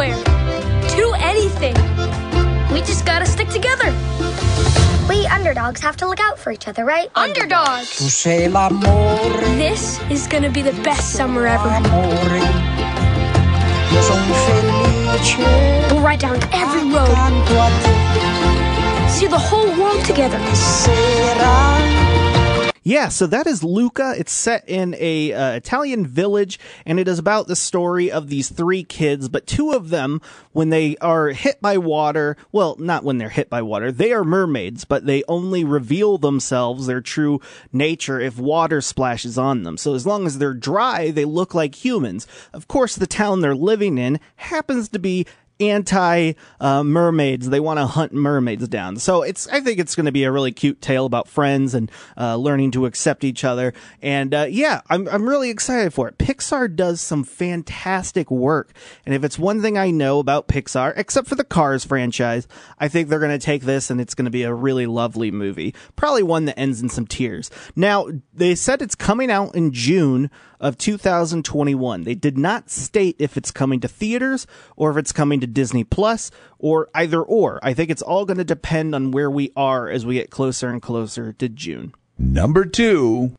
Anywhere. 0.00 0.24
Do 0.96 1.12
anything. 1.18 1.74
We 2.72 2.80
just 2.80 3.06
gotta 3.06 3.26
stick 3.26 3.48
together. 3.48 3.92
We 5.08 5.26
underdogs 5.26 5.80
have 5.80 5.96
to 5.98 6.06
look 6.06 6.20
out 6.20 6.38
for 6.38 6.50
each 6.50 6.68
other, 6.68 6.84
right? 6.84 7.08
Underdogs. 7.14 7.96
Tu 7.98 8.08
sei 8.10 8.48
l'amore, 8.48 9.40
This 9.56 10.00
is 10.10 10.26
gonna 10.26 10.50
be 10.50 10.62
the 10.62 10.74
best 10.82 11.12
summer 11.12 11.46
ever. 11.46 11.68
amore. 11.68 12.40
Io 13.92 14.02
son 14.02 14.22
felice. 14.44 15.36
We'll 15.90 16.00
ride 16.02 16.20
down 16.20 16.36
every 16.52 16.90
road, 16.92 17.08
Accanto 17.08 17.56
a 17.56 17.68
te 17.82 19.08
see 19.08 19.26
the 19.28 19.38
whole 19.38 19.70
world 19.80 20.04
together. 20.04 20.38
Yeah, 22.86 23.08
so 23.08 23.26
that 23.26 23.48
is 23.48 23.64
Luca. 23.64 24.14
It's 24.16 24.30
set 24.30 24.62
in 24.68 24.94
a 25.00 25.32
uh, 25.32 25.50
Italian 25.54 26.06
village, 26.06 26.60
and 26.84 27.00
it 27.00 27.08
is 27.08 27.18
about 27.18 27.48
the 27.48 27.56
story 27.56 28.12
of 28.12 28.28
these 28.28 28.48
three 28.48 28.84
kids. 28.84 29.28
But 29.28 29.44
two 29.44 29.72
of 29.72 29.88
them, 29.88 30.20
when 30.52 30.70
they 30.70 30.96
are 30.98 31.30
hit 31.30 31.60
by 31.60 31.78
water, 31.78 32.36
well, 32.52 32.76
not 32.78 33.02
when 33.02 33.18
they're 33.18 33.28
hit 33.28 33.50
by 33.50 33.60
water, 33.60 33.90
they 33.90 34.12
are 34.12 34.22
mermaids, 34.22 34.84
but 34.84 35.04
they 35.04 35.24
only 35.26 35.64
reveal 35.64 36.16
themselves, 36.16 36.86
their 36.86 37.00
true 37.00 37.40
nature, 37.72 38.20
if 38.20 38.38
water 38.38 38.80
splashes 38.80 39.36
on 39.36 39.64
them. 39.64 39.76
So 39.76 39.96
as 39.96 40.06
long 40.06 40.24
as 40.24 40.38
they're 40.38 40.54
dry, 40.54 41.10
they 41.10 41.24
look 41.24 41.56
like 41.56 41.84
humans. 41.84 42.28
Of 42.52 42.68
course, 42.68 42.94
the 42.94 43.08
town 43.08 43.40
they're 43.40 43.56
living 43.56 43.98
in 43.98 44.20
happens 44.36 44.88
to 44.90 45.00
be 45.00 45.26
anti 45.60 46.32
uh, 46.60 46.82
mermaids. 46.82 47.48
They 47.48 47.60
want 47.60 47.78
to 47.78 47.86
hunt 47.86 48.12
mermaids 48.12 48.68
down. 48.68 48.96
So 48.96 49.22
it's 49.22 49.48
I 49.48 49.60
think 49.60 49.78
it's 49.78 49.94
going 49.94 50.06
to 50.06 50.12
be 50.12 50.24
a 50.24 50.32
really 50.32 50.52
cute 50.52 50.80
tale 50.80 51.06
about 51.06 51.28
friends 51.28 51.74
and 51.74 51.90
uh, 52.16 52.36
learning 52.36 52.72
to 52.72 52.86
accept 52.86 53.24
each 53.24 53.44
other. 53.44 53.72
And 54.02 54.34
uh, 54.34 54.46
yeah, 54.48 54.82
I'm 54.88 55.08
I'm 55.08 55.28
really 55.28 55.50
excited 55.50 55.92
for 55.92 56.08
it. 56.08 56.18
Pixar 56.18 56.74
does 56.74 57.00
some 57.00 57.24
fantastic 57.24 58.30
work, 58.30 58.72
and 59.04 59.14
if 59.14 59.24
it's 59.24 59.38
one 59.38 59.62
thing 59.62 59.78
I 59.78 59.90
know 59.90 60.18
about 60.18 60.48
Pixar, 60.48 60.92
except 60.96 61.28
for 61.28 61.34
the 61.34 61.44
Cars 61.44 61.84
franchise, 61.84 62.46
I 62.78 62.88
think 62.88 63.08
they're 63.08 63.18
going 63.18 63.38
to 63.38 63.44
take 63.44 63.62
this 63.62 63.90
and 63.90 64.00
it's 64.00 64.14
going 64.14 64.24
to 64.26 64.30
be 64.30 64.42
a 64.42 64.54
really 64.54 64.86
lovely 64.86 65.30
movie. 65.30 65.74
Probably 65.96 66.22
one 66.22 66.46
that 66.46 66.58
ends 66.58 66.80
in 66.80 66.88
some 66.88 67.06
tears. 67.06 67.50
Now 67.74 68.08
they 68.32 68.54
said 68.54 68.82
it's 68.82 68.94
coming 68.94 69.30
out 69.30 69.54
in 69.54 69.72
June 69.72 70.30
of 70.60 70.78
2021. 70.78 72.04
They 72.04 72.14
did 72.14 72.38
not 72.38 72.70
state 72.70 73.16
if 73.18 73.36
it's 73.36 73.50
coming 73.50 73.80
to 73.80 73.88
theaters 73.88 74.46
or 74.76 74.90
if 74.90 74.96
it's 74.96 75.12
coming 75.12 75.40
to 75.40 75.46
Disney 75.46 75.84
Plus 75.84 76.30
or 76.58 76.88
either 76.94 77.22
or. 77.22 77.58
I 77.62 77.74
think 77.74 77.90
it's 77.90 78.02
all 78.02 78.24
going 78.24 78.38
to 78.38 78.44
depend 78.44 78.94
on 78.94 79.10
where 79.10 79.30
we 79.30 79.52
are 79.56 79.88
as 79.88 80.06
we 80.06 80.14
get 80.14 80.30
closer 80.30 80.68
and 80.68 80.80
closer 80.80 81.32
to 81.34 81.48
June. 81.48 81.94
Number 82.18 82.64
two. 82.64 83.36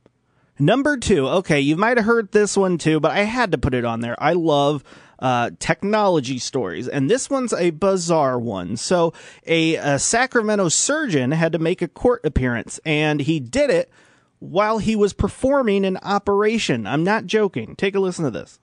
Number 0.59 0.97
two, 0.97 1.27
okay, 1.27 1.59
you 1.59 1.77
might 1.77 1.97
have 1.97 2.05
heard 2.07 2.31
this 2.31 2.57
one 2.57 2.79
too, 2.79 2.99
but 2.99 3.11
I 3.11 3.23
had 3.23 3.51
to 3.51 3.59
put 3.59 3.75
it 3.75 3.85
on 3.85 4.01
there. 4.01 4.15
I 4.17 4.33
love 4.33 4.83
uh, 5.19 5.51
technology 5.59 6.39
stories, 6.39 6.87
and 6.87 7.09
this 7.09 7.29
one's 7.29 7.53
a 7.53 7.69
bizarre 7.69 8.39
one. 8.39 8.75
So, 8.75 9.13
a, 9.45 9.75
a 9.75 9.99
Sacramento 9.99 10.69
surgeon 10.69 11.31
had 11.31 11.51
to 11.51 11.59
make 11.59 11.83
a 11.83 11.87
court 11.87 12.25
appearance, 12.25 12.79
and 12.85 13.19
he 13.19 13.39
did 13.39 13.69
it 13.69 13.91
while 14.39 14.77
he 14.77 14.95
was 14.95 15.13
performing 15.13 15.85
an 15.85 15.97
operation. 16.03 16.85
I'm 16.85 17.03
not 17.03 17.25
joking. 17.25 17.75
Take 17.75 17.95
a 17.95 17.99
listen 17.99 18.25
to 18.25 18.31
this. 18.31 18.59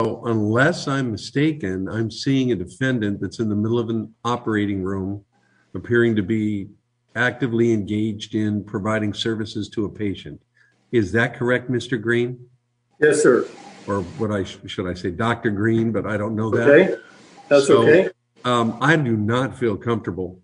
So 0.00 0.24
unless 0.24 0.88
I'm 0.88 1.12
mistaken, 1.12 1.88
I'm 1.88 2.10
seeing 2.10 2.50
a 2.52 2.56
defendant 2.56 3.20
that's 3.20 3.38
in 3.38 3.48
the 3.48 3.54
middle 3.54 3.78
of 3.78 3.88
an 3.88 4.12
operating 4.24 4.82
room, 4.82 5.24
appearing 5.74 6.16
to 6.16 6.22
be 6.22 6.68
actively 7.14 7.72
engaged 7.72 8.34
in 8.34 8.64
providing 8.64 9.14
services 9.14 9.68
to 9.68 9.84
a 9.84 9.88
patient. 9.88 10.40
Is 10.90 11.12
that 11.12 11.36
correct, 11.36 11.70
Mr. 11.70 12.00
Green? 12.00 12.46
Yes, 13.00 13.22
sir. 13.22 13.46
Or 13.86 14.02
what 14.18 14.30
I 14.30 14.44
should 14.44 14.86
I 14.86 14.94
say, 14.94 15.10
Dr. 15.10 15.50
Green? 15.50 15.92
But 15.92 16.06
I 16.06 16.16
don't 16.16 16.34
know 16.34 16.50
that. 16.50 16.68
Okay, 16.68 16.96
that's 17.48 17.66
So, 17.66 17.82
okay. 17.82 18.10
Um, 18.44 18.76
I 18.80 18.96
do 18.96 19.16
not 19.16 19.56
feel 19.56 19.76
comfortable 19.76 20.40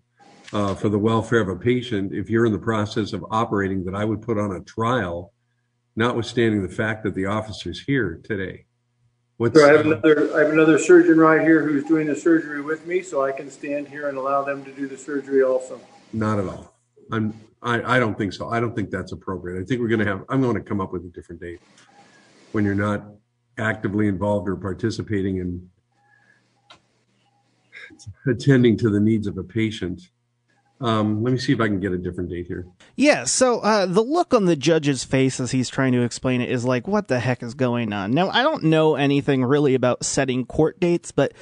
uh, 0.53 0.75
for 0.75 0.89
the 0.89 0.97
welfare 0.97 1.41
of 1.41 1.49
a 1.49 1.55
patient 1.55 2.13
if 2.13 2.29
you're 2.29 2.45
in 2.45 2.51
the 2.51 2.59
process 2.59 3.13
of 3.13 3.23
operating 3.31 3.83
that 3.85 3.95
I 3.95 4.05
would 4.05 4.21
put 4.21 4.37
on 4.37 4.55
a 4.55 4.61
trial, 4.61 5.33
notwithstanding 5.95 6.61
the 6.63 6.73
fact 6.73 7.03
that 7.03 7.15
the 7.15 7.25
officer's 7.25 7.81
here 7.81 8.19
today. 8.23 8.65
What's, 9.37 9.57
So 9.57 9.65
I 9.65 9.71
have 9.71 9.85
another, 9.85 10.35
I 10.35 10.43
have 10.43 10.51
another 10.51 10.77
surgeon 10.77 11.17
right 11.17 11.41
here 11.41 11.61
who's 11.61 11.85
doing 11.85 12.07
the 12.07 12.15
surgery 12.15 12.61
with 12.61 12.85
me, 12.85 13.01
so 13.01 13.23
I 13.23 13.31
can 13.31 13.49
stand 13.49 13.87
here 13.87 14.09
and 14.09 14.17
allow 14.17 14.43
them 14.43 14.65
to 14.65 14.71
do 14.73 14.87
the 14.87 14.97
surgery 14.97 15.43
also. 15.43 15.79
Not 16.11 16.39
at 16.39 16.47
all. 16.47 16.73
I'm, 17.11 17.33
I, 17.61 17.95
I 17.95 17.99
don't 17.99 18.17
think 18.17 18.33
so. 18.33 18.49
I 18.49 18.59
don't 18.59 18.75
think 18.75 18.89
that's 18.89 19.11
appropriate. 19.11 19.61
I 19.61 19.65
think 19.65 19.79
we're 19.81 19.87
going 19.87 19.99
to 19.99 20.05
have, 20.05 20.23
I'm 20.29 20.41
going 20.41 20.55
to 20.55 20.61
come 20.61 20.81
up 20.81 20.91
with 20.91 21.05
a 21.05 21.09
different 21.09 21.41
date 21.41 21.61
when 22.51 22.65
you're 22.65 22.75
not 22.75 23.05
actively 23.57 24.07
involved 24.07 24.49
or 24.49 24.55
participating 24.55 25.37
in 25.37 25.69
attending 28.27 28.77
to 28.77 28.89
the 28.89 28.99
needs 28.99 29.27
of 29.27 29.37
a 29.37 29.43
patient. 29.43 30.01
Um, 30.81 31.23
let 31.23 31.33
me 31.33 31.39
see 31.39 31.51
if 31.51 31.59
I 31.59 31.67
can 31.67 31.81
get 31.81 31.91
a 31.91 31.97
different 31.97 32.29
date 32.29 32.47
here. 32.47 32.65
Yeah, 32.95 33.25
so 33.25 33.59
uh, 33.59 33.85
the 33.85 34.01
look 34.01 34.33
on 34.33 34.45
the 34.45 34.55
judge's 34.55 35.03
face 35.03 35.39
as 35.39 35.51
he's 35.51 35.69
trying 35.69 35.91
to 35.91 36.03
explain 36.03 36.39
it 36.39 36.49
is 36.49 36.63
like, 36.63 36.87
what 36.87 37.09
the 37.09 37.19
heck 37.19 37.43
is 37.43 37.53
going 37.53 37.91
on? 37.91 38.11
Now, 38.11 38.29
I 38.29 38.43
don't 38.43 38.63
know 38.63 38.95
anything 38.95 39.43
really 39.43 39.75
about 39.75 40.05
setting 40.05 40.45
court 40.45 40.79
dates, 40.79 41.11
but 41.11 41.33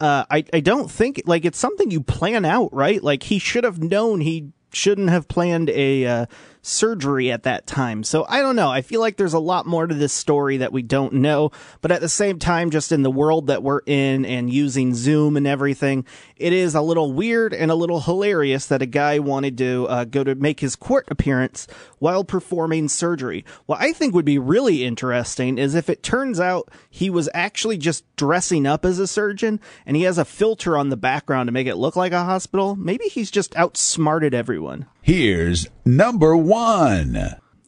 uh, 0.00 0.24
I, 0.30 0.44
I 0.52 0.60
don't 0.60 0.90
think, 0.90 1.20
like, 1.26 1.44
it's 1.44 1.58
something 1.58 1.90
you 1.90 2.00
plan 2.00 2.46
out, 2.46 2.72
right? 2.72 3.02
Like, 3.04 3.24
he 3.24 3.38
should 3.38 3.64
have 3.64 3.82
known 3.82 4.22
he 4.22 4.52
shouldn't 4.72 5.10
have 5.10 5.28
planned 5.28 5.68
a 5.68 6.06
uh, 6.06 6.26
surgery 6.62 7.30
at 7.30 7.44
that 7.44 7.66
time. 7.66 8.02
So 8.02 8.26
I 8.28 8.40
don't 8.40 8.56
know. 8.56 8.70
I 8.70 8.82
feel 8.82 9.00
like 9.00 9.16
there's 9.16 9.34
a 9.34 9.38
lot 9.38 9.66
more 9.66 9.86
to 9.86 9.94
this 9.94 10.12
story 10.12 10.58
that 10.58 10.72
we 10.72 10.82
don't 10.82 11.14
know. 11.14 11.50
But 11.80 11.92
at 11.92 12.00
the 12.00 12.08
same 12.08 12.38
time, 12.38 12.70
just 12.70 12.92
in 12.92 13.02
the 13.02 13.10
world 13.10 13.46
that 13.46 13.62
we're 13.62 13.80
in 13.86 14.24
and 14.24 14.52
using 14.52 14.94
Zoom 14.94 15.36
and 15.36 15.46
everything, 15.46 16.04
it 16.36 16.52
is 16.52 16.74
a 16.74 16.82
little 16.82 17.12
weird 17.12 17.54
and 17.54 17.70
a 17.70 17.74
little 17.74 18.00
hilarious 18.00 18.66
that 18.66 18.82
a 18.82 18.86
guy 18.86 19.18
wanted 19.18 19.56
to 19.58 19.86
uh, 19.88 20.04
go 20.04 20.22
to 20.22 20.34
make 20.34 20.60
his 20.60 20.76
court 20.76 21.06
appearance 21.10 21.66
while 21.98 22.24
performing 22.24 22.88
surgery. 22.88 23.44
What 23.66 23.80
I 23.80 23.92
think 23.92 24.14
would 24.14 24.24
be 24.24 24.38
really 24.38 24.84
interesting 24.84 25.58
is 25.58 25.74
if 25.74 25.88
it 25.88 26.02
turns 26.02 26.40
out 26.40 26.70
he 26.88 27.10
was 27.10 27.28
actually 27.34 27.78
just 27.78 28.04
dressing 28.16 28.66
up 28.66 28.84
as 28.84 28.98
a 28.98 29.06
surgeon 29.06 29.60
and 29.86 29.96
he 29.96 30.02
has 30.02 30.18
a 30.18 30.24
filter 30.24 30.76
on 30.76 30.90
the 30.90 30.96
background 30.96 31.48
to 31.48 31.52
make 31.52 31.66
it 31.66 31.76
look 31.76 31.96
like 31.96 32.12
a 32.12 32.24
hospital. 32.24 32.76
Maybe 32.76 33.04
he's 33.04 33.30
just 33.30 33.56
outsmarted 33.56 34.34
everyone. 34.34 34.86
Here's 35.02 35.66
number 35.84 36.36
one. 36.36 36.49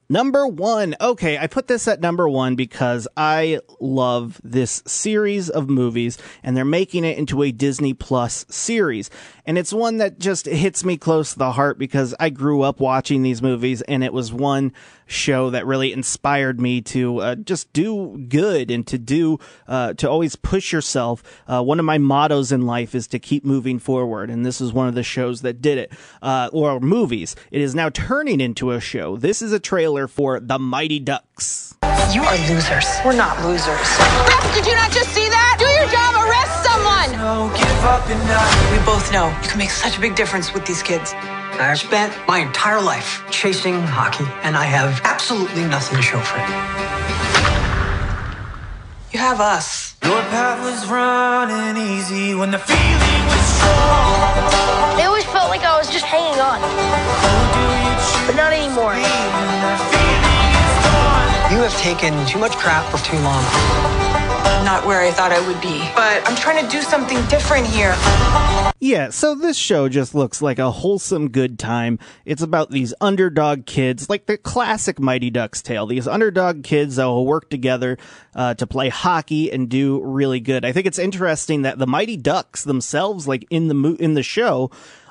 Number 0.08 0.44
one. 0.44 0.96
Okay, 1.00 1.38
I 1.38 1.46
put 1.46 1.68
this 1.68 1.86
at 1.86 2.00
number 2.00 2.28
one 2.28 2.56
because 2.56 3.06
I 3.16 3.60
love 3.78 4.40
this 4.42 4.82
series 4.88 5.48
of 5.48 5.70
movies 5.70 6.18
and 6.42 6.56
they're 6.56 6.64
making 6.64 7.04
it 7.04 7.16
into 7.16 7.44
a 7.44 7.52
Disney 7.52 7.94
Plus 7.94 8.44
series. 8.50 9.08
And 9.46 9.56
it's 9.56 9.72
one 9.72 9.98
that 9.98 10.18
just 10.18 10.46
hits 10.46 10.84
me 10.84 10.96
close 10.96 11.32
to 11.32 11.38
the 11.38 11.52
heart 11.52 11.78
because 11.78 12.12
I 12.18 12.30
grew 12.30 12.62
up 12.62 12.80
watching 12.80 13.22
these 13.22 13.40
movies 13.40 13.82
and 13.82 14.02
it 14.02 14.12
was 14.12 14.32
one 14.32 14.72
show 15.12 15.50
that 15.50 15.66
really 15.66 15.92
inspired 15.92 16.60
me 16.60 16.80
to 16.80 17.18
uh, 17.18 17.34
just 17.36 17.72
do 17.72 18.18
good 18.28 18.70
and 18.70 18.86
to 18.86 18.98
do, 18.98 19.38
uh, 19.68 19.94
to 19.94 20.08
always 20.08 20.36
push 20.36 20.72
yourself. 20.72 21.22
Uh, 21.46 21.62
one 21.62 21.78
of 21.78 21.84
my 21.84 21.98
mottos 21.98 22.50
in 22.50 22.66
life 22.66 22.94
is 22.94 23.06
to 23.08 23.18
keep 23.18 23.44
moving 23.44 23.78
forward. 23.78 24.30
And 24.30 24.44
this 24.44 24.60
is 24.60 24.72
one 24.72 24.88
of 24.88 24.94
the 24.94 25.02
shows 25.02 25.42
that 25.42 25.60
did 25.60 25.78
it, 25.78 25.92
uh, 26.22 26.50
or 26.52 26.80
movies. 26.80 27.36
It 27.50 27.60
is 27.60 27.74
now 27.74 27.90
turning 27.90 28.40
into 28.40 28.70
a 28.70 28.80
show. 28.80 29.16
This 29.16 29.42
is 29.42 29.52
a 29.52 29.60
trailer 29.60 30.08
for 30.08 30.40
The 30.40 30.58
Mighty 30.58 30.98
Ducks. 30.98 31.74
You 32.12 32.22
are 32.22 32.36
losers. 32.48 32.86
We're 33.04 33.16
not 33.16 33.42
losers. 33.44 33.68
Ref, 33.68 34.54
did 34.54 34.66
you 34.66 34.74
not 34.74 34.90
just 34.90 35.10
see 35.10 35.28
that? 35.28 35.56
Do 35.58 35.64
your 35.64 35.88
job, 35.88 36.16
arrest 36.16 36.62
someone! 36.64 37.12
No, 37.16 37.48
give 37.56 37.84
up 37.84 38.04
and 38.08 38.20
not. 38.28 38.72
We 38.72 38.84
both 38.84 39.12
know 39.12 39.28
you 39.42 39.48
can 39.48 39.58
make 39.58 39.70
such 39.70 39.96
a 39.96 40.00
big 40.00 40.14
difference 40.14 40.52
with 40.52 40.66
these 40.66 40.82
kids. 40.82 41.14
I 41.62 41.74
spent 41.74 42.12
my 42.26 42.40
entire 42.40 42.80
life 42.80 43.22
chasing 43.30 43.80
hockey, 43.82 44.26
and 44.42 44.56
I 44.56 44.64
have 44.64 45.00
absolutely 45.04 45.64
nothing 45.64 45.96
to 45.96 46.02
show 46.02 46.18
for 46.18 46.38
it. 46.38 46.48
You 49.12 49.20
have 49.20 49.40
us. 49.40 49.96
Your 50.02 50.20
path 50.34 50.58
was 50.64 50.90
running 50.90 51.76
easy 51.80 52.34
when 52.34 52.50
the 52.50 52.58
feeling 52.58 53.24
was 53.30 53.46
strong. 53.56 54.98
It 54.98 55.06
always 55.06 55.24
felt 55.24 55.50
like 55.50 55.62
I 55.62 55.78
was 55.78 55.88
just 55.88 56.04
hanging 56.04 56.40
on. 56.40 56.60
But 58.26 58.34
not 58.34 58.52
anymore. 58.52 59.91
You 61.82 61.88
have 61.88 62.00
taken 62.00 62.26
too 62.26 62.38
much 62.38 62.52
crap 62.52 62.88
for 62.92 63.04
too 63.04 63.16
long. 63.16 63.42
Not 64.64 64.86
where 64.86 65.00
I 65.00 65.10
thought 65.10 65.32
I 65.32 65.44
would 65.48 65.60
be. 65.60 65.80
But 65.96 66.22
I'm 66.30 66.36
trying 66.36 66.64
to 66.64 66.70
do 66.70 66.80
something 66.80 67.16
different 67.26 67.66
here. 67.66 67.96
Yeah, 68.78 69.10
so 69.10 69.34
this 69.34 69.56
show 69.56 69.88
just 69.88 70.14
looks 70.14 70.40
like 70.40 70.60
a 70.60 70.70
wholesome 70.70 71.30
good 71.30 71.58
time. 71.58 71.98
It's 72.24 72.40
about 72.40 72.70
these 72.70 72.94
underdog 73.00 73.66
kids, 73.66 74.08
like 74.08 74.26
the 74.26 74.38
classic 74.38 75.00
Mighty 75.00 75.30
Ducks 75.30 75.60
tale. 75.60 75.86
These 75.86 76.06
underdog 76.06 76.62
kids 76.62 76.96
that 76.96 77.06
will 77.06 77.26
work 77.26 77.50
together 77.50 77.98
uh, 78.36 78.54
to 78.54 78.66
play 78.66 78.88
hockey 78.88 79.50
and 79.50 79.68
do 79.68 80.00
really 80.04 80.38
good. 80.38 80.64
I 80.64 80.70
think 80.70 80.86
it's 80.86 81.00
interesting 81.00 81.62
that 81.62 81.78
the 81.78 81.86
Mighty 81.88 82.16
Ducks 82.16 82.62
themselves, 82.62 83.26
like 83.26 83.44
in 83.50 83.66
the 83.66 83.74
mo- 83.74 83.96
in 83.98 84.14
the 84.14 84.22
show, 84.22 84.70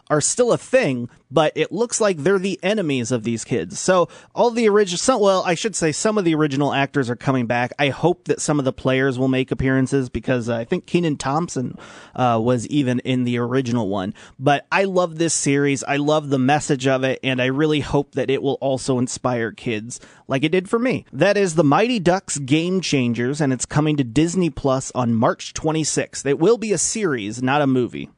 are 0.09 0.21
still 0.21 0.53
a 0.53 0.57
thing, 0.57 1.09
but 1.31 1.53
it 1.55 1.71
looks 1.71 2.01
like 2.01 2.17
they're 2.17 2.37
the 2.37 2.59
enemies 2.61 3.11
of 3.11 3.23
these 3.23 3.43
kids. 3.43 3.79
So 3.79 4.09
all 4.35 4.51
the 4.51 4.67
original, 4.67 5.21
well, 5.21 5.43
I 5.45 5.55
should 5.55 5.75
say 5.75 5.91
some 5.91 6.17
of 6.17 6.25
the 6.25 6.35
original 6.35 6.73
actors 6.73 7.09
are 7.09 7.15
coming 7.15 7.45
back. 7.45 7.71
I 7.79 7.89
hope 7.89 8.25
that 8.25 8.41
some 8.41 8.59
of 8.59 8.65
the 8.65 8.73
players 8.73 9.17
will 9.17 9.27
make 9.27 9.51
appearances 9.51 10.09
because 10.09 10.49
I 10.49 10.65
think 10.65 10.85
Kenan 10.85 11.17
Thompson 11.17 11.77
uh, 12.15 12.39
was 12.41 12.67
even 12.67 12.99
in 12.99 13.23
the 13.23 13.37
original 13.37 13.87
one. 13.87 14.13
But 14.37 14.67
I 14.71 14.83
love 14.83 15.17
this 15.17 15.33
series. 15.33 15.83
I 15.83 15.97
love 15.97 16.29
the 16.29 16.39
message 16.39 16.87
of 16.87 17.03
it, 17.03 17.19
and 17.23 17.41
I 17.41 17.45
really 17.45 17.79
hope 17.79 18.13
that 18.15 18.29
it 18.29 18.41
will 18.41 18.57
also 18.61 18.99
inspire 18.99 19.51
kids 19.51 19.99
like 20.27 20.43
it 20.43 20.51
did 20.51 20.69
for 20.69 20.79
me. 20.79 21.05
That 21.11 21.37
is 21.37 21.55
the 21.55 21.63
Mighty 21.63 21.99
Ducks 21.99 22.37
Game 22.37 22.81
Changers, 22.81 23.41
and 23.41 23.51
it's 23.53 23.65
coming 23.65 23.97
to 23.97 24.03
Disney 24.03 24.49
Plus 24.49 24.91
on 24.95 25.13
March 25.13 25.53
26th. 25.53 26.25
It 26.25 26.39
will 26.39 26.57
be 26.57 26.71
a 26.71 26.77
series, 26.77 27.41
not 27.41 27.61
a 27.61 27.67
movie. 27.67 28.09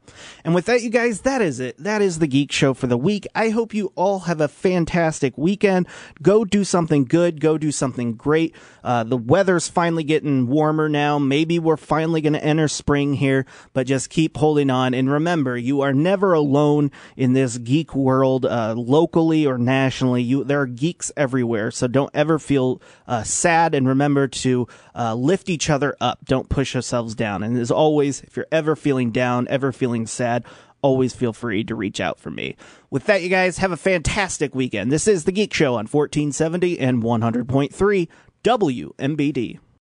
And 0.44 0.54
with 0.54 0.66
that, 0.66 0.82
you 0.82 0.90
guys, 0.90 1.22
that 1.22 1.42
is 1.42 1.60
it. 1.60 1.76
That 1.78 2.02
is 2.02 2.18
the 2.18 2.26
Geek 2.26 2.52
Show 2.52 2.74
for 2.74 2.86
the 2.86 2.98
week. 3.04 3.26
I 3.34 3.50
hope 3.50 3.74
you 3.74 3.92
all 3.94 4.20
have 4.20 4.40
a 4.40 4.48
fantastic 4.48 5.36
weekend. 5.36 5.86
Go 6.22 6.44
do 6.44 6.64
something 6.64 7.04
good. 7.04 7.40
Go 7.40 7.58
do 7.58 7.70
something 7.70 8.14
great. 8.14 8.54
Uh, 8.82 9.04
the 9.04 9.16
weather's 9.16 9.68
finally 9.68 10.04
getting 10.04 10.48
warmer 10.48 10.88
now. 10.88 11.18
Maybe 11.18 11.58
we're 11.58 11.76
finally 11.76 12.20
going 12.20 12.32
to 12.32 12.44
enter 12.44 12.66
spring 12.66 13.14
here, 13.14 13.46
but 13.74 13.86
just 13.86 14.10
keep 14.10 14.36
holding 14.36 14.70
on. 14.70 14.94
And 14.94 15.10
remember, 15.10 15.56
you 15.56 15.82
are 15.82 15.92
never 15.92 16.32
alone 16.32 16.90
in 17.16 17.34
this 17.34 17.58
geek 17.58 17.94
world, 17.94 18.46
uh, 18.46 18.74
locally 18.76 19.46
or 19.46 19.58
nationally. 19.58 20.22
You, 20.22 20.42
there 20.42 20.62
are 20.62 20.66
geeks 20.66 21.12
everywhere. 21.16 21.70
So 21.70 21.86
don't 21.86 22.10
ever 22.14 22.38
feel 22.38 22.80
uh, 23.06 23.22
sad. 23.22 23.74
And 23.74 23.86
remember 23.86 24.26
to 24.28 24.66
uh, 24.94 25.14
lift 25.14 25.48
each 25.48 25.68
other 25.68 25.94
up. 26.00 26.24
Don't 26.24 26.48
push 26.48 26.74
yourselves 26.74 27.14
down. 27.14 27.42
And 27.42 27.58
as 27.58 27.70
always, 27.70 28.22
if 28.22 28.36
you're 28.36 28.46
ever 28.50 28.74
feeling 28.74 29.10
down, 29.10 29.46
ever 29.50 29.72
feeling 29.72 30.06
sad, 30.06 30.44
always 30.84 31.14
feel 31.14 31.32
free 31.32 31.64
to 31.64 31.74
reach 31.74 31.98
out 31.98 32.20
for 32.20 32.30
me. 32.30 32.56
With 32.90 33.06
that, 33.06 33.22
you 33.22 33.30
guys 33.30 33.56
have 33.58 33.72
a 33.72 33.76
fantastic 33.76 34.54
weekend. 34.54 34.92
This 34.92 35.08
is 35.08 35.24
the 35.24 35.32
Geek 35.32 35.54
Show 35.54 35.72
on 35.72 35.86
1470 35.86 36.78
and 36.78 37.02
100.3 37.02 38.08
WMBD. 38.44 39.58